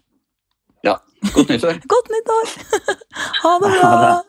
Ja, 0.85 0.99
Godt 1.33 1.49
nyttår. 1.49 1.81
Godt 1.95 2.13
nyttår! 2.13 2.55
ha 3.43 3.55
det 3.65 3.73
bra! 3.81 4.23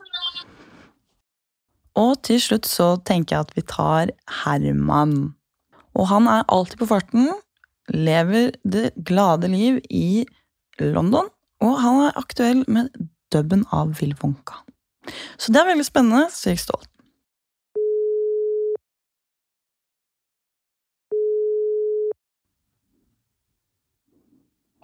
Og 2.00 2.16
til 2.28 2.40
slutt 2.44 2.68
så 2.68 2.94
tenker 3.08 3.36
jeg 3.38 3.46
at 3.50 3.52
vi 3.56 3.64
tar 3.68 4.12
Herman. 4.44 5.35
Og 5.96 6.10
han 6.12 6.28
er 6.28 6.44
alltid 6.52 6.82
på 6.82 6.90
farten, 6.90 7.30
lever 7.88 8.52
det 8.68 8.90
glade 9.08 9.48
liv 9.48 9.80
i 9.90 10.26
London, 10.80 11.30
og 11.64 11.78
han 11.80 12.02
er 12.08 12.18
aktuell 12.20 12.66
med 12.68 12.92
dubben 13.32 13.64
av 13.72 13.96
Will 14.02 14.16
Wonka. 14.24 14.60
Så 15.38 15.54
det 15.54 15.62
er 15.62 15.72
veldig 15.72 15.86
spennende, 15.88 16.28
så 16.34 16.52
jeg 16.52 16.60
er 16.60 16.66
stolt. 16.66 16.92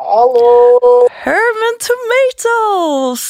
Hallo! 0.02 1.08
Herman 1.24 1.76
Tomatoes! 1.84 3.26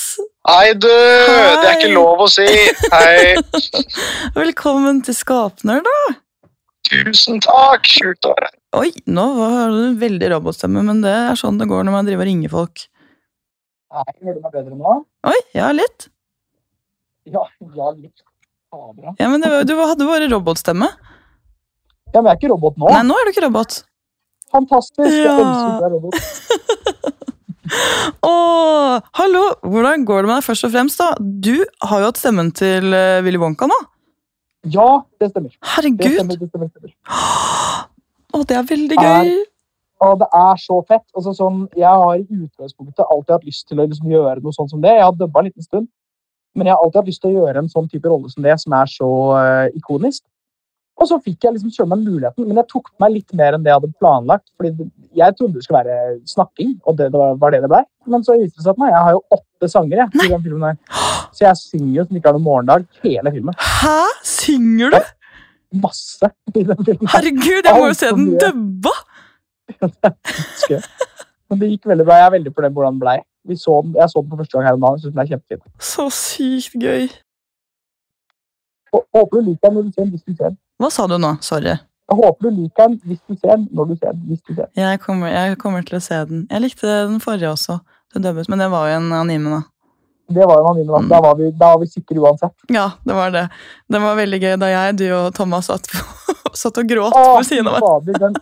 Hei, 0.48 0.74
du! 0.74 0.88
Det 0.88 1.68
er 1.68 1.78
ikke 1.80 1.94
lov 1.98 2.24
å 2.24 2.30
si. 2.32 2.48
Hei. 2.94 3.36
Velkommen 4.42 5.02
til 5.06 5.18
Skapner, 5.18 5.82
da! 5.86 6.22
Tusen 6.92 7.40
takk. 7.44 7.84
Sjukt 7.88 8.26
å 8.28 8.30
være 8.36 8.46
her. 8.50 8.56
Oi, 8.82 8.90
nå 9.12 9.26
har 9.40 9.68
du 9.76 9.84
veldig 10.00 10.28
robotstemme, 10.36 10.80
men 10.88 10.98
det 11.04 11.12
er 11.12 11.36
sånn 11.40 11.58
det 11.60 11.68
går 11.72 11.82
når 11.88 11.94
man 11.98 12.08
driver 12.08 12.24
og 12.26 12.30
ringer 12.32 12.52
folk. 12.54 12.76
Nei, 13.92 14.06
Hører 14.24 14.36
du 14.38 14.42
meg 14.46 14.54
bedre 14.56 14.76
nå? 14.80 14.94
Oi, 15.28 15.40
ja, 15.58 15.68
litt. 15.76 16.00
Ja, 17.28 17.44
ja 17.60 17.88
litt. 17.98 18.24
Ja. 18.72 19.12
Ja, 19.20 19.28
men 19.28 19.44
det, 19.44 19.50
var- 19.52 19.66
du 19.68 19.74
hadde 19.82 20.08
bare 20.08 20.30
robotstemme. 20.32 20.88
Ja, 22.14 22.20
men 22.22 22.30
jeg 22.30 22.36
er 22.38 22.40
ikke 22.40 22.54
robot 22.54 22.76
nå. 22.80 22.88
Nei, 22.92 23.02
nå 23.08 23.14
er 23.20 23.24
du 23.28 23.32
ikke 23.34 23.44
robot. 23.50 23.72
Fantastisk. 24.52 25.12
Jeg 25.12 25.26
Ja. 25.28 25.36
elsker 25.40 25.84
være 25.84 25.94
robot. 25.96 26.16
Å, 28.28 28.32
hallo! 29.16 29.42
Hvordan 29.64 30.04
går 30.08 30.26
det 30.26 30.30
med 30.32 30.38
deg 30.42 30.48
først 30.48 30.66
og 30.68 30.72
fremst, 30.74 31.00
da? 31.00 31.10
Du 31.20 31.54
har 31.88 32.02
jo 32.04 32.08
hatt 32.10 32.20
stemmen 32.20 32.50
til 32.58 32.92
eh, 32.96 33.22
Willy 33.24 33.40
Wonka 33.40 33.68
nå. 33.72 33.78
Ja, 34.70 35.02
det 35.20 35.32
stemmer. 35.32 35.50
Det 35.50 35.70
Herregud! 35.76 36.12
stemmer, 36.14 36.38
det 36.38 36.50
stemmer, 36.50 36.68
det 36.68 36.92
stemmer. 36.92 36.94
Å, 38.32 38.44
det 38.48 38.58
er 38.60 38.68
veldig 38.70 38.98
Er- 39.02 39.24
gøy. 39.26 39.32
Og 40.02 40.18
det 40.18 40.28
er 40.34 40.56
så 40.58 40.80
fett. 40.90 41.06
Altså, 41.14 41.32
sånn, 41.38 41.68
jeg 41.78 41.86
har 41.86 42.16
i 42.18 42.26
utgangspunktet 42.26 43.06
alltid 43.06 43.36
hatt 43.36 43.44
lyst 43.46 43.68
til 43.70 43.78
å 43.80 43.86
liksom, 43.86 44.08
gjøre 44.10 44.42
noe 44.42 44.54
sånt 44.56 44.72
som 44.74 44.82
det. 44.82 44.96
Jeg 44.98 45.04
har 45.06 45.14
dubba 45.14 45.40
en 45.44 45.46
liten 45.52 45.62
stund, 45.66 45.88
men 46.58 46.66
jeg 46.68 46.74
har 46.74 46.82
alltid 46.82 47.00
hatt 47.02 47.12
lyst 47.12 47.22
til 47.22 47.30
å 47.36 47.44
gjøre 47.44 47.62
en 47.62 47.70
sånn 47.70 47.90
type 47.92 48.10
rolle 48.10 48.30
som 48.34 48.42
det, 48.42 48.56
som 48.64 48.74
er 48.74 48.90
så 48.90 49.10
uh, 49.38 49.68
ikonisk. 49.78 50.24
Og 51.02 51.08
så 51.10 51.20
fikk 51.22 51.46
jeg 51.46 51.54
liksom 51.54 51.70
kjøre 51.74 51.90
meg 51.94 52.02
muligheten, 52.06 52.48
men 52.50 52.58
jeg 52.58 52.68
tok 52.74 52.90
på 52.90 53.02
meg 53.06 53.14
litt 53.16 53.34
mer 53.38 53.56
enn 53.58 53.64
det 53.66 53.72
jeg 53.72 53.78
hadde 53.80 53.94
planlagt. 54.02 54.50
fordi 54.58 54.90
Jeg 55.18 55.38
trodde 55.38 55.54
det 55.60 55.64
skulle 55.66 55.84
være 55.86 56.18
snakking, 56.30 56.76
og 56.86 56.98
det, 56.98 57.12
det 57.14 57.22
var, 57.22 57.38
var 57.42 57.54
det 57.54 57.62
det 57.64 57.70
ble. 57.72 57.84
Men 58.10 58.26
så 58.26 58.38
viste 58.42 58.58
det 58.58 58.66
seg 58.66 58.74
at 58.74 58.82
nei, 58.82 58.90
jeg 58.92 59.06
har 59.06 59.16
jo 59.16 59.22
åtte 59.38 59.70
sanger 59.70 60.02
jeg, 60.02 60.10
i 60.26 60.34
den 60.34 60.44
filmen 60.50 60.68
her. 60.72 60.82
Så 61.32 61.46
jeg 61.46 61.58
synger 61.62 61.94
jo 62.02 62.06
som 62.08 62.16
ikke 62.20 62.28
har 62.32 62.38
noen 62.38 62.44
morgendag 62.46 62.86
hele 63.04 63.32
filmen. 63.32 63.56
Hæ? 63.58 63.98
Synger 64.28 64.92
du? 64.96 65.00
Masse 65.82 66.28
i 66.56 66.64
den 66.68 66.82
filmen. 66.86 67.08
Herregud, 67.14 67.64
jeg 67.70 67.76
må 67.78 67.88
jo 67.88 67.94
se 67.96 68.10
den 68.12 68.34
dubba! 68.42 68.96
Men 71.50 71.60
det 71.60 71.70
gikk 71.74 71.88
veldig 71.92 72.06
bra. 72.08 72.18
Jeg 72.22 72.28
er 72.30 72.34
veldig 72.38 72.54
fornøyd 72.56 72.70
med 72.72 72.78
hvordan 72.80 72.96
den 72.96 73.04
ble. 73.04 73.16
Vi 73.50 73.56
så 73.58 73.78
den, 73.84 73.94
jeg 73.98 74.10
så 74.12 74.22
den 74.22 74.30
for 74.32 74.42
første 74.42 74.58
gang 74.58 74.68
her 74.68 74.78
om 74.78 74.84
dagen. 74.86 75.00
Synes 75.02 75.14
den 75.16 75.24
er 75.24 75.30
kjempefin. 75.32 75.72
Så 75.92 76.06
sykt 76.16 76.76
gøy. 76.84 77.08
Og- 78.94 79.06
Håper 79.16 79.38
du 79.40 79.50
liker 79.50 79.70
den 79.70 79.74
når 79.78 79.84
du 79.88 79.92
ser 79.96 80.04
den 80.04 80.12
hvis 80.12 80.24
du 80.28 80.36
ser 80.36 80.50
den. 80.52 80.58
Hva 80.82 80.90
sa 80.92 81.08
du 81.08 81.18
nå? 81.18 81.32
Sorry. 81.42 81.74
Jeg 82.12 82.18
håper 82.20 82.42
du 82.50 82.50
liker 82.62 82.88
den 82.88 83.00
hvis 83.08 83.22
du 83.30 83.36
ser 83.40 83.56
den 83.56 83.68
når 83.72 83.86
du 83.92 83.96
ser 83.96 84.12
den. 84.12 84.24
hvis 84.28 84.42
du 84.48 84.54
ser 84.56 84.66
den. 84.68 84.74
Jeg 84.84 85.00
kommer, 85.00 85.28
jeg 85.32 85.58
kommer 85.58 85.82
til 85.88 85.98
å 85.98 86.02
se 86.04 86.20
den. 86.26 86.48
Jeg 86.52 86.62
likte 86.62 86.88
den 87.08 87.20
forrige 87.24 87.52
også. 87.56 87.80
Den 88.14 88.24
dubbet, 88.28 88.50
men 88.52 88.60
det 88.60 88.70
var 88.72 88.90
jo 88.92 88.98
en 89.00 89.12
anime, 89.16 89.50
da. 89.56 89.62
Det 90.36 90.48
var 90.48 90.60
jo 90.60 90.66
en 90.66 90.72
anime, 90.72 90.92
da. 90.96 91.02
Da 91.12 91.22
var 91.26 91.38
vi, 91.40 91.52
da 91.52 91.72
var 91.74 91.84
vi 91.84 91.90
sikre 91.92 92.24
uansett. 92.24 92.56
Ja, 92.72 92.88
det 93.08 93.18
var 93.18 93.32
det. 93.36 93.46
Det 93.92 94.02
var 94.04 94.20
veldig 94.20 94.42
gøy 94.42 94.58
da 94.62 94.72
jeg, 94.72 94.98
du 95.02 95.08
og 95.18 95.32
Thomas 95.38 95.70
satt, 95.72 95.90
satt 96.64 96.82
og 96.82 96.92
gråt 96.92 97.16
Åh, 97.18 97.38
ved 97.38 97.50
siden 97.50 97.70
av 97.72 97.80
meg. 97.82 98.20
den, 98.20 98.38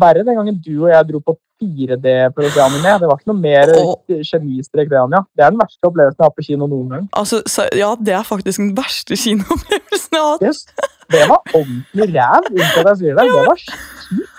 verre 0.00 0.24
den 0.26 0.38
gangen 0.40 0.60
du 0.64 0.72
og 0.76 0.90
jeg 0.92 1.08
dro 1.10 1.22
på 1.24 1.36
4D-programmet 1.62 2.82
med. 2.82 3.00
Det 3.00 3.08
var 3.08 3.20
ikke 3.20 3.30
noe 3.30 3.40
mer 3.40 3.72
genistrek 4.26 4.90
det, 4.90 5.00
Anja. 5.00 5.22
Det 5.36 5.46
er 5.46 5.54
den 5.54 5.60
verste 5.62 5.88
opplevelsen 5.88 6.18
jeg 6.18 6.24
har 6.24 6.32
hatt 6.32 6.38
på 6.40 6.46
kino 6.48 6.68
noen 6.70 6.92
gang. 6.94 7.08
Altså, 7.20 7.40
så, 7.50 7.66
ja, 7.78 7.94
det 8.00 8.16
er 8.18 8.26
faktisk 8.26 8.62
den 8.62 8.74
verste 8.76 9.18
kinoopplevelsen 9.20 10.18
jeg 10.18 10.22
har 10.22 10.30
hatt. 10.34 10.46
Yes. 10.48 10.64
Det 11.14 11.26
var 11.30 11.42
ordentlig 11.54 12.08
ræv, 12.14 12.48
at 12.50 12.78
jeg 12.90 13.00
sier 13.02 13.18
det. 13.18 13.26
Det 13.28 13.48
var 13.48 13.64
kjipt. 13.64 14.30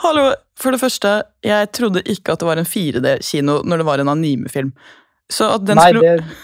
Hallo, 0.00 0.30
for 0.56 0.72
det 0.72 0.80
første, 0.80 1.10
jeg 1.44 1.68
trodde 1.76 2.02
ikke 2.08 2.32
at 2.32 2.40
det 2.40 2.48
var 2.48 2.60
en 2.60 2.68
4D-kino 2.68 3.60
når 3.68 3.82
det 3.82 3.86
var 3.88 4.02
en 4.02 4.12
animefilm. 4.12 4.72
Så 5.30 5.50
at 5.56 5.66
den 5.66 5.78
Nei, 5.78 5.90
skulle... 5.94 6.14
det 6.18 6.38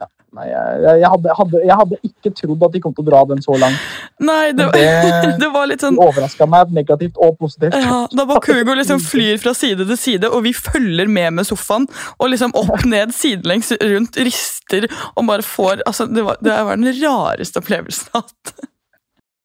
ja, 0.00 0.08
Nei, 0.32 0.46
jeg, 0.48 0.78
jeg, 1.02 1.08
hadde, 1.12 1.34
hadde, 1.38 1.58
jeg 1.60 1.76
hadde 1.82 1.98
ikke 2.08 2.30
trodd 2.38 2.62
at 2.66 2.72
de 2.74 2.80
kom 2.82 2.94
til 2.96 3.04
å 3.04 3.08
dra 3.10 3.20
den 3.28 3.42
så 3.44 3.56
langt. 3.60 3.82
Nei, 4.22 4.54
det, 4.56 4.68
det, 4.72 5.32
det 5.42 5.50
var 5.52 5.68
litt 5.68 5.84
sånn... 5.84 5.98
overraska 6.00 6.48
meg 6.48 6.72
negativt 6.72 7.20
og 7.20 7.36
positivt. 7.40 7.76
Ja, 7.76 7.98
da 8.08 8.26
Bakugo 8.28 8.76
liksom 8.78 9.02
flyr 9.04 9.36
fra 9.42 9.52
side 9.56 9.84
til 9.90 10.00
side, 10.00 10.32
og 10.32 10.46
vi 10.46 10.54
følger 10.56 11.10
med 11.10 11.36
med 11.36 11.48
sofaen. 11.48 11.84
Og 12.18 12.32
liksom 12.32 12.56
opp 12.58 12.86
ned 12.88 13.12
sidelengs 13.16 13.74
rundt, 13.76 14.16
rister 14.24 14.88
og 15.12 15.28
bare 15.28 15.44
får 15.44 15.84
altså, 15.84 16.08
Det 16.08 16.24
var, 16.24 16.40
det 16.40 16.56
var 16.56 16.80
den 16.80 16.94
rareste 17.02 17.60
opplevelsen 17.60 18.08
jeg 18.08 18.16
har 18.16 18.26
hatt. 18.26 18.68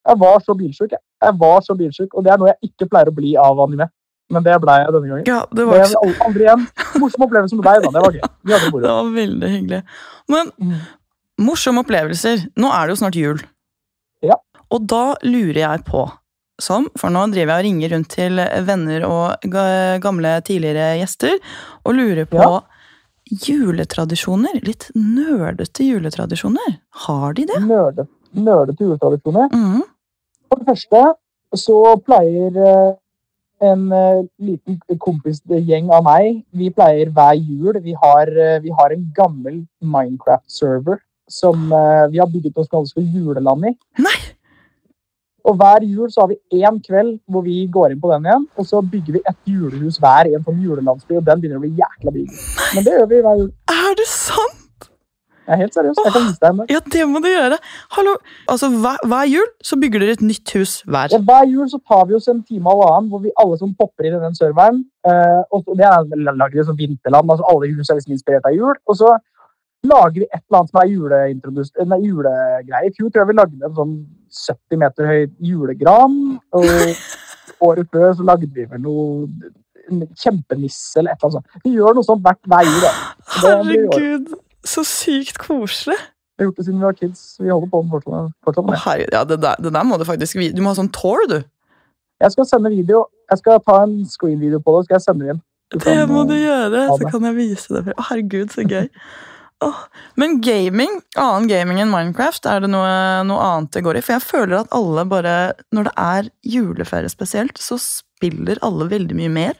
Jeg 0.08 0.20
var 0.24 0.40
så 0.40 0.56
bilsjuk. 0.56 0.92
jeg. 0.96 1.04
Jeg 1.24 1.36
var 1.40 1.62
så 1.66 1.76
bilsjuk, 1.76 2.14
og 2.14 2.24
det 2.24 2.32
er 2.32 2.40
noe 2.40 2.54
jeg 2.54 2.72
ikke 2.72 2.88
pleier 2.92 3.12
å 3.12 3.16
bli 3.16 3.36
av 3.42 3.60
anime. 3.60 3.90
Men 4.30 4.44
det 4.44 4.58
ble 4.60 4.74
jeg 4.82 4.92
denne 4.92 5.08
gangen. 5.10 5.26
Ja, 5.30 5.46
det 5.56 5.66
var, 5.66 5.84
ikke 5.86 6.02
aldri- 6.04 6.22
aldri 6.28 6.44
igjen. 6.48 6.64
Morsom 7.00 7.24
opplevelse 7.28 7.56
med 7.56 7.64
deg, 7.70 7.84
da. 7.86 7.92
Det 7.96 8.02
var 8.04 8.12
gøy. 8.12 8.22
Vi 8.44 8.54
det 8.82 8.92
var 8.92 9.12
veldig 9.16 9.50
hyggelig. 9.54 9.82
Men 10.28 10.52
Mm. 10.60 10.74
morsomme 11.40 11.84
opplevelser. 11.86 12.48
Nå 12.58 12.72
er 12.74 12.88
det 12.88 12.96
jo 12.98 13.02
snart 13.06 13.16
jul. 13.16 13.40
Ja. 14.22 14.36
Og 14.72 14.86
da 14.88 15.16
lurer 15.24 15.62
jeg 15.64 15.86
på 15.86 16.12
som, 16.60 16.88
for 16.98 17.10
nå 17.14 17.22
driver 17.32 17.54
jeg 17.54 17.60
og 17.62 17.66
ringer 17.68 17.92
rundt 17.94 18.10
til 18.10 18.36
venner 18.66 19.04
og 19.06 19.48
gamle 20.02 20.42
tidligere 20.42 20.98
gjester, 21.00 21.38
og 21.86 21.94
lurer 21.96 22.26
på 22.26 22.42
Ja. 22.42 22.62
juletradisjoner. 23.48 24.60
Litt 24.66 24.90
nerdete 24.96 25.86
juletradisjoner. 25.88 26.80
Har 27.06 27.34
de 27.34 27.46
det? 27.46 27.60
Nerde- 27.64 28.08
Nerdete 28.36 28.84
juletradisjoner. 28.84 29.50
Mm. 29.54 29.82
For 30.50 30.60
det 30.60 30.68
første 30.68 31.04
så 31.56 31.78
pleier 32.06 32.58
eh, 32.68 32.96
en 33.64 33.92
eh, 33.92 34.24
liten 34.38 34.80
kompisgjeng 35.02 35.90
av 35.94 36.06
meg 36.06 36.44
Vi 36.54 36.70
pleier 36.74 37.10
hver 37.14 37.36
jul 37.36 37.80
Vi 37.84 37.96
har, 37.98 38.30
eh, 38.30 38.60
vi 38.62 38.74
har 38.74 38.94
en 38.94 39.06
gammel 39.16 39.62
Minecraft-server 39.82 41.02
som 41.28 41.72
eh, 41.74 42.08
vi 42.12 42.20
har 42.22 42.30
bygget 42.32 42.58
oss 42.58 42.70
ganske 42.72 43.02
juleland 43.04 43.66
i. 43.68 43.74
Nei! 44.00 44.20
Og 45.48 45.58
hver 45.60 45.84
jul 45.84 46.12
så 46.12 46.24
har 46.24 46.30
vi 46.32 46.62
én 46.64 46.78
kveld 46.84 47.18
hvor 47.28 47.44
vi 47.44 47.66
går 47.72 47.92
inn 47.92 48.00
på 48.04 48.12
den 48.14 48.30
igjen, 48.30 48.46
og 48.56 48.68
så 48.68 48.80
bygger 48.84 49.18
vi 49.18 49.24
et 49.28 49.52
julehus 49.52 50.00
hver 50.04 50.28
i 50.28 50.36
en 50.36 50.46
sånn 50.48 50.64
julelandsby, 50.64 51.20
og 51.20 51.28
den 51.28 51.44
begynner 51.44 51.60
å 51.60 51.66
bli 51.66 51.74
jækla 51.80 52.16
big. 52.16 52.32
Men 52.76 52.88
det 52.88 52.96
gjør 52.96 53.12
vi 53.12 53.22
hver 53.28 53.44
jul. 53.44 53.52
Er 53.76 54.00
det 54.00 54.08
sant? 54.12 54.67
Jeg 55.48 55.56
er 55.56 55.60
helt 55.62 55.76
seriøs. 55.78 56.00
Jeg 56.04 56.12
kan 56.12 56.26
vise 56.28 56.42
deg 56.42 56.50
en 56.50 56.58
dag. 56.60 56.72
Ja, 56.76 56.80
det 56.94 57.04
må 57.08 57.22
du 57.24 57.28
gjøre. 57.32 57.58
Hallo, 57.96 58.14
altså 58.52 58.68
hver, 58.74 58.98
hver 59.08 59.30
jul 59.32 59.46
så 59.64 59.78
bygger 59.80 60.04
dere 60.04 60.16
et 60.18 60.24
nytt 60.28 60.52
hus 60.58 60.74
hver. 60.84 61.14
Ja, 61.16 61.20
hver 61.30 61.46
jul 61.48 61.70
så 61.72 61.80
tar 61.88 62.04
vi 62.10 62.18
oss 62.18 62.28
en 62.32 62.42
time 62.44 62.68
og 62.74 62.82
halvannen 62.84 63.08
hvor 63.14 63.22
vi 63.24 63.32
alle 63.40 63.56
som 63.62 63.72
popper 63.80 64.10
inn 64.10 64.18
i 64.18 64.24
den 64.26 64.36
serveren 64.36 64.82
eh, 65.08 65.42
og 65.56 65.70
Det 65.72 65.88
er 65.88 66.04
lager 66.28 66.58
vi 66.60 66.66
som 66.68 66.78
vinterland, 66.80 67.32
altså 67.32 67.48
alle 67.48 67.70
hus 67.72 67.88
er 67.90 68.00
liksom 68.02 68.18
inspirert 68.18 68.50
av 68.50 68.58
jul. 68.58 68.76
Og 68.92 69.00
så 69.00 69.14
lager 69.88 70.18
vi 70.20 70.28
et 70.28 70.42
eller 70.42 70.60
annet 70.60 70.74
som 70.74 70.82
er 70.82 70.92
juleintrodus- 70.92 71.72
eh, 71.80 71.88
nei, 71.94 72.02
julegreie. 72.10 72.90
I 72.90 72.96
fjor 72.98 73.08
tror 73.14 73.24
jeg 73.24 73.30
vi 73.32 73.38
lagde 73.40 73.70
en 73.70 73.78
sånn 73.78 73.96
70 74.42 74.82
meter 74.84 75.08
høy 75.14 75.22
julegran. 75.54 76.18
Og 76.60 76.68
året 77.70 77.88
før 77.94 78.12
så 78.20 78.28
lagde 78.28 78.52
vi 78.52 78.68
vel 78.68 78.84
noe 78.84 79.54
en 79.88 80.04
kjempenisse 80.20 81.00
eller 81.00 81.14
et 81.16 81.24
eller 81.24 81.38
annet 81.38 81.40
sånt. 81.40 81.64
Vi 81.64 81.78
gjør 81.78 81.96
noe 81.96 82.04
sånt 82.04 82.26
hvert 82.26 82.52
hver 82.52 82.68
jul. 82.68 82.90
Herregud, 83.38 84.28
så 84.66 84.84
sykt 84.88 85.38
koselig. 85.42 85.98
Jeg 86.38 86.46
har 86.46 86.50
gjort 86.52 86.58
det 86.60 86.66
siden 86.68 86.80
vi 86.80 86.86
var 86.86 86.98
kids. 86.98 87.22
Vi 87.42 87.50
holder 87.50 87.70
på 87.72 87.84
fortsatt. 87.92 88.34
fortsatt 88.46 88.66
med 88.66 88.82
herregud, 88.84 89.14
ja, 89.14 89.24
det, 89.26 89.38
der, 89.42 89.56
det 89.64 89.74
der 89.74 89.86
må 89.90 89.98
du 89.98 90.06
faktisk. 90.06 90.38
Du 90.54 90.62
må 90.62 90.70
ha 90.70 90.78
sånn 90.78 90.92
tour, 90.94 91.24
du. 91.30 91.40
Jeg 92.22 92.34
skal 92.34 92.46
sende 92.50 92.70
video. 92.74 93.08
Jeg 93.32 93.42
skal 93.42 93.62
ta 93.66 93.80
en 93.84 93.96
screen-video 94.10 94.60
på 94.64 94.76
det, 94.78 94.88
skal 94.88 94.98
jeg 94.98 95.06
sende 95.06 95.26
det 95.26 95.34
inn. 95.36 95.42
Du 95.74 95.80
Det 95.84 95.96
må 96.08 96.24
du 96.30 96.36
eh, 96.38 96.46
gjøre, 96.46 96.84
så 96.94 97.10
kan 97.12 97.26
jeg 97.28 97.36
vise 97.36 97.74
det. 97.74 97.96
Å, 97.98 98.06
herregud, 98.10 98.54
så 98.54 98.64
gøy. 98.64 98.86
oh. 99.66 99.82
Men 100.16 100.38
gaming, 100.46 101.02
annen 101.18 101.50
gaming 101.50 101.82
enn 101.84 101.92
Minecraft, 101.92 102.48
er 102.48 102.64
det 102.64 102.70
noe, 102.72 102.92
noe 103.28 103.48
annet 103.50 103.74
det 103.76 103.84
går 103.84 104.00
i? 104.00 104.04
For 104.06 104.16
jeg 104.16 104.26
føler 104.28 104.60
at 104.62 104.78
alle 104.78 105.04
bare, 105.10 105.38
når 105.76 105.90
det 105.90 105.96
er 106.06 106.30
juleferie 106.56 107.12
spesielt, 107.12 107.60
så 107.60 107.80
spiller 107.82 108.62
alle 108.66 108.88
veldig 108.94 109.18
mye 109.18 109.34
mer. 109.34 109.58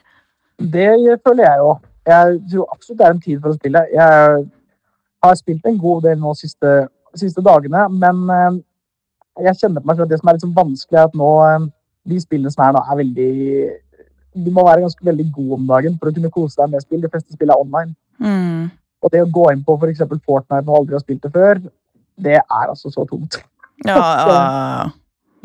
Det 0.58 0.88
føler 1.26 1.44
jeg 1.44 1.66
òg. 1.66 1.84
Jeg 2.08 2.38
tror 2.52 2.70
absolutt 2.72 2.98
det 2.98 3.04
er 3.06 3.12
en 3.12 3.26
tid 3.26 3.42
for 3.42 3.52
å 3.52 3.58
spille. 3.58 3.84
Jeg 3.92 4.46
har 5.24 5.38
spilt 5.38 5.66
en 5.66 5.78
god 5.80 6.04
del 6.06 6.18
nå 6.20 6.32
siste, 6.38 6.74
siste 7.18 7.42
dagene, 7.44 7.84
men 7.90 8.22
eh, 8.34 8.58
jeg 9.48 9.60
kjenner 9.62 9.82
på 9.82 9.90
meg 9.90 9.98
selv 9.98 10.08
at 10.08 10.12
det 10.12 10.20
som 10.20 10.30
er 10.30 10.36
litt 10.36 10.44
så 10.44 10.50
vanskelig, 10.54 10.98
er 10.98 11.08
at 11.08 11.18
nå 11.18 11.30
eh, 11.46 11.66
de 12.12 12.20
spillene 12.22 12.52
som 12.54 12.64
er 12.64 12.74
nå, 12.76 12.82
er 12.84 13.00
veldig 13.02 13.32
Du 14.38 14.50
må 14.54 14.64
være 14.64 14.84
ganske 14.84 15.04
veldig 15.04 15.26
god 15.34 15.54
om 15.56 15.66
dagen 15.72 15.96
for 15.98 16.10
å 16.10 16.14
kunne 16.14 16.30
kose 16.30 16.60
deg 16.60 16.70
med 16.70 16.84
spill. 16.84 17.00
De 17.02 17.10
fleste 17.10 17.34
spill 17.34 17.50
er 17.50 17.58
online. 17.58 17.94
Mm. 18.22 18.68
Og 19.02 19.10
det 19.10 19.22
å 19.24 19.30
gå 19.34 19.48
inn 19.52 19.64
på 19.66 19.74
f.eks. 19.78 20.04
Fortnite 20.26 20.66
du 20.66 20.70
aldri 20.74 20.94
har 20.94 21.02
spilt 21.02 21.24
det 21.26 21.32
før, 21.34 21.60
det 22.18 22.36
er 22.38 22.66
altså 22.68 22.92
så 22.94 23.06
tungt. 23.08 23.40
Ja, 23.86 23.94
ja, 23.94 24.30
ja. 24.34 24.86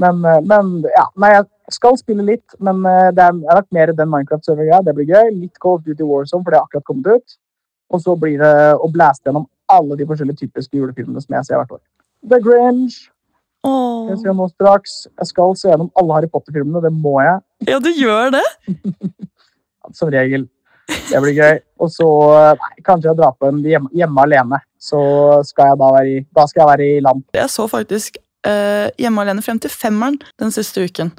Men, 0.02 0.24
eh, 0.26 0.40
men 0.50 0.70
ja, 0.90 1.04
nei, 1.22 1.28
jeg 1.36 1.76
skal 1.76 2.00
spille 2.00 2.24
litt, 2.26 2.56
men 2.66 2.80
det 2.82 3.22
er, 3.22 3.36
jeg 3.38 3.46
har 3.46 3.60
lagt 3.60 3.76
mer 3.78 3.92
den 3.94 4.10
Minecraft-server-greia. 4.10 4.80
Det 4.88 4.96
blir 4.98 5.12
gøy. 5.14 5.30
Litt 5.36 5.60
Call 5.62 5.78
of 5.78 5.84
Duty 5.86 6.02
Warzone, 6.02 6.42
for 6.42 6.50
det 6.50 6.58
har 6.58 6.66
akkurat 6.66 6.88
kommet 6.88 7.12
ut. 7.14 7.36
Og 7.94 8.02
så 8.02 8.16
blir 8.18 8.42
det 8.42 8.56
å 8.74 8.90
blæste 8.90 9.30
gjennom 9.30 9.46
alle 9.72 9.98
de 10.00 10.08
forskjellige 10.10 10.44
typiske 10.46 10.78
julefilmene 10.78 11.22
som 11.24 11.36
jeg 11.38 11.48
ser 11.48 11.62
hvert 11.62 11.76
år. 11.78 11.84
The 12.30 12.40
Grinch 12.44 13.10
Oh. 13.64 14.10
jeg 14.12 14.18
ser 14.20 14.34
nå 14.36 14.50
straks. 14.52 14.96
Jeg 15.22 15.30
skal 15.30 15.54
se 15.56 15.70
gjennom 15.70 15.88
alle 15.96 16.16
Harry 16.18 16.28
Potter-filmene. 16.28 16.82
Det 16.84 16.90
må 16.92 17.14
jeg. 17.24 17.40
ja, 17.70 17.78
du 17.80 17.88
gjør 17.96 18.34
det? 18.36 18.44
Som 19.96 20.12
regel. 20.12 20.50
Det 21.08 21.22
blir 21.24 21.38
gøy. 21.38 21.62
Og 21.80 21.92
så 21.94 22.08
nei, 22.60 22.74
kanskje 22.84 23.08
jeg 23.08 23.20
drar 23.22 23.38
på 23.40 23.48
en 23.48 23.62
hjemme, 23.64 23.88
hjemme 23.96 24.26
alene. 24.26 24.60
Så 24.76 25.00
skal 25.48 25.72
jeg 25.72 25.80
da 25.80 25.92
være 25.96 26.12
i, 26.12 26.18
da 26.36 26.46
skal 26.50 26.64
jeg 26.66 26.72
være 26.74 26.90
i 26.90 27.00
land. 27.06 27.24
Jeg 27.40 27.52
så 27.54 27.70
faktisk 27.72 28.20
eh, 28.44 28.90
Hjemme 29.00 29.24
alene 29.24 29.46
frem 29.46 29.62
til 29.64 29.72
femmeren 29.72 30.20
den 30.44 30.52
siste 30.52 30.84
uken. 30.84 31.14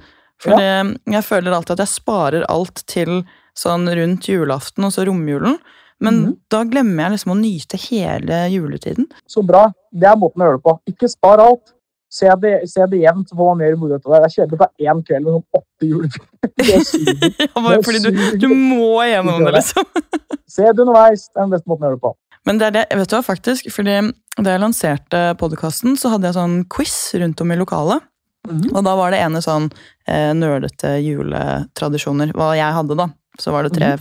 Fordi 0.44 0.68
jeg 1.14 1.24
føler 1.24 1.54
alltid 1.56 1.78
at 1.78 1.84
jeg 1.86 1.94
sparer 1.94 2.44
alt 2.52 2.82
til 2.90 3.22
sånn 3.56 3.86
rundt 3.88 4.28
julaften 4.28 4.84
og 4.84 4.92
så 4.92 5.06
romjulen. 5.08 5.56
Men 6.00 6.14
Mhm. 6.24 6.36
da 6.50 6.64
glemmer 6.64 7.04
jeg 7.04 7.12
liksom 7.12 7.32
å 7.32 7.40
nyte 7.40 7.78
hele 7.88 8.38
juletiden. 8.50 9.06
Så 9.28 9.42
bra. 9.46 9.72
Det 9.92 10.04
er 10.08 10.16
måten 10.16 10.42
å 10.42 10.46
gjøre 10.48 10.58
det 10.58 10.64
på. 10.64 10.78
Ikke 10.90 11.08
spar 11.08 11.38
alt. 11.38 11.72
Se 12.10 12.26
det, 12.38 12.68
se 12.70 12.84
det 12.86 13.00
jevnt, 13.00 13.28
så 13.28 13.34
får 13.34 13.48
man 13.50 13.58
mer 13.58 13.76
moro 13.76 13.94
av 13.94 14.00
det. 14.00 14.04
Det 14.04 14.26
er 14.28 14.34
kjedelig 14.46 14.54
å 14.54 14.58
ta 14.58 14.68
én 14.78 15.00
kveld 15.02 15.24
med 15.24 15.32
sånn 15.34 15.46
åtte 15.58 15.88
julefilmer. 15.88 16.28
Ja, 17.54 17.62
bare 17.62 17.82
fordi 17.82 18.02
du, 18.04 18.38
du 18.38 18.48
må 18.54 19.02
gjennom 19.02 19.44
det, 19.44 19.54
liksom. 19.56 19.84
Se 20.54 20.62
det 20.62 20.78
underveis. 20.84 21.28
Det 21.34 21.40
er 21.40 21.46
den 21.48 21.50
beste 21.56 21.66
måten 21.66 21.82
å 21.82 21.88
gjøre 21.88 21.98
det 21.98 22.04
på. 22.04 22.14
Men 22.46 22.58
det 22.60 22.66
er 22.66 22.70
det, 22.76 22.84
vet 23.00 23.08
du 23.10 23.16
hva, 23.16 23.22
faktisk, 23.24 23.70
fordi 23.72 23.96
da 24.36 24.50
jeg 24.52 24.60
lanserte 24.62 25.22
podkasten, 25.40 25.96
så 25.98 26.10
hadde 26.12 26.28
jeg 26.28 26.36
sånn 26.36 26.58
quiz 26.68 26.94
rundt 27.18 27.40
om 27.40 27.50
i 27.50 27.56
lokalet. 27.56 28.02
Mhm. 28.46 28.74
Og 28.76 28.84
da 28.84 28.94
var 28.94 29.10
det 29.10 29.20
ene 29.24 29.40
sånn 29.42 29.70
eh, 30.06 30.32
nerdete 30.36 30.98
juletradisjoner. 31.02 32.32
Hva 32.36 32.52
jeg 32.58 32.72
hadde, 32.76 32.96
da. 32.98 33.08
Så 33.40 33.50
var 33.54 33.66
det 33.66 33.74
tre. 33.74 33.92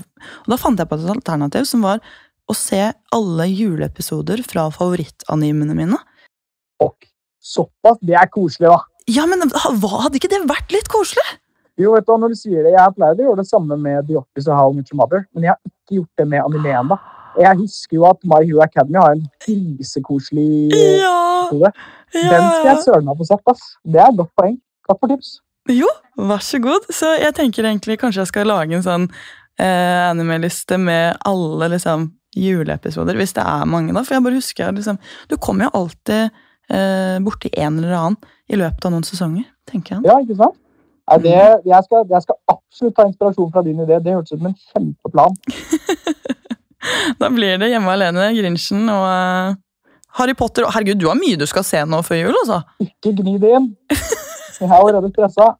Og 0.45 0.51
da 0.53 0.57
fant 0.61 0.79
jeg 0.79 0.89
på 0.89 0.99
et 0.99 1.09
alternativ 1.15 1.65
som 1.69 1.81
var 1.85 2.01
å 2.49 2.55
se 2.57 2.79
alle 3.15 3.45
juleepisoder 3.49 4.43
fra 4.45 4.67
favorittanimene 4.73 5.75
mine. 5.77 5.99
Og 6.83 7.07
såpass. 7.43 7.97
Det 8.03 8.17
er 8.19 8.29
koselig, 8.33 8.69
da. 8.69 8.81
Ja, 9.11 9.25
men 9.27 9.41
hva, 9.49 10.03
Hadde 10.05 10.19
ikke 10.19 10.29
det 10.31 10.43
vært 10.47 10.71
litt 10.75 10.87
koselig? 10.91 11.25
Jo, 11.79 11.95
vet 11.95 12.05
du, 12.05 12.13
når 12.21 12.35
du 12.35 12.37
sier 12.37 12.61
det, 12.63 12.75
Jeg 12.75 12.93
pleier 12.95 13.17
å 13.17 13.25
gjøre 13.29 13.41
det 13.41 13.49
samme 13.49 13.77
med 13.81 14.05
The 14.07 14.19
Office 14.21 14.47
og 14.51 14.55
How 14.59 14.73
Much 14.75 14.93
Mother, 14.93 15.25
men 15.33 15.47
jeg 15.47 15.55
har 15.55 15.61
ikke 15.65 15.97
gjort 15.97 16.21
det 16.21 16.27
med 16.29 16.43
anime 16.43 16.75
ennå. 16.83 16.99
Jeg 17.41 17.57
husker 17.63 17.97
jo 17.97 18.03
at 18.05 18.19
My 18.29 18.43
Hero 18.45 18.61
Academy 18.61 18.99
har 19.01 19.15
en 19.15 19.23
grisekoselig 19.41 20.69
Ja! 21.01 21.15
episode. 21.47 21.71
ja, 22.13 22.29
Den 22.29 22.45
skal 22.53 22.69
jeg 22.69 22.83
søren 22.85 23.07
meg 23.09 23.17
få 23.17 23.39
ass. 23.49 23.63
Det 23.83 23.99
er 23.99 24.11
et 24.11 24.19
godt 24.19 24.31
poeng. 24.37 24.59
Takk 24.87 24.99
for 24.99 25.09
tips. 25.09 25.39
Jo, 25.71 25.87
vær 26.19 26.43
så 26.43 26.59
god. 26.63 26.89
Så 26.91 27.13
jeg 27.21 27.35
tenker 27.37 27.67
egentlig 27.67 27.99
kanskje 28.01 28.23
jeg 28.23 28.31
skal 28.33 28.49
lage 28.49 28.75
en 28.75 28.85
sånn 28.85 29.07
eh, 29.61 30.01
anime-liste 30.09 30.79
med 30.81 31.21
alle 31.29 31.71
liksom 31.75 32.09
juleepisoder, 32.35 33.15
hvis 33.19 33.35
det 33.37 33.45
er 33.45 33.69
mange, 33.69 33.93
da. 33.93 34.03
For 34.03 34.17
jeg 34.17 34.25
bare 34.25 34.39
husker 34.39 34.73
liksom 34.73 34.97
Du 35.29 35.37
kommer 35.37 35.67
jo 35.67 35.83
alltid 35.83 36.33
eh, 36.73 37.19
borti 37.23 37.53
en 37.53 37.77
eller 37.79 37.95
annen 37.99 38.19
i 38.49 38.59
løpet 38.59 38.85
av 38.85 38.95
noen 38.95 39.07
sesonger, 39.07 39.45
tenker 39.69 39.97
jeg. 39.97 40.07
Ja, 40.09 40.19
ikke 40.19 40.39
sant? 40.41 40.59
Nei, 41.03 41.17
det, 41.19 41.35
jeg, 41.67 41.83
skal, 41.83 42.05
jeg 42.07 42.23
skal 42.23 42.37
absolutt 42.47 42.95
ta 42.95 43.05
inspirasjon 43.09 43.51
fra 43.51 43.63
din 43.65 43.81
idé. 43.83 43.97
Det 43.99 44.13
hørtes 44.15 44.35
ut 44.35 44.39
som 44.39 44.51
en 44.51 44.59
kjempeplan. 44.71 45.39
Da 47.19 47.29
blir 47.31 47.55
det 47.61 47.69
Hjemme 47.71 47.93
alene, 47.93 48.25
Grinchen 48.35 48.89
og 48.91 49.03
uh, 49.07 49.55
Harry 50.19 50.35
Potter. 50.37 50.67
Herregud, 50.67 50.99
du 50.99 51.07
har 51.09 51.15
mye 51.19 51.39
du 51.39 51.45
skal 51.49 51.65
se 51.67 51.79
nå 51.87 52.01
før 52.05 52.19
jul, 52.25 52.35
altså. 52.43 52.59
Ikke 52.83 53.13
gni 53.19 53.37
det 53.41 53.53
inn. 53.57 53.69
Jeg 54.63 54.71
er 54.71 54.79
allerede 54.79 55.11
stressa. 55.11 55.51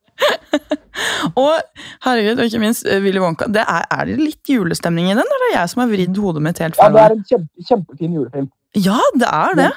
Og 1.40 1.54
herregud, 2.06 2.38
og 2.38 2.46
ikke 2.46 2.60
minst 2.62 2.86
eh, 2.86 3.02
Willy 3.02 3.22
Wonka. 3.24 3.48
Det 3.50 3.64
er, 3.64 3.88
er 3.92 4.10
det 4.10 4.18
litt 4.20 4.52
julestemning 4.52 5.08
i 5.10 5.16
den, 5.16 5.24
eller 5.24 5.48
er 5.48 5.54
det 5.54 5.56
jeg 5.56 5.72
som 5.72 5.82
har 5.84 5.90
vridd 5.90 6.20
hodet 6.22 6.44
mitt 6.46 6.62
helt 6.62 6.78
Ja, 6.78 6.90
det 6.94 7.02
er 7.02 7.16
en 7.16 7.24
kjempe, 7.32 7.66
kjempefin 7.70 8.20
julefilm. 8.20 8.52
Ja, 8.78 9.00
det 9.18 9.30
er 9.30 9.58
det. 9.58 9.70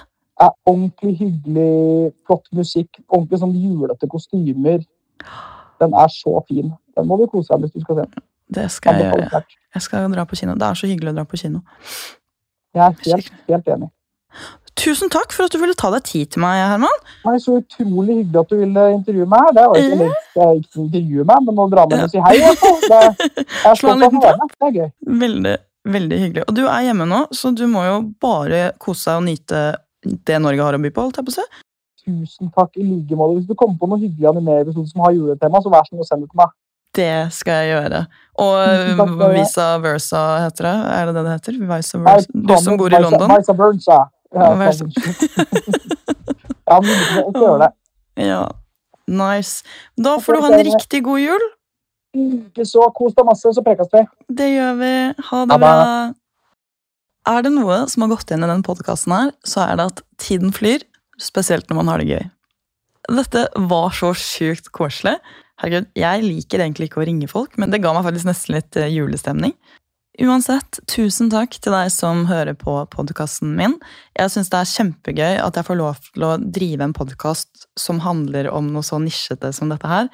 er 0.45 0.53
ordentlig 0.68 1.14
hyggelig, 1.22 2.12
flott 2.29 2.51
musikk, 2.57 3.01
ordentlig 3.09 3.41
sånn 3.41 3.57
julete 3.57 4.09
kostymer. 4.12 4.85
Den 5.81 5.97
er 6.05 6.12
så 6.12 6.39
fin. 6.49 6.74
Den 6.97 7.09
må 7.09 7.18
du 7.20 7.27
kose 7.33 7.53
deg 7.53 7.64
med 7.64 7.70
hvis 7.70 7.81
du 7.81 7.87
skal 7.87 8.01
se 8.03 8.07
den. 8.11 8.27
Det 8.57 8.68
skal 8.70 9.01
jeg 9.01 9.11
gjøre. 9.11 9.43
Jeg 9.74 9.83
skal 9.83 10.12
dra 10.12 10.24
på 10.29 10.39
kino. 10.39 10.55
Det 10.61 10.68
er 10.68 10.79
så 10.79 10.89
hyggelig 10.89 11.12
å 11.12 11.16
dra 11.16 11.27
på 11.29 11.41
kino. 11.41 11.64
Jeg 12.77 12.85
er 12.85 12.95
helt, 13.09 13.33
helt 13.49 13.74
enig. 13.74 13.91
Tusen 14.77 15.09
takk 15.12 15.33
for 15.33 15.49
at 15.49 15.55
du 15.55 15.59
ville 15.62 15.74
ta 15.79 15.89
deg 15.95 16.05
tid 16.05 16.31
til 16.35 16.43
meg, 16.45 16.59
Herman. 16.61 16.99
Nei, 17.24 17.37
så 17.41 17.57
utrolig 17.62 18.18
hyggelig 18.20 18.43
at 18.43 18.51
du 18.53 18.59
ville 18.61 18.83
intervjue 18.93 19.29
meg. 19.33 19.47
Det 19.57 19.64
var 19.70 19.81
ikke, 19.81 20.09
det 20.35 20.43
er 20.45 20.59
ikke 20.61 20.83
intervjue 20.85 21.24
meg, 21.31 21.47
men 21.47 21.62
å 21.62 21.68
dra 21.72 21.87
med 21.89 22.05
og 22.05 22.12
si 22.12 22.20
hei. 22.27 22.35
i. 22.37 22.51
Det, 22.87 23.01
jeg 23.41 23.70
er 23.72 23.81
stolt 23.81 24.05
av 24.05 24.18
å 24.18 24.20
være 24.20 24.37
med. 24.43 24.53
Det 24.53 24.68
er 24.68 24.74
gøy. 24.77 24.91
Veldig, 25.22 25.55
veldig 25.97 26.18
hyggelig. 26.24 26.45
Og 26.45 26.59
du 26.59 26.62
er 26.66 26.85
hjemme 26.91 27.09
nå, 27.09 27.22
så 27.33 27.55
du 27.57 27.64
må 27.72 27.87
jo 27.87 27.97
bare 28.22 28.61
kose 28.83 29.09
deg 29.09 29.22
og 29.22 29.27
nyte 29.31 29.62
det 30.29 30.43
Norge 30.45 30.68
har 30.68 30.77
å 30.77 30.83
by 30.83 30.93
på. 30.93 31.07
holdt 31.09 31.22
jeg 31.22 31.29
på 31.31 31.35
å 31.35 31.39
si. 31.39 31.47
Tusen 32.07 32.53
takk 32.55 32.77
i 32.79 32.85
like 32.85 33.16
måte. 33.18 33.41
Hvis 33.41 33.49
du 33.49 33.57
kommer 33.59 33.81
på 33.81 33.89
noe 33.91 33.99
hyggelig 34.05 34.29
animeepisode 34.31 34.93
som 34.93 35.03
har 35.07 35.16
juletema, 35.16 35.62
så 35.64 35.72
vær 35.72 35.89
så 35.89 35.95
snill 35.95 36.05
å 36.05 36.11
sende 36.11 36.29
det 36.29 36.35
til 36.35 36.43
meg. 36.45 36.53
Det 36.97 37.12
skal 37.35 37.64
jeg 37.64 37.72
gjøre. 37.74 38.03
Og 38.41 38.53
for. 39.01 39.24
Visa 39.35 39.64
Versa 39.85 40.20
heter 40.45 40.68
det? 40.68 40.77
Er 40.95 41.09
det 41.09 41.16
det 41.16 41.24
det 41.27 41.33
heter? 41.35 41.59
Vice 41.72 42.01
versa. 42.05 42.39
Du 42.53 42.55
som 42.62 42.79
bor 42.81 42.93
i 42.93 43.01
London? 43.03 43.33
Vice 43.35 43.57
versa. 43.59 43.99
Ja, 44.37 44.53
Vice- 44.61 44.87
ja, 46.68 46.78
men 46.80 46.91
jeg 46.93 47.07
skal 47.11 47.43
gjøre 47.43 47.59
det. 47.64 47.70
Ja. 48.26 48.43
Nice. 49.07 49.62
Da 49.97 50.16
får 50.22 50.34
du 50.37 50.43
ha 50.45 50.51
en 50.57 50.64
riktig 50.66 51.03
god 51.07 51.20
jul. 51.22 51.45
Ikke 52.16 52.64
så 52.66 52.87
kos 52.97 53.14
deg 53.16 53.26
masse, 53.28 53.51
så 53.55 53.62
prekes 53.64 53.91
vi. 53.93 54.03
Det 54.39 54.49
gjør 54.55 54.78
vi. 54.80 54.93
Ha 55.30 55.43
det 55.51 55.59
bra. 55.62 55.72
Er 57.26 57.43
det 57.43 57.53
noe 57.57 57.80
som 57.91 58.05
har 58.05 58.12
gått 58.14 58.30
igjen 58.30 58.45
i 58.47 58.49
denne 58.49 58.66
podkasten 58.66 59.12
her, 59.14 59.32
så 59.47 59.64
er 59.66 59.78
det 59.80 59.87
at 59.91 60.03
tiden 60.22 60.53
flyr, 60.55 60.84
spesielt 61.20 61.68
når 61.70 61.80
man 61.80 61.91
har 61.93 62.03
det 62.03 62.09
gøy. 62.12 62.24
Dette 63.16 63.47
var 63.70 63.93
så 63.95 64.12
sjukt 64.18 64.70
koselig. 64.74 65.16
Herregud, 65.62 65.87
jeg 65.97 66.22
liker 66.26 66.62
egentlig 66.62 66.89
ikke 66.91 67.01
å 67.03 67.07
ringe 67.09 67.28
folk, 67.30 67.55
men 67.61 67.70
det 67.72 67.80
ga 67.84 67.93
meg 67.97 68.05
faktisk 68.07 68.28
nesten 68.28 68.57
litt 68.59 68.76
eh, 68.80 68.91
julestemning. 68.93 69.55
Uansett, 70.17 70.79
tusen 70.89 71.29
takk 71.29 71.59
til 71.61 71.75
deg 71.75 71.91
som 71.93 72.23
hører 72.31 72.55
på 72.57 72.73
podkasten 72.89 73.51
min. 73.59 73.75
Jeg 74.17 74.33
syns 74.33 74.49
det 74.49 74.59
er 74.62 74.71
kjempegøy 74.71 75.35
at 75.43 75.59
jeg 75.59 75.67
får 75.67 75.77
lov 75.77 75.99
til 76.07 76.25
å 76.25 76.31
drive 76.41 76.87
en 76.87 76.95
podkast 76.97 77.67
som 77.77 78.01
handler 78.01 78.49
om 78.49 78.71
noe 78.73 78.87
så 78.87 78.97
nisjete 79.03 79.51
som 79.53 79.69
dette 79.69 79.91
her. 79.91 80.09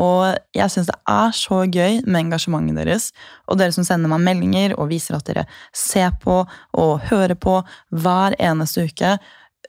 Og 0.00 0.32
jeg 0.56 0.72
syns 0.72 0.88
det 0.88 0.96
er 1.12 1.34
så 1.36 1.58
gøy 1.68 2.00
med 2.06 2.22
engasjementet 2.22 2.80
deres, 2.80 3.10
og 3.44 3.60
dere 3.60 3.74
som 3.76 3.84
sender 3.84 4.08
meg 4.14 4.24
meldinger 4.24 4.78
og 4.78 4.88
viser 4.94 5.18
at 5.18 5.28
dere 5.28 5.44
ser 5.76 6.16
på 6.22 6.40
og 6.80 7.04
hører 7.10 7.36
på 7.36 7.58
hver 7.92 8.38
eneste 8.40 8.86
uke. 8.88 9.18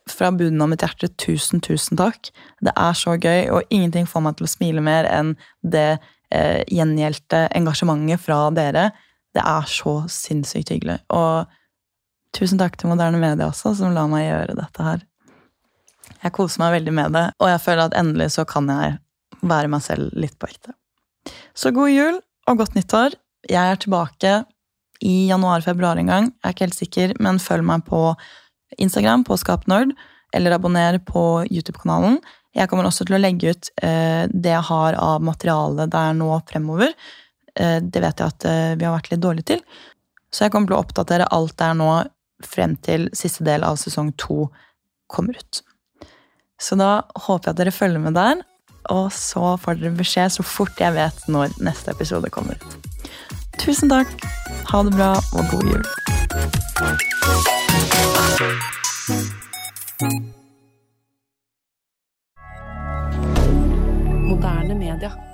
Fra 0.07 0.29
bunnen 0.31 0.63
av 0.63 0.71
mitt 0.71 0.85
hjerte, 0.85 1.09
tusen, 1.19 1.59
tusen 1.65 1.99
takk. 1.99 2.29
Det 2.63 2.71
er 2.71 2.95
så 2.95 3.17
gøy, 3.19 3.49
og 3.51 3.67
ingenting 3.67 4.07
får 4.07 4.23
meg 4.23 4.39
til 4.39 4.47
å 4.47 4.53
smile 4.53 4.85
mer 4.85 5.09
enn 5.11 5.35
det 5.67 5.97
eh, 6.31 6.61
gjengjeldte 6.71 7.49
engasjementet 7.59 8.23
fra 8.23 8.39
dere. 8.55 8.93
Det 9.35 9.43
er 9.43 9.67
så 9.69 9.97
sinnssykt 10.11 10.71
hyggelig. 10.71 10.99
Og 11.13 11.51
tusen 12.35 12.59
takk 12.61 12.77
til 12.79 12.91
Moderne 12.91 13.19
Media 13.19 13.49
også, 13.49 13.73
som 13.77 13.95
la 13.95 14.05
meg 14.11 14.29
gjøre 14.29 14.57
dette 14.61 14.85
her. 14.85 15.03
Jeg 16.23 16.33
koser 16.35 16.61
meg 16.63 16.77
veldig 16.79 16.93
med 16.95 17.15
det, 17.17 17.25
og 17.41 17.51
jeg 17.51 17.61
føler 17.61 17.89
at 17.89 17.97
endelig 17.99 18.31
så 18.37 18.45
kan 18.49 18.69
jeg 18.71 18.95
være 19.45 19.69
meg 19.71 19.83
selv 19.85 20.15
litt 20.17 20.37
på 20.39 20.49
ekte. 20.49 20.73
Så 21.57 21.73
god 21.75 21.91
jul 21.91 22.19
og 22.49 22.59
godt 22.61 22.77
nyttår. 22.77 23.17
Jeg 23.49 23.71
er 23.73 23.79
tilbake 23.81 24.33
i 25.05 25.27
januar-februar 25.29 25.99
en 25.99 26.09
gang. 26.09 26.31
Jeg 26.31 26.47
er 26.47 26.55
ikke 26.55 26.67
helt 26.67 26.79
sikker, 26.79 27.13
men 27.21 27.41
følg 27.41 27.65
meg 27.67 27.85
på 27.89 28.01
Instagram 28.81 29.25
på 29.27 29.37
Skapnerd, 29.39 29.93
eller 30.35 30.55
abonner 30.55 30.97
på 31.05 31.45
YouTube-kanalen. 31.49 32.19
Jeg 32.55 32.71
kommer 32.71 32.87
også 32.87 33.05
til 33.07 33.17
å 33.17 33.21
legge 33.21 33.51
ut 33.51 33.69
eh, 33.83 34.25
det 34.31 34.53
jeg 34.53 34.67
har 34.69 34.97
av 34.99 35.23
materiale 35.23 35.87
der 35.91 36.15
nå 36.15 36.31
fremover. 36.49 36.93
Eh, 37.59 37.79
det 37.81 38.01
vet 38.03 38.19
jeg 38.19 38.33
at 38.33 38.47
eh, 38.49 38.73
vi 38.75 38.87
har 38.87 38.95
vært 38.97 39.11
litt 39.13 39.23
dårlige 39.23 39.49
til. 39.53 39.63
Så 40.33 40.45
jeg 40.45 40.53
kommer 40.53 40.71
til 40.71 40.77
å 40.77 40.83
oppdatere 40.83 41.29
alt 41.31 41.55
der 41.61 41.77
nå 41.77 41.91
frem 42.43 42.75
til 42.83 43.07
siste 43.15 43.45
del 43.47 43.63
av 43.63 43.79
sesong 43.79 44.11
to 44.19 44.49
kommer 45.11 45.37
ut. 45.39 45.61
Så 46.59 46.75
da 46.79 47.05
håper 47.27 47.49
jeg 47.49 47.53
at 47.53 47.61
dere 47.61 47.75
følger 47.75 48.03
med 48.03 48.17
der, 48.17 48.41
og 48.91 49.07
så 49.15 49.55
får 49.61 49.79
dere 49.79 49.97
beskjed 49.97 50.35
så 50.35 50.45
fort 50.45 50.79
jeg 50.79 50.95
vet 50.95 51.27
når 51.31 51.55
neste 51.63 51.95
episode 51.95 52.31
kommer 52.33 52.59
ut. 52.59 52.89
Tusen 53.61 53.91
takk. 53.91 54.11
Ha 54.71 54.83
det 54.83 54.95
bra, 54.97 55.13
og 55.15 55.43
god 55.51 55.65
jul. 55.71 55.83
Moderne 64.27 64.75
media. 64.75 65.24